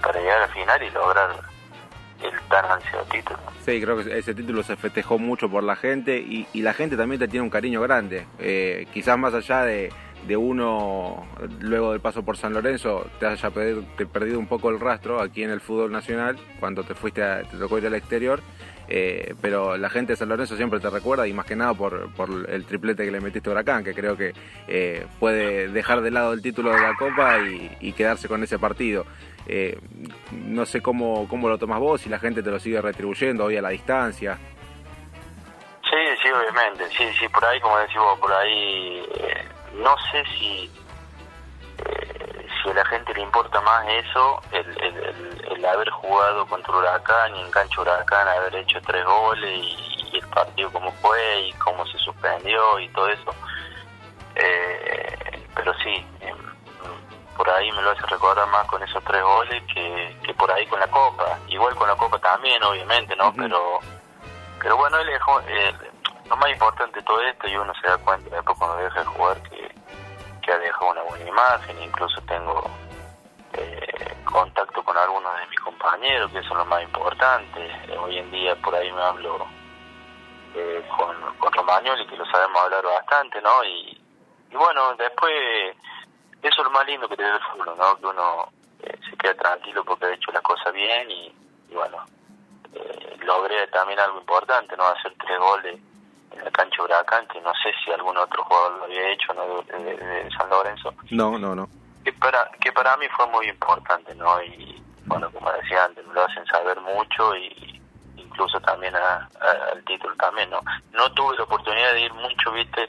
para 0.00 0.20
llegar 0.20 0.42
al 0.42 0.50
final 0.50 0.82
y 0.82 0.90
lograr 0.90 1.30
el 2.22 2.40
tan 2.48 2.64
ansiado 2.64 3.04
título. 3.06 3.38
Sí, 3.64 3.80
creo 3.80 3.96
que 3.96 4.18
ese 4.18 4.34
título 4.34 4.62
se 4.62 4.76
festejó 4.76 5.18
mucho 5.18 5.48
por 5.48 5.62
la 5.62 5.76
gente 5.76 6.18
y, 6.18 6.46
y 6.52 6.62
la 6.62 6.72
gente 6.72 6.96
también 6.96 7.20
te 7.20 7.28
tiene 7.28 7.44
un 7.44 7.50
cariño 7.50 7.80
grande. 7.80 8.26
Eh, 8.38 8.86
quizás 8.92 9.18
más 9.18 9.34
allá 9.34 9.62
de, 9.62 9.92
de, 10.26 10.36
uno, 10.36 11.26
luego 11.60 11.92
del 11.92 12.00
paso 12.00 12.24
por 12.24 12.36
San 12.36 12.52
Lorenzo, 12.54 13.06
te 13.20 13.26
haya 13.26 13.50
perdido, 13.50 13.84
perdido 14.12 14.38
un 14.38 14.46
poco 14.46 14.70
el 14.70 14.80
rastro 14.80 15.20
aquí 15.20 15.42
en 15.42 15.50
el 15.50 15.60
fútbol 15.60 15.92
nacional 15.92 16.38
cuando 16.60 16.84
te 16.84 16.94
fuiste 16.94 17.22
a, 17.22 17.42
te 17.42 17.56
tocó 17.56 17.78
ir 17.78 17.86
al 17.86 17.94
exterior. 17.94 18.40
Eh, 18.88 19.34
pero 19.40 19.76
la 19.76 19.88
gente 19.88 20.12
de 20.12 20.16
San 20.16 20.28
Lorenzo 20.28 20.56
siempre 20.56 20.80
te 20.80 20.90
recuerda 20.90 21.26
y 21.26 21.32
más 21.32 21.46
que 21.46 21.56
nada 21.56 21.72
por, 21.74 22.10
el 22.48 22.64
triplete 22.64 23.04
que 23.04 23.10
le 23.10 23.20
metiste 23.20 23.48
a 23.48 23.52
Huracán, 23.52 23.84
que 23.84 23.94
creo 23.94 24.16
que 24.16 24.32
eh, 24.68 25.06
puede 25.18 25.68
dejar 25.68 26.02
de 26.02 26.10
lado 26.10 26.32
el 26.32 26.42
título 26.42 26.72
de 26.72 26.80
la 26.80 26.94
Copa 26.94 27.38
y, 27.38 27.76
y 27.80 27.92
quedarse 27.92 28.28
con 28.28 28.42
ese 28.42 28.58
partido. 28.58 29.06
Eh, 29.46 29.78
no 30.30 30.64
sé 30.66 30.80
cómo, 30.80 31.26
cómo 31.28 31.48
lo 31.48 31.58
tomas 31.58 31.80
vos, 31.80 32.00
si 32.00 32.08
la 32.08 32.18
gente 32.18 32.42
te 32.42 32.50
lo 32.50 32.60
sigue 32.60 32.80
retribuyendo 32.80 33.44
hoy 33.44 33.56
a 33.56 33.62
la 33.62 33.70
distancia. 33.70 34.38
Sí, 35.82 35.98
sí, 36.22 36.28
obviamente, 36.30 36.88
sí, 36.96 37.04
sí, 37.18 37.28
por 37.28 37.44
ahí, 37.44 37.60
como 37.60 37.76
decís 37.78 37.96
vos, 37.96 38.18
por 38.18 38.32
ahí, 38.32 39.02
eh, 39.14 39.44
no 39.74 39.94
sé 40.10 40.24
si 40.32 40.70
eh, 41.78 42.11
si 42.62 42.70
a 42.70 42.74
la 42.74 42.84
gente 42.86 43.14
le 43.14 43.22
importa 43.22 43.60
más 43.60 43.86
eso, 43.88 44.40
el, 44.52 44.66
el, 44.82 44.96
el, 44.96 45.44
el, 45.56 45.66
haber 45.66 45.90
jugado 45.90 46.46
contra 46.46 46.76
Huracán 46.76 47.34
y 47.36 47.40
en 47.40 47.50
cancha 47.50 47.80
Huracán, 47.80 48.28
haber 48.28 48.54
hecho 48.56 48.80
tres 48.82 49.04
goles 49.04 49.50
y, 49.50 50.08
y, 50.12 50.18
el 50.18 50.28
partido 50.28 50.70
como 50.70 50.92
fue 50.92 51.40
y 51.40 51.52
cómo 51.54 51.86
se 51.86 51.98
suspendió 51.98 52.78
y 52.78 52.88
todo 52.90 53.08
eso. 53.08 53.34
Eh, 54.34 55.46
pero 55.54 55.74
sí, 55.78 56.06
eh, 56.20 56.34
por 57.36 57.48
ahí 57.50 57.70
me 57.72 57.82
lo 57.82 57.90
hace 57.90 58.06
recordar 58.06 58.46
más 58.48 58.66
con 58.66 58.82
esos 58.82 59.02
tres 59.04 59.22
goles 59.22 59.62
que, 59.74 60.16
que 60.22 60.34
por 60.34 60.50
ahí 60.50 60.66
con 60.66 60.80
la 60.80 60.86
Copa. 60.86 61.38
Igual 61.48 61.74
con 61.74 61.88
la 61.88 61.96
Copa 61.96 62.18
también, 62.18 62.62
obviamente, 62.62 63.16
¿no? 63.16 63.28
Uh 63.28 63.32
-huh. 63.32 63.36
Pero 63.36 63.80
pero 64.62 64.76
bueno, 64.76 64.96
él 64.98 65.06
dejó, 65.08 65.40
eh, 65.40 65.74
lo 66.30 66.36
más 66.36 66.50
importante 66.50 67.00
de 67.00 67.04
todo 67.04 67.20
esto, 67.22 67.48
y 67.48 67.56
uno 67.56 67.72
se 67.80 67.88
da 67.88 67.98
cuenta 67.98 68.34
después 68.36 68.56
cuando 68.56 68.76
deja 68.76 69.00
de 69.00 69.06
jugar 69.06 69.42
que 69.42 69.71
que 70.42 70.52
ha 70.52 70.58
dejado 70.58 70.90
una 70.90 71.02
buena 71.02 71.28
imagen, 71.28 71.82
incluso 71.82 72.20
tengo 72.22 72.62
eh, 73.54 74.16
contacto 74.24 74.82
con 74.82 74.96
algunos 74.96 75.34
de 75.38 75.46
mis 75.46 75.60
compañeros, 75.60 76.30
que 76.32 76.38
eso 76.38 76.50
es 76.50 76.58
lo 76.58 76.64
más 76.66 76.82
importante. 76.82 77.66
Eh, 77.88 77.96
hoy 77.98 78.18
en 78.18 78.30
día 78.30 78.54
por 78.56 78.74
ahí 78.74 78.92
me 78.92 79.02
hablo 79.02 79.46
eh, 80.54 80.84
con, 80.96 81.16
con 81.38 81.52
Romagnoli, 81.52 82.06
que 82.06 82.16
lo 82.16 82.26
sabemos 82.26 82.62
hablar 82.62 82.84
bastante, 82.84 83.40
¿no? 83.40 83.64
Y, 83.64 83.98
bueno, 84.52 84.94
después, 84.96 85.32
eso 86.42 86.60
es 86.60 86.64
lo 86.64 86.70
más 86.70 86.86
lindo 86.86 87.08
que 87.08 87.16
tiene 87.16 87.32
el 87.32 87.40
fútbol, 87.40 87.74
¿no? 87.78 87.96
Que 87.96 88.06
uno 88.06 88.48
eh, 88.82 88.98
se 89.08 89.16
queda 89.16 89.34
tranquilo 89.34 89.84
porque 89.84 90.06
ha 90.06 90.14
hecho 90.14 90.32
las 90.32 90.42
cosas 90.42 90.72
bien 90.72 91.10
y, 91.10 91.34
y 91.70 91.74
bueno, 91.74 92.04
eh, 92.74 93.16
logré 93.20 93.66
también 93.68 93.98
algo 94.00 94.18
importante, 94.18 94.76
¿no? 94.76 94.84
Hacer 94.86 95.14
tres 95.18 95.38
goles 95.38 95.80
cancha 96.72 96.82
Huracán, 96.82 97.26
que 97.28 97.40
no 97.40 97.52
sé 97.62 97.70
si 97.84 97.92
algún 97.92 98.16
otro 98.16 98.42
jugador 98.44 98.78
lo 98.78 98.84
había 98.84 99.10
hecho, 99.10 99.32
¿no? 99.34 99.62
De, 99.62 99.84
de, 99.84 99.96
de 99.96 100.30
San 100.36 100.48
Lorenzo. 100.48 100.94
No, 101.10 101.38
no, 101.38 101.54
no. 101.54 101.68
Que 102.04 102.12
para, 102.12 102.50
que 102.60 102.72
para 102.72 102.96
mí 102.96 103.06
fue 103.16 103.26
muy 103.28 103.48
importante, 103.48 104.14
¿no? 104.14 104.42
Y 104.42 104.82
bueno, 105.06 105.30
como 105.30 105.50
decía 105.52 105.84
antes, 105.84 106.06
me 106.06 106.14
lo 106.14 106.24
hacen 106.24 106.44
saber 106.46 106.80
mucho 106.80 107.36
y 107.36 107.80
incluso 108.16 108.60
también 108.60 108.94
a, 108.96 109.28
a, 109.40 109.72
al 109.72 109.84
título 109.84 110.14
también, 110.16 110.50
¿no? 110.50 110.60
No 110.92 111.12
tuve 111.12 111.36
la 111.36 111.44
oportunidad 111.44 111.92
de 111.92 112.00
ir 112.02 112.14
mucho, 112.14 112.52
viste, 112.52 112.88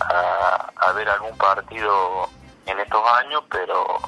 a, 0.00 0.70
a 0.76 0.92
ver 0.92 1.08
algún 1.08 1.36
partido 1.38 2.28
en 2.66 2.78
estos 2.78 3.02
años, 3.18 3.42
pero 3.50 3.98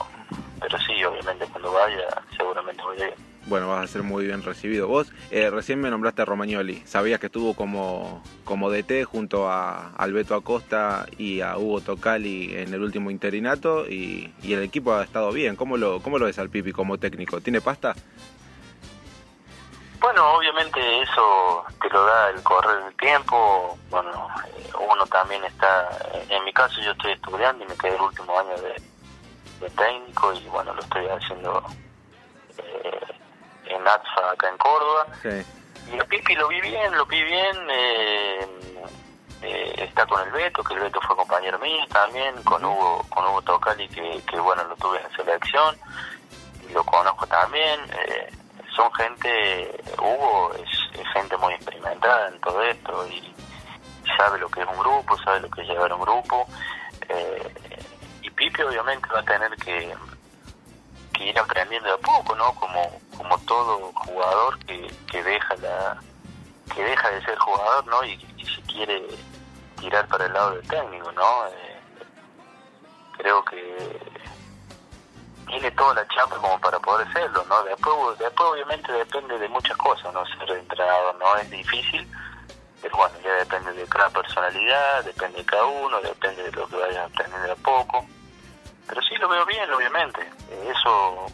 pero 0.61 0.79
sí, 0.79 1.05
obviamente 1.05 1.47
cuando 1.49 1.73
vaya 1.73 2.07
seguramente 2.37 2.83
voy 2.83 3.03
a 3.03 3.09
ir. 3.09 3.32
Bueno, 3.47 3.69
vas 3.69 3.85
a 3.85 3.87
ser 3.93 4.03
muy 4.03 4.25
bien 4.25 4.43
recibido. 4.43 4.87
Vos 4.87 5.13
eh, 5.31 5.51
recién 5.51 5.81
me 5.81 5.91
nombraste 5.91 6.23
a 6.23 6.25
Romagnoli. 6.25 6.83
Sabías 6.87 7.19
que 7.19 7.27
estuvo 7.27 7.55
como, 7.55 8.23
como 8.45 8.71
DT 8.71 9.05
junto 9.05 9.51
a 9.51 9.91
Alberto 9.97 10.35
Acosta 10.35 11.07
y 11.19 11.41
a 11.41 11.59
Hugo 11.59 11.81
Tocali 11.81 12.55
en 12.57 12.73
el 12.73 12.83
último 12.83 13.11
interinato 13.11 13.87
y, 13.89 14.33
y 14.43 14.53
el 14.53 14.63
equipo 14.63 14.95
ha 14.95 15.03
estado 15.03 15.33
bien. 15.33 15.57
¿Cómo 15.57 15.77
lo, 15.77 16.01
¿Cómo 16.01 16.19
lo 16.19 16.27
ves 16.27 16.39
al 16.39 16.51
Pipi 16.51 16.73
como 16.73 16.99
técnico? 16.99 17.41
¿Tiene 17.41 17.61
pasta? 17.61 17.95
Bueno, 20.01 20.35
obviamente 20.35 21.03
eso 21.03 21.65
te 21.81 21.89
lo 21.91 22.05
da 22.05 22.31
el 22.31 22.43
correr 22.43 22.85
del 22.85 22.97
tiempo. 22.97 23.79
Bueno, 23.91 24.29
eh, 24.47 24.71
uno 24.91 25.07
también 25.07 25.45
está, 25.45 25.89
en 26.29 26.45
mi 26.45 26.53
caso 26.53 26.81
yo 26.81 26.93
estoy 26.93 27.13
estudiando 27.13 27.65
y 27.65 27.69
me 27.69 27.77
quedé 27.77 27.95
el 27.97 28.03
último 28.03 28.39
año 28.39 28.57
de, 28.57 28.83
de 29.61 29.71
técnico 29.71 30.33
y 30.33 30.49
bueno, 30.49 30.75
lo 30.75 30.81
estoy 30.81 31.07
haciendo 31.07 31.63
eh, 32.59 33.01
en 33.73 33.87
ATFA 33.87 34.31
acá 34.33 34.49
en 34.49 34.59
Córdoba. 34.59 35.07
Sí. 35.23 35.47
Y 35.95 35.99
a 35.99 36.05
Pipi 36.05 36.35
lo 36.35 36.49
vi 36.49 36.61
bien, 36.61 36.97
lo 36.97 37.05
vi 37.07 37.23
bien. 37.23 37.57
eh, 37.71 38.47
eh, 39.43 39.75
está 39.79 40.07
con 40.07 40.23
el 40.23 40.31
Beto, 40.31 40.63
que 40.63 40.75
el 40.75 40.81
Beto 40.81 41.01
fue 41.01 41.17
compañero 41.17 41.59
mío 41.59 41.85
también, 41.89 42.41
con 42.45 42.65
Hugo, 42.65 43.05
con 43.09 43.25
Hugo 43.27 43.43
Tocali, 43.43 43.89
que, 43.89 44.23
que 44.31 44.39
bueno, 44.39 44.63
lo 44.65 44.77
tuve 44.77 45.01
en 45.01 45.17
selección, 45.17 45.77
y 46.69 46.73
lo 46.73 46.85
conozco 46.85 47.27
también. 47.27 47.81
eh, 47.91 48.31
son 48.77 48.91
gente, 48.95 49.83
Hugo 49.99 50.53
es, 50.55 50.99
es 51.01 51.07
gente 51.13 51.37
muy 51.39 51.53
experimentada 51.55 52.29
en 52.29 52.41
todo 52.41 52.63
esto 52.63 53.07
y 53.09 53.35
sabe 54.17 54.39
lo 54.39 54.49
que 54.49 54.61
es 54.63 54.67
un 54.67 54.79
grupo, 54.79 55.19
sabe 55.19 55.41
lo 55.41 55.51
que 55.51 55.63
es 55.63 55.69
llevar 55.69 55.93
un 55.93 56.01
grupo. 56.01 56.47
eh, 57.09 57.53
y 58.23 58.31
Pipi 58.31 58.63
obviamente 58.63 59.09
va 59.13 59.21
a 59.21 59.25
tener 59.25 59.51
que, 59.57 59.93
que 61.13 61.25
ir 61.25 61.39
aprendiendo 61.39 61.89
de 61.89 61.95
a 61.95 61.99
poco, 61.99 62.35
¿no? 62.37 62.55
Como, 62.55 62.81
como 63.23 63.39
todo 63.41 63.93
jugador 63.95 64.59
que, 64.67 64.91
que 65.11 65.23
deja 65.23 65.55
la 65.57 66.01
que 66.75 66.83
deja 66.83 67.11
de 67.11 67.25
ser 67.25 67.39
jugador, 67.39 67.87
¿no? 67.87 68.05
Y, 68.05 68.13
y 68.39 68.47
si 68.47 68.63
quiere 68.63 69.07
tirar 69.79 70.07
para 70.09 70.27
el 70.27 70.33
lado 70.33 70.53
del 70.53 70.67
técnico, 70.69 71.13
¿no? 71.13 71.47
Eh, 71.47 71.81
creo 73.19 73.45
que 73.45 74.01
tiene 75.47 75.71
toda 75.73 75.95
la 75.95 76.09
chapa 76.09 76.37
como 76.37 76.59
para 76.61 76.79
poder 76.79 77.07
hacerlo, 77.09 77.45
¿no? 77.49 77.63
Después, 77.65 78.19
después 78.19 78.49
obviamente 78.51 78.91
depende 78.93 79.39
de 79.39 79.49
muchas 79.49 79.77
cosas, 79.77 80.13
¿no? 80.15 80.25
Ser 80.27 80.51
entrenador 80.57 81.15
no 81.17 81.37
es 81.37 81.51
difícil, 81.51 82.09
pero 82.81 82.97
bueno, 82.97 83.15
ya 83.23 83.35
depende 83.35 83.73
de 83.75 83.87
cada 83.87 84.09
personalidad, 84.11 85.05
depende 85.05 85.39
de 85.39 85.45
cada 85.45 85.67
uno, 85.67 86.01
depende 86.01 86.43
de 86.43 86.53
lo 86.53 86.67
que 86.67 86.77
vayas 86.77 87.11
aprendiendo 87.11 87.47
de 87.47 87.53
a 87.53 87.57
poco. 87.57 88.07
Pero 88.89 89.03
sí 89.03 89.15
lo 89.17 89.29
veo 89.29 89.45
bien, 89.47 89.71
obviamente. 89.73 90.23
Eh, 90.51 90.73
Eso 90.75 91.27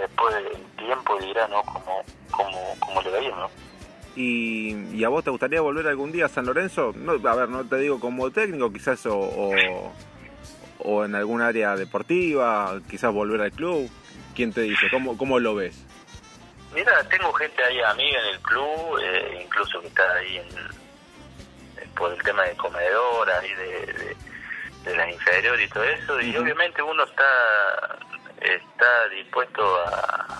después 0.00 0.34
del 0.34 0.62
tiempo 0.76 1.18
dirá, 1.18 1.48
¿no? 1.48 1.62
Como, 1.62 2.02
como, 2.30 2.76
como 2.80 3.02
le 3.02 3.10
va 3.10 3.18
a 3.18 3.22
ir, 3.22 3.34
¿no? 3.34 3.50
¿Y, 4.16 4.96
¿Y 4.96 5.04
a 5.04 5.08
vos 5.08 5.22
te 5.22 5.30
gustaría 5.30 5.60
volver 5.60 5.86
algún 5.86 6.10
día 6.10 6.26
a 6.26 6.28
San 6.28 6.46
Lorenzo? 6.46 6.92
No, 6.96 7.12
a 7.12 7.34
ver, 7.34 7.48
no 7.48 7.64
te 7.64 7.76
digo 7.76 8.00
como 8.00 8.30
técnico, 8.30 8.72
quizás 8.72 9.06
o, 9.06 9.16
o, 9.16 9.92
o 10.80 11.04
en 11.04 11.14
algún 11.14 11.40
área 11.40 11.76
deportiva, 11.76 12.80
quizás 12.90 13.12
volver 13.12 13.42
al 13.42 13.52
club. 13.52 13.88
¿Quién 14.34 14.52
te 14.52 14.62
dice? 14.62 14.86
¿Cómo, 14.90 15.16
cómo 15.16 15.38
lo 15.38 15.54
ves? 15.54 15.84
Mira, 16.74 17.02
tengo 17.08 17.32
gente 17.32 17.62
ahí 17.64 17.80
amiga 17.80 18.20
en 18.20 18.34
el 18.34 18.40
club, 18.40 18.98
eh, 19.00 19.42
incluso 19.44 19.80
que 19.80 19.86
está 19.88 20.12
ahí 20.14 20.36
en, 20.36 20.48
eh, 21.82 21.88
por 21.96 22.12
el 22.12 22.22
tema 22.22 22.42
de 22.44 22.54
comedor, 22.56 23.30
ahí 23.30 23.54
de, 23.54 23.92
de, 23.92 24.16
de 24.84 24.96
la 24.96 25.10
inferior 25.10 25.60
y 25.60 25.68
todo 25.68 25.84
eso, 25.84 26.20
y 26.20 26.36
obviamente 26.36 26.82
uno 26.82 27.04
está 27.04 27.98
está 28.40 29.08
dispuesto 29.08 29.62
a, 29.86 30.38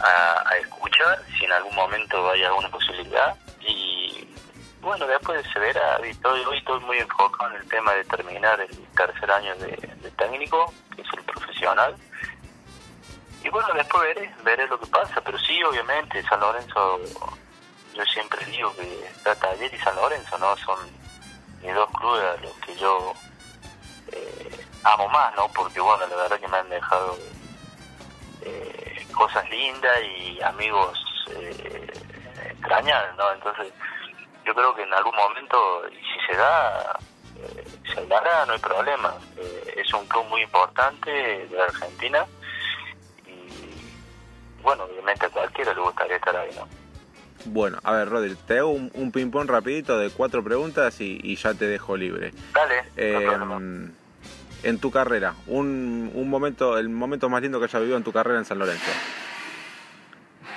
a, 0.00 0.56
escuchar 0.56 1.22
si 1.38 1.44
en 1.44 1.52
algún 1.52 1.74
momento 1.74 2.30
hay 2.30 2.42
alguna 2.44 2.68
posibilidad. 2.70 3.36
Y 3.60 4.28
bueno, 4.80 5.06
después 5.06 5.44
se 5.52 5.58
verá, 5.58 5.98
hoy 5.98 6.58
estoy 6.58 6.80
muy 6.80 6.98
enfocado 6.98 7.50
en 7.50 7.62
el 7.62 7.68
tema 7.68 7.92
de 7.94 8.04
terminar 8.04 8.60
el 8.60 8.86
tercer 8.96 9.30
año 9.30 9.56
de, 9.56 9.76
técnico, 10.16 10.72
que 10.94 11.02
es 11.02 11.08
el 11.16 11.24
profesional, 11.24 11.96
y 13.42 13.48
bueno, 13.48 13.68
después 13.74 14.02
veré, 14.02 14.34
veré 14.42 14.66
lo 14.66 14.80
que 14.80 14.86
pasa, 14.86 15.20
pero 15.20 15.38
sí, 15.38 15.62
obviamente, 15.62 16.22
San 16.24 16.40
Lorenzo, 16.40 17.00
yo 17.94 18.04
siempre 18.06 18.44
digo 18.46 18.74
que 18.74 19.04
está 19.06 19.36
Taller 19.36 19.72
y 19.72 19.78
San 19.78 19.94
Lorenzo, 19.94 20.36
¿no? 20.38 20.56
Son 20.56 20.78
mis 21.62 21.72
dos 21.72 21.88
clubes 21.92 22.42
los 22.42 22.52
que 22.54 22.74
yo 22.76 23.12
eh, 24.10 24.65
amo 24.92 25.08
más, 25.08 25.34
¿no? 25.36 25.48
Porque, 25.54 25.80
bueno, 25.80 26.06
la 26.06 26.16
verdad 26.16 26.40
que 26.40 26.48
me 26.48 26.56
han 26.56 26.68
dejado 26.68 27.16
eh, 28.42 29.06
cosas 29.12 29.48
lindas 29.50 29.98
y 30.18 30.40
amigos 30.42 30.98
eh, 31.30 31.86
extrañables, 32.50 33.16
¿no? 33.16 33.32
Entonces, 33.32 33.72
yo 34.44 34.54
creo 34.54 34.74
que 34.74 34.82
en 34.82 34.94
algún 34.94 35.14
momento, 35.16 35.82
y 35.90 35.96
si 35.96 36.26
se 36.26 36.36
da, 36.36 36.98
eh, 37.38 37.64
se 37.94 38.06
dará, 38.06 38.46
no 38.46 38.52
hay 38.52 38.58
problema. 38.58 39.14
Eh, 39.36 39.74
es 39.76 39.92
un 39.92 40.06
club 40.06 40.24
muy 40.26 40.42
importante 40.42 41.10
de 41.10 41.62
Argentina 41.62 42.26
bueno, 44.66 44.82
obviamente 44.82 45.24
a 45.26 45.28
cualquiera 45.28 45.72
le 45.72 45.80
gustaría 45.80 46.16
estar 46.16 46.34
ahí, 46.36 46.50
¿no? 46.56 46.66
Bueno, 47.44 47.78
a 47.84 47.92
ver, 47.92 48.08
Rodri, 48.08 48.34
te 48.34 48.58
hago 48.58 48.70
un, 48.70 48.90
un 48.94 49.12
ping-pong 49.12 49.48
rapidito 49.48 49.96
de 49.96 50.10
cuatro 50.10 50.42
preguntas 50.42 51.00
y, 51.00 51.20
y 51.22 51.36
ya 51.36 51.54
te 51.54 51.66
dejo 51.68 51.96
libre. 51.96 52.32
Dale, 52.52 52.82
Eh, 52.96 53.28
en 54.68 54.80
tu 54.80 54.90
carrera, 54.90 55.34
un, 55.46 56.10
un 56.14 56.28
momento, 56.28 56.76
el 56.76 56.88
momento 56.88 57.28
más 57.28 57.40
lindo 57.40 57.58
que 57.58 57.66
hayas 57.66 57.80
vivido 57.80 57.96
en 57.96 58.04
tu 58.04 58.12
carrera 58.12 58.38
en 58.38 58.44
San 58.44 58.58
Lorenzo. 58.58 58.90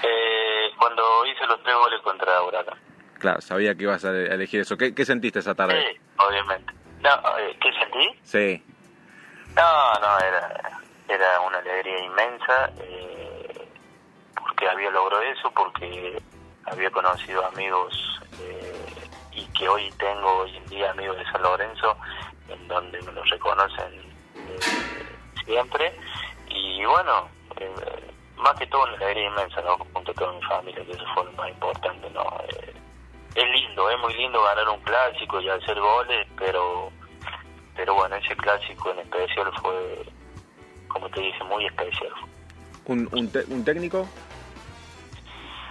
Eh, 0.03 0.71
cuando 0.77 1.25
hice 1.27 1.45
los 1.45 1.61
tres 1.63 1.75
goles 1.75 2.01
contra 2.01 2.41
Huracán. 2.43 2.77
Claro, 3.19 3.41
sabía 3.41 3.75
que 3.75 3.83
ibas 3.83 4.03
a 4.05 4.09
elegir 4.09 4.61
eso. 4.61 4.77
¿Qué, 4.77 4.95
qué 4.95 5.05
sentiste 5.05 5.39
esa 5.39 5.53
tarde? 5.53 5.75
Sí, 5.79 5.99
obviamente. 6.17 6.73
No, 7.01 7.09
eh, 7.37 7.57
¿Qué 7.61 7.71
sentí? 7.73 8.19
Sí. 8.23 8.63
No, 9.55 9.93
no, 9.99 10.19
era, 10.19 10.79
era 11.07 11.41
una 11.41 11.57
alegría 11.59 12.05
inmensa 12.05 12.71
eh, 12.81 13.67
porque 14.37 14.67
había 14.69 14.89
logrado 14.89 15.21
eso, 15.23 15.51
porque 15.51 16.21
había 16.65 16.89
conocido 16.91 17.45
amigos 17.45 18.21
eh, 18.41 18.85
y 19.33 19.45
que 19.57 19.67
hoy 19.67 19.91
tengo 19.97 20.39
hoy 20.39 20.55
en 20.57 20.65
día 20.67 20.91
amigos 20.91 21.17
de 21.17 21.25
San 21.25 21.41
Lorenzo, 21.41 21.97
en 22.51 22.67
donde 22.67 23.01
me 23.01 23.11
los 23.11 23.29
reconocen 23.29 23.93
eh, 24.35 24.59
siempre. 25.45 25.93
Y 26.49 26.83
bueno, 26.85 27.27
eh, 27.59 28.11
más 28.37 28.55
que 28.55 28.67
todo 28.67 28.83
una 28.83 28.93
alegría 28.93 29.27
inmensa, 29.27 29.61
¿no? 29.61 29.77
Junto 29.93 30.11
a 30.11 30.15
toda 30.15 30.33
mi 30.33 30.41
familia, 30.43 30.85
que 30.85 30.91
eso 30.91 31.05
fue 31.13 31.25
lo 31.25 31.31
más 31.33 31.49
importante, 31.49 32.09
¿no? 32.11 32.23
Eh, 32.49 32.73
es 33.35 33.45
lindo, 33.51 33.89
es 33.89 33.99
muy 33.99 34.13
lindo 34.15 34.43
ganar 34.43 34.69
un 34.69 34.79
clásico 34.81 35.39
y 35.39 35.49
hacer 35.49 35.79
goles, 35.79 36.27
pero 36.37 36.91
pero 37.75 37.93
bueno, 37.93 38.15
ese 38.17 38.35
clásico 38.35 38.91
en 38.91 38.99
especial 38.99 39.49
fue, 39.61 40.05
como 40.89 41.09
te 41.11 41.21
dije, 41.21 41.41
muy 41.45 41.65
especial. 41.65 42.11
¿Un, 42.85 43.07
un, 43.13 43.31
un 43.47 43.63
técnico? 43.63 44.05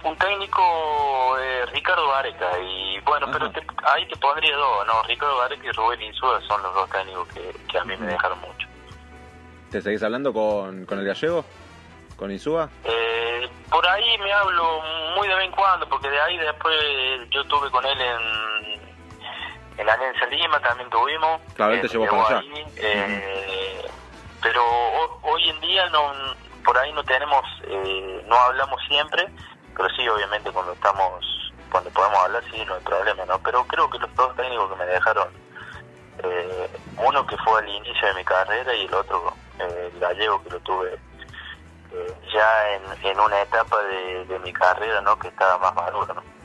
Un 0.03 0.15
técnico, 0.17 1.37
eh, 1.39 1.65
Ricardo 1.73 2.07
Vareca, 2.07 2.57
y 2.59 2.99
bueno, 3.01 3.27
pero 3.33 3.51
te- 3.51 3.65
ahí 3.85 4.07
te 4.07 4.15
pondría 4.15 4.55
dos, 4.55 4.85
¿no? 4.87 5.03
Ricardo 5.03 5.37
Vareca 5.37 5.67
y 5.67 5.71
Rubén 5.71 6.01
Insúa 6.01 6.39
son 6.47 6.63
los 6.63 6.73
dos 6.73 6.89
técnicos 6.89 7.27
que, 7.33 7.53
que 7.69 7.77
a 7.77 7.83
mí 7.83 7.97
me 7.97 8.07
dejaron 8.07 8.39
mucho. 8.39 8.67
¿Te 9.71 9.81
seguís 9.81 10.01
hablando 10.01 10.31
con, 10.33 10.85
con 10.85 10.99
el 10.99 11.05
gallego? 11.05 11.43
¿Con 12.15 12.31
Insúa? 12.31 12.69
Eh, 12.85 13.49
por 13.69 13.85
ahí 13.87 14.17
me 14.19 14.31
hablo 14.31 14.81
muy 15.17 15.27
de 15.27 15.35
vez 15.35 15.45
en 15.45 15.51
cuando, 15.51 15.87
porque 15.89 16.09
de 16.09 16.19
ahí 16.21 16.37
después 16.37 16.75
yo 17.31 17.41
estuve 17.41 17.69
con 17.69 17.85
él 17.85 17.99
en, 17.99 18.95
en 19.79 19.85
la 19.85 19.93
Alianza 19.93 20.25
Lima, 20.27 20.59
también 20.61 20.89
tuvimos. 20.89 21.41
Claro, 21.55 21.73
él 21.73 21.81
te 21.81 21.87
Eh, 21.87 21.89
llevó 21.89 22.07
para 22.07 22.23
allá. 22.23 22.39
ahí, 22.39 22.65
eh, 22.77 23.81
Pero 24.41 24.63
ho- 24.63 25.19
hoy 25.23 25.49
en 25.49 25.59
día 25.59 25.89
no 25.89 26.13
por 26.63 26.77
ahí 26.77 26.91
no 26.93 27.03
tenemos, 27.03 27.41
eh, 27.63 28.23
no 28.27 28.35
hablamos 28.35 28.79
siempre, 28.87 29.27
pero 29.79 29.95
sí, 29.95 30.05
obviamente 30.09 30.51
cuando 30.51 30.73
estamos, 30.73 31.53
cuando 31.71 31.89
podemos 31.91 32.19
hablar, 32.19 32.43
sí, 32.51 32.65
no 32.65 32.75
hay 32.75 32.81
problema, 32.81 33.23
¿no? 33.25 33.39
Pero 33.39 33.63
creo 33.63 33.89
que 33.89 33.97
los 33.97 34.13
dos 34.13 34.35
técnicos 34.35 34.69
que 34.71 34.75
me 34.75 34.85
dejaron, 34.85 35.29
eh, 36.21 36.69
uno 36.97 37.25
que 37.25 37.37
fue 37.37 37.61
al 37.61 37.69
inicio 37.69 38.09
de 38.09 38.13
mi 38.15 38.25
carrera 38.25 38.75
y 38.75 38.87
el 38.87 38.93
otro, 38.93 39.33
eh, 39.57 39.89
el 39.93 39.99
gallego 40.01 40.43
que 40.43 40.49
lo 40.49 40.59
tuve 40.59 40.99
eh, 41.93 42.13
ya 42.33 42.73
en, 43.03 43.19
una 43.21 43.41
etapa 43.41 43.81
de, 43.83 44.25
de 44.25 44.39
mi 44.39 44.51
carrera, 44.51 44.99
¿no? 44.99 45.17
Que 45.17 45.29
estaba 45.29 45.57
más 45.59 45.73
maduro, 45.73 46.13
¿no? 46.13 46.38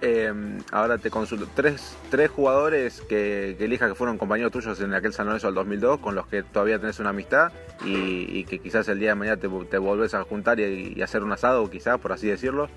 Eh, 0.00 0.32
ahora 0.70 0.98
te 0.98 1.10
consulto. 1.10 1.48
Tres, 1.54 1.96
tres 2.10 2.30
jugadores 2.30 3.00
que, 3.02 3.56
que 3.58 3.64
elijas 3.64 3.88
que 3.88 3.94
fueron 3.96 4.16
compañeros 4.16 4.52
tuyos 4.52 4.80
en 4.80 4.94
aquel 4.94 5.12
San 5.12 5.26
Lorenzo 5.26 5.48
del 5.48 5.56
2002, 5.56 5.98
con 5.98 6.14
los 6.14 6.26
que 6.28 6.42
todavía 6.42 6.78
tenés 6.78 7.00
una 7.00 7.10
amistad 7.10 7.52
y, 7.84 8.44
que 8.44 8.60
quizás 8.60 8.88
el 8.88 9.00
día 9.00 9.10
de 9.10 9.14
mañana 9.16 9.36
te, 9.38 9.48
te 9.48 9.78
volvés 9.78 10.14
a 10.14 10.22
juntar 10.22 10.60
y, 10.60 10.94
y 10.96 11.02
hacer 11.02 11.22
un 11.22 11.32
asado, 11.32 11.68
quizás, 11.68 11.98
por 11.98 12.12
así 12.12 12.28
decirlo. 12.28 12.68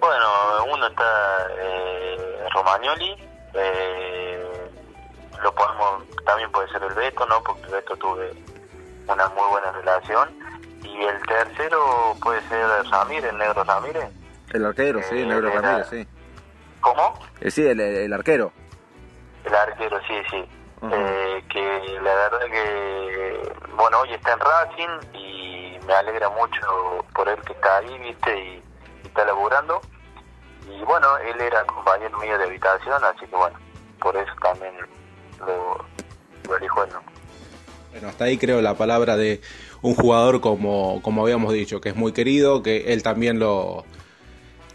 Bueno, 0.00 0.64
uno 0.72 0.86
está 0.86 1.46
eh, 1.58 2.48
Romagnoli, 2.54 3.16
eh, 3.54 4.70
lo 5.42 5.54
podemos, 5.54 6.04
también 6.24 6.50
puede 6.52 6.68
ser 6.68 6.82
el 6.82 6.94
Beto, 6.94 7.26
¿no? 7.26 7.42
Porque 7.42 7.62
el 7.64 7.72
Beto 7.72 7.96
tuve 7.96 8.32
una 9.08 9.28
muy 9.30 9.48
buena 9.48 9.72
relación. 9.72 10.28
Y 10.84 11.04
el 11.04 11.20
tercero 11.26 12.16
puede 12.22 12.40
ser 12.48 12.66
Ramírez, 12.90 13.32
el 13.32 13.38
negro 13.38 13.64
Ramírez. 13.64 14.08
El 14.52 14.64
arquero, 14.64 15.00
sí, 15.02 15.14
el 15.16 15.24
Eh, 15.24 15.26
negro 15.26 15.48
era- 15.48 15.60
Ramírez, 15.60 15.88
sí. 15.90 16.06
¿Cómo? 16.80 17.14
Eh, 17.40 17.50
sí, 17.50 17.66
el, 17.66 17.80
el 17.80 18.12
arquero. 18.12 18.52
El 19.44 19.54
arquero, 19.54 19.98
sí, 20.06 20.14
sí. 20.30 20.44
Eh, 20.92 21.44
que 21.50 21.98
la 22.02 22.14
verdad 22.14 22.46
que, 22.50 23.52
bueno, 23.76 24.00
hoy 24.00 24.12
está 24.14 24.32
en 24.34 24.38
Racing 24.40 25.16
y 25.18 25.78
me 25.86 25.92
alegra 25.92 26.28
mucho 26.30 27.04
por 27.14 27.28
él 27.28 27.40
que 27.46 27.52
está 27.52 27.78
ahí, 27.78 27.98
viste, 27.98 28.38
y, 28.38 28.62
y 29.04 29.06
está 29.06 29.24
laburando. 29.24 29.80
Y 30.70 30.82
bueno, 30.84 31.16
él 31.18 31.40
era 31.40 31.64
compañero 31.64 32.16
mío 32.18 32.38
de 32.38 32.44
habitación, 32.44 33.02
así 33.04 33.26
que 33.26 33.34
bueno, 33.36 33.58
por 34.00 34.16
eso 34.16 34.30
también 34.42 34.72
lo, 35.40 35.78
lo 36.48 36.56
elijo 36.56 36.84
él, 36.84 36.90
¿no? 36.92 37.02
Bueno, 37.90 38.08
hasta 38.08 38.24
ahí 38.24 38.38
creo 38.38 38.60
la 38.60 38.74
palabra 38.74 39.16
de 39.16 39.40
un 39.82 39.94
jugador 39.94 40.40
como, 40.40 41.00
como 41.02 41.22
habíamos 41.22 41.52
dicho, 41.54 41.80
que 41.80 41.88
es 41.88 41.96
muy 41.96 42.12
querido, 42.12 42.62
que 42.62 42.92
él 42.92 43.02
también 43.02 43.38
lo, 43.40 43.84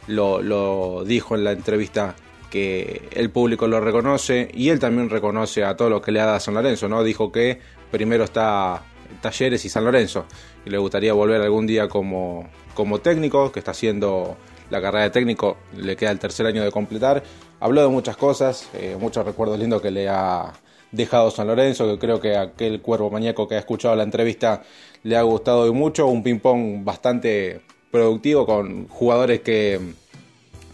lo, 0.07 1.03
dijo 1.05 1.35
en 1.35 1.43
la 1.43 1.51
entrevista 1.51 2.15
que 2.49 3.09
el 3.11 3.29
público 3.31 3.67
lo 3.67 3.79
reconoce 3.79 4.49
y 4.53 4.69
él 4.69 4.79
también 4.79 5.09
reconoce 5.09 5.63
a 5.63 5.75
todo 5.75 5.89
lo 5.89 6.01
que 6.01 6.11
le 6.11 6.21
ha 6.21 6.25
dado 6.25 6.37
a 6.37 6.39
San 6.39 6.53
Lorenzo, 6.53 6.87
¿no? 6.87 7.03
Dijo 7.03 7.31
que 7.31 7.59
primero 7.91 8.23
está 8.23 8.83
Talleres 9.21 9.65
y 9.65 9.69
San 9.69 9.85
Lorenzo 9.85 10.25
y 10.65 10.69
le 10.69 10.77
gustaría 10.77 11.13
volver 11.13 11.41
algún 11.41 11.65
día 11.65 11.87
como, 11.87 12.47
como 12.75 12.99
técnico, 12.99 13.51
que 13.51 13.59
está 13.59 13.71
haciendo 13.71 14.37
la 14.69 14.81
carrera 14.81 15.05
de 15.05 15.09
técnico, 15.09 15.57
le 15.75 15.95
queda 15.95 16.11
el 16.11 16.19
tercer 16.19 16.45
año 16.45 16.63
de 16.63 16.71
completar. 16.71 17.23
Habló 17.59 17.81
de 17.81 17.87
muchas 17.87 18.17
cosas, 18.17 18.69
eh, 18.73 18.97
muchos 18.99 19.25
recuerdos 19.25 19.59
lindos 19.59 19.81
que 19.81 19.91
le 19.91 20.09
ha 20.09 20.53
dejado 20.91 21.31
San 21.31 21.47
Lorenzo, 21.47 21.87
que 21.87 21.97
creo 21.97 22.19
que 22.19 22.37
aquel 22.37 22.81
cuervo 22.81 23.09
maníaco 23.09 23.47
que 23.47 23.55
ha 23.55 23.59
escuchado 23.59 23.95
la 23.95 24.03
entrevista 24.03 24.61
le 25.03 25.17
ha 25.17 25.21
gustado 25.23 25.67
y 25.67 25.71
mucho, 25.71 26.07
un 26.07 26.23
ping-pong 26.23 26.83
bastante 26.83 27.61
productivo 27.93 28.47
con 28.47 28.87
jugadores 28.87 29.41
que, 29.41 29.79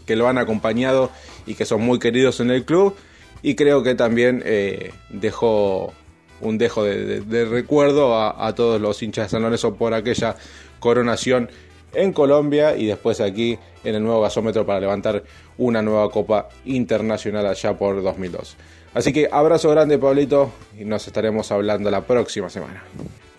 que 0.06 0.16
lo 0.16 0.30
han 0.30 0.38
acompañado 0.38 1.12
y 1.46 1.56
que 1.56 1.66
son 1.66 1.82
muy 1.82 2.00
queridos 2.00 2.40
en 2.40 2.50
el 2.50 2.64
club 2.64 2.96
y 3.42 3.56
creo 3.56 3.84
que 3.84 3.94
también 3.94 4.42
eh, 4.46 4.94
dejó 5.10 5.92
un 6.40 6.58
dejo 6.58 6.86
de, 6.86 7.46
recuerdo 7.46 8.18
a, 8.18 8.56
todos 8.56 8.80
los 8.80 9.04
hinchas 9.04 9.26
de 9.26 9.30
San 9.32 9.42
Lorenzo 9.42 9.76
por 9.76 9.94
aquella 9.94 10.38
coronación 10.80 11.50
en 11.94 12.14
Colombia 12.14 12.78
y 12.78 12.86
después 12.86 13.20
aquí 13.20 13.60
en 13.84 13.96
el 13.96 14.02
nuevo 14.02 14.22
gasómetro 14.22 14.66
para 14.66 14.80
levantar 14.80 15.22
una 15.58 15.82
nueva 15.82 16.10
Copa 16.12 16.48
Internacional 16.64 17.46
allá 17.46 17.78
por 17.78 18.02
2002. 18.02 18.56
Así 18.94 19.12
que 19.12 19.28
abrazo 19.30 19.70
grande 19.72 19.98
Pablito 19.98 20.52
y 20.80 20.86
nos 20.86 21.06
estaremos 21.06 21.52
hablando 21.52 21.92
la 21.92 22.06
próxima 22.06 22.50
semana. 22.50 22.82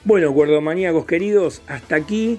Bueno, 0.04 0.34
cuerdomaníacos 0.34 1.06
queridos, 1.06 1.62
hasta 1.66 1.96
aquí 1.96 2.38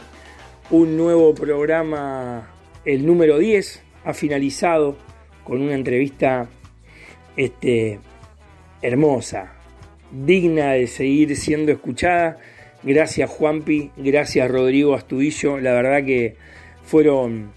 un 0.71 0.95
nuevo 0.95 1.35
programa, 1.35 2.49
el 2.85 3.05
número 3.05 3.37
10, 3.37 3.83
ha 4.05 4.13
finalizado 4.13 4.95
con 5.43 5.61
una 5.61 5.75
entrevista 5.75 6.47
este, 7.35 7.99
hermosa, 8.81 9.51
digna 10.11 10.71
de 10.71 10.87
seguir 10.87 11.35
siendo 11.35 11.73
escuchada. 11.73 12.37
Gracias 12.83 13.29
Juanpi, 13.29 13.91
gracias 13.97 14.49
Rodrigo 14.49 14.95
Astudillo, 14.95 15.59
la 15.59 15.73
verdad 15.73 16.05
que 16.05 16.37
fueron 16.85 17.51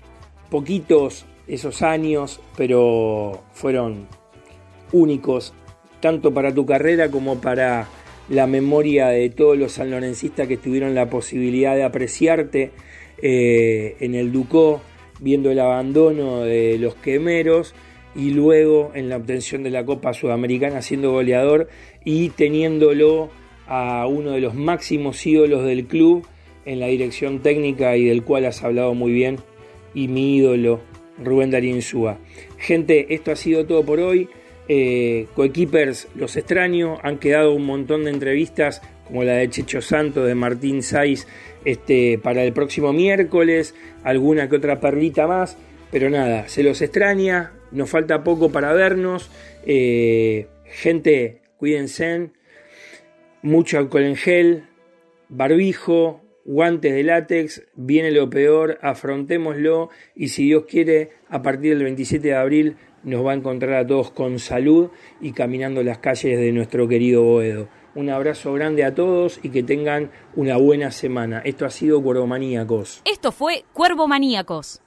poquitos 0.50 1.24
esos 1.46 1.82
años, 1.82 2.40
pero 2.56 3.44
fueron 3.52 4.08
únicos, 4.90 5.54
tanto 6.00 6.34
para 6.34 6.52
tu 6.52 6.66
carrera 6.66 7.12
como 7.12 7.40
para 7.40 7.86
la 8.28 8.48
memoria 8.48 9.08
de 9.08 9.30
todos 9.30 9.56
los 9.56 9.72
sanlorencistas 9.72 10.48
que 10.48 10.56
tuvieron 10.56 10.96
la 10.96 11.08
posibilidad 11.08 11.76
de 11.76 11.84
apreciarte 11.84 12.72
eh, 13.22 13.96
en 14.00 14.14
el 14.14 14.32
Ducó, 14.32 14.80
viendo 15.20 15.50
el 15.50 15.60
abandono 15.60 16.40
de 16.40 16.78
los 16.78 16.94
quemeros 16.96 17.74
y 18.14 18.30
luego 18.30 18.92
en 18.94 19.08
la 19.08 19.16
obtención 19.16 19.62
de 19.62 19.70
la 19.70 19.84
Copa 19.84 20.12
Sudamericana 20.12 20.82
siendo 20.82 21.12
goleador 21.12 21.68
y 22.04 22.30
teniéndolo 22.30 23.30
a 23.66 24.06
uno 24.06 24.32
de 24.32 24.40
los 24.40 24.54
máximos 24.54 25.24
ídolos 25.26 25.64
del 25.64 25.86
club 25.86 26.26
en 26.64 26.80
la 26.80 26.86
dirección 26.86 27.40
técnica 27.40 27.96
y 27.96 28.04
del 28.04 28.22
cual 28.22 28.46
has 28.46 28.62
hablado 28.62 28.94
muy 28.94 29.12
bien 29.12 29.38
y 29.94 30.08
mi 30.08 30.36
ídolo 30.36 30.80
Rubén 31.22 31.50
Darín 31.50 31.76
Insúa. 31.76 32.18
Gente, 32.58 33.14
esto 33.14 33.30
ha 33.30 33.36
sido 33.36 33.66
todo 33.66 33.84
por 33.84 34.00
hoy. 34.00 34.28
Eh, 34.68 35.26
Coequippers, 35.34 36.08
los 36.14 36.36
extraño. 36.36 36.98
Han 37.02 37.18
quedado 37.18 37.52
un 37.52 37.64
montón 37.64 38.04
de 38.04 38.10
entrevistas, 38.10 38.82
como 39.06 39.22
la 39.22 39.34
de 39.34 39.48
Checho 39.50 39.80
Santos, 39.80 40.26
de 40.26 40.34
Martín 40.34 40.82
Saiz, 40.82 41.26
este, 41.64 42.18
para 42.18 42.44
el 42.44 42.52
próximo 42.52 42.92
miércoles. 42.92 43.74
Alguna 44.02 44.48
que 44.48 44.56
otra 44.56 44.80
perlita 44.80 45.26
más. 45.26 45.56
Pero 45.90 46.10
nada, 46.10 46.48
se 46.48 46.62
los 46.62 46.82
extraña. 46.82 47.52
Nos 47.70 47.90
falta 47.90 48.24
poco 48.24 48.50
para 48.50 48.72
vernos. 48.72 49.30
Eh, 49.66 50.48
gente, 50.64 51.42
cuídense. 51.56 52.30
Mucho 53.42 53.78
alcohol 53.78 54.04
en 54.04 54.16
gel, 54.16 54.64
barbijo, 55.28 56.22
guantes 56.44 56.92
de 56.92 57.02
látex, 57.02 57.62
viene 57.74 58.10
lo 58.10 58.28
peor, 58.30 58.78
afrontémoslo 58.82 59.90
y 60.14 60.28
si 60.28 60.44
Dios 60.44 60.64
quiere, 60.68 61.10
a 61.28 61.42
partir 61.42 61.74
del 61.74 61.84
27 61.84 62.28
de 62.28 62.34
abril 62.34 62.76
nos 63.02 63.24
va 63.24 63.32
a 63.32 63.34
encontrar 63.34 63.74
a 63.74 63.86
todos 63.86 64.10
con 64.10 64.38
salud 64.38 64.90
y 65.20 65.32
caminando 65.32 65.82
las 65.82 65.98
calles 65.98 66.38
de 66.38 66.52
nuestro 66.52 66.88
querido 66.88 67.22
Boedo. 67.22 67.68
Un 67.94 68.10
abrazo 68.10 68.52
grande 68.52 68.84
a 68.84 68.94
todos 68.94 69.38
y 69.42 69.50
que 69.50 69.62
tengan 69.62 70.10
una 70.34 70.56
buena 70.56 70.90
semana. 70.90 71.40
Esto 71.44 71.64
ha 71.64 71.70
sido 71.70 72.02
Cuervomaníacos. 72.02 73.02
Esto 73.04 73.30
fue 73.30 73.64
Cuervo 73.72 74.08
Maníacos. 74.08 74.80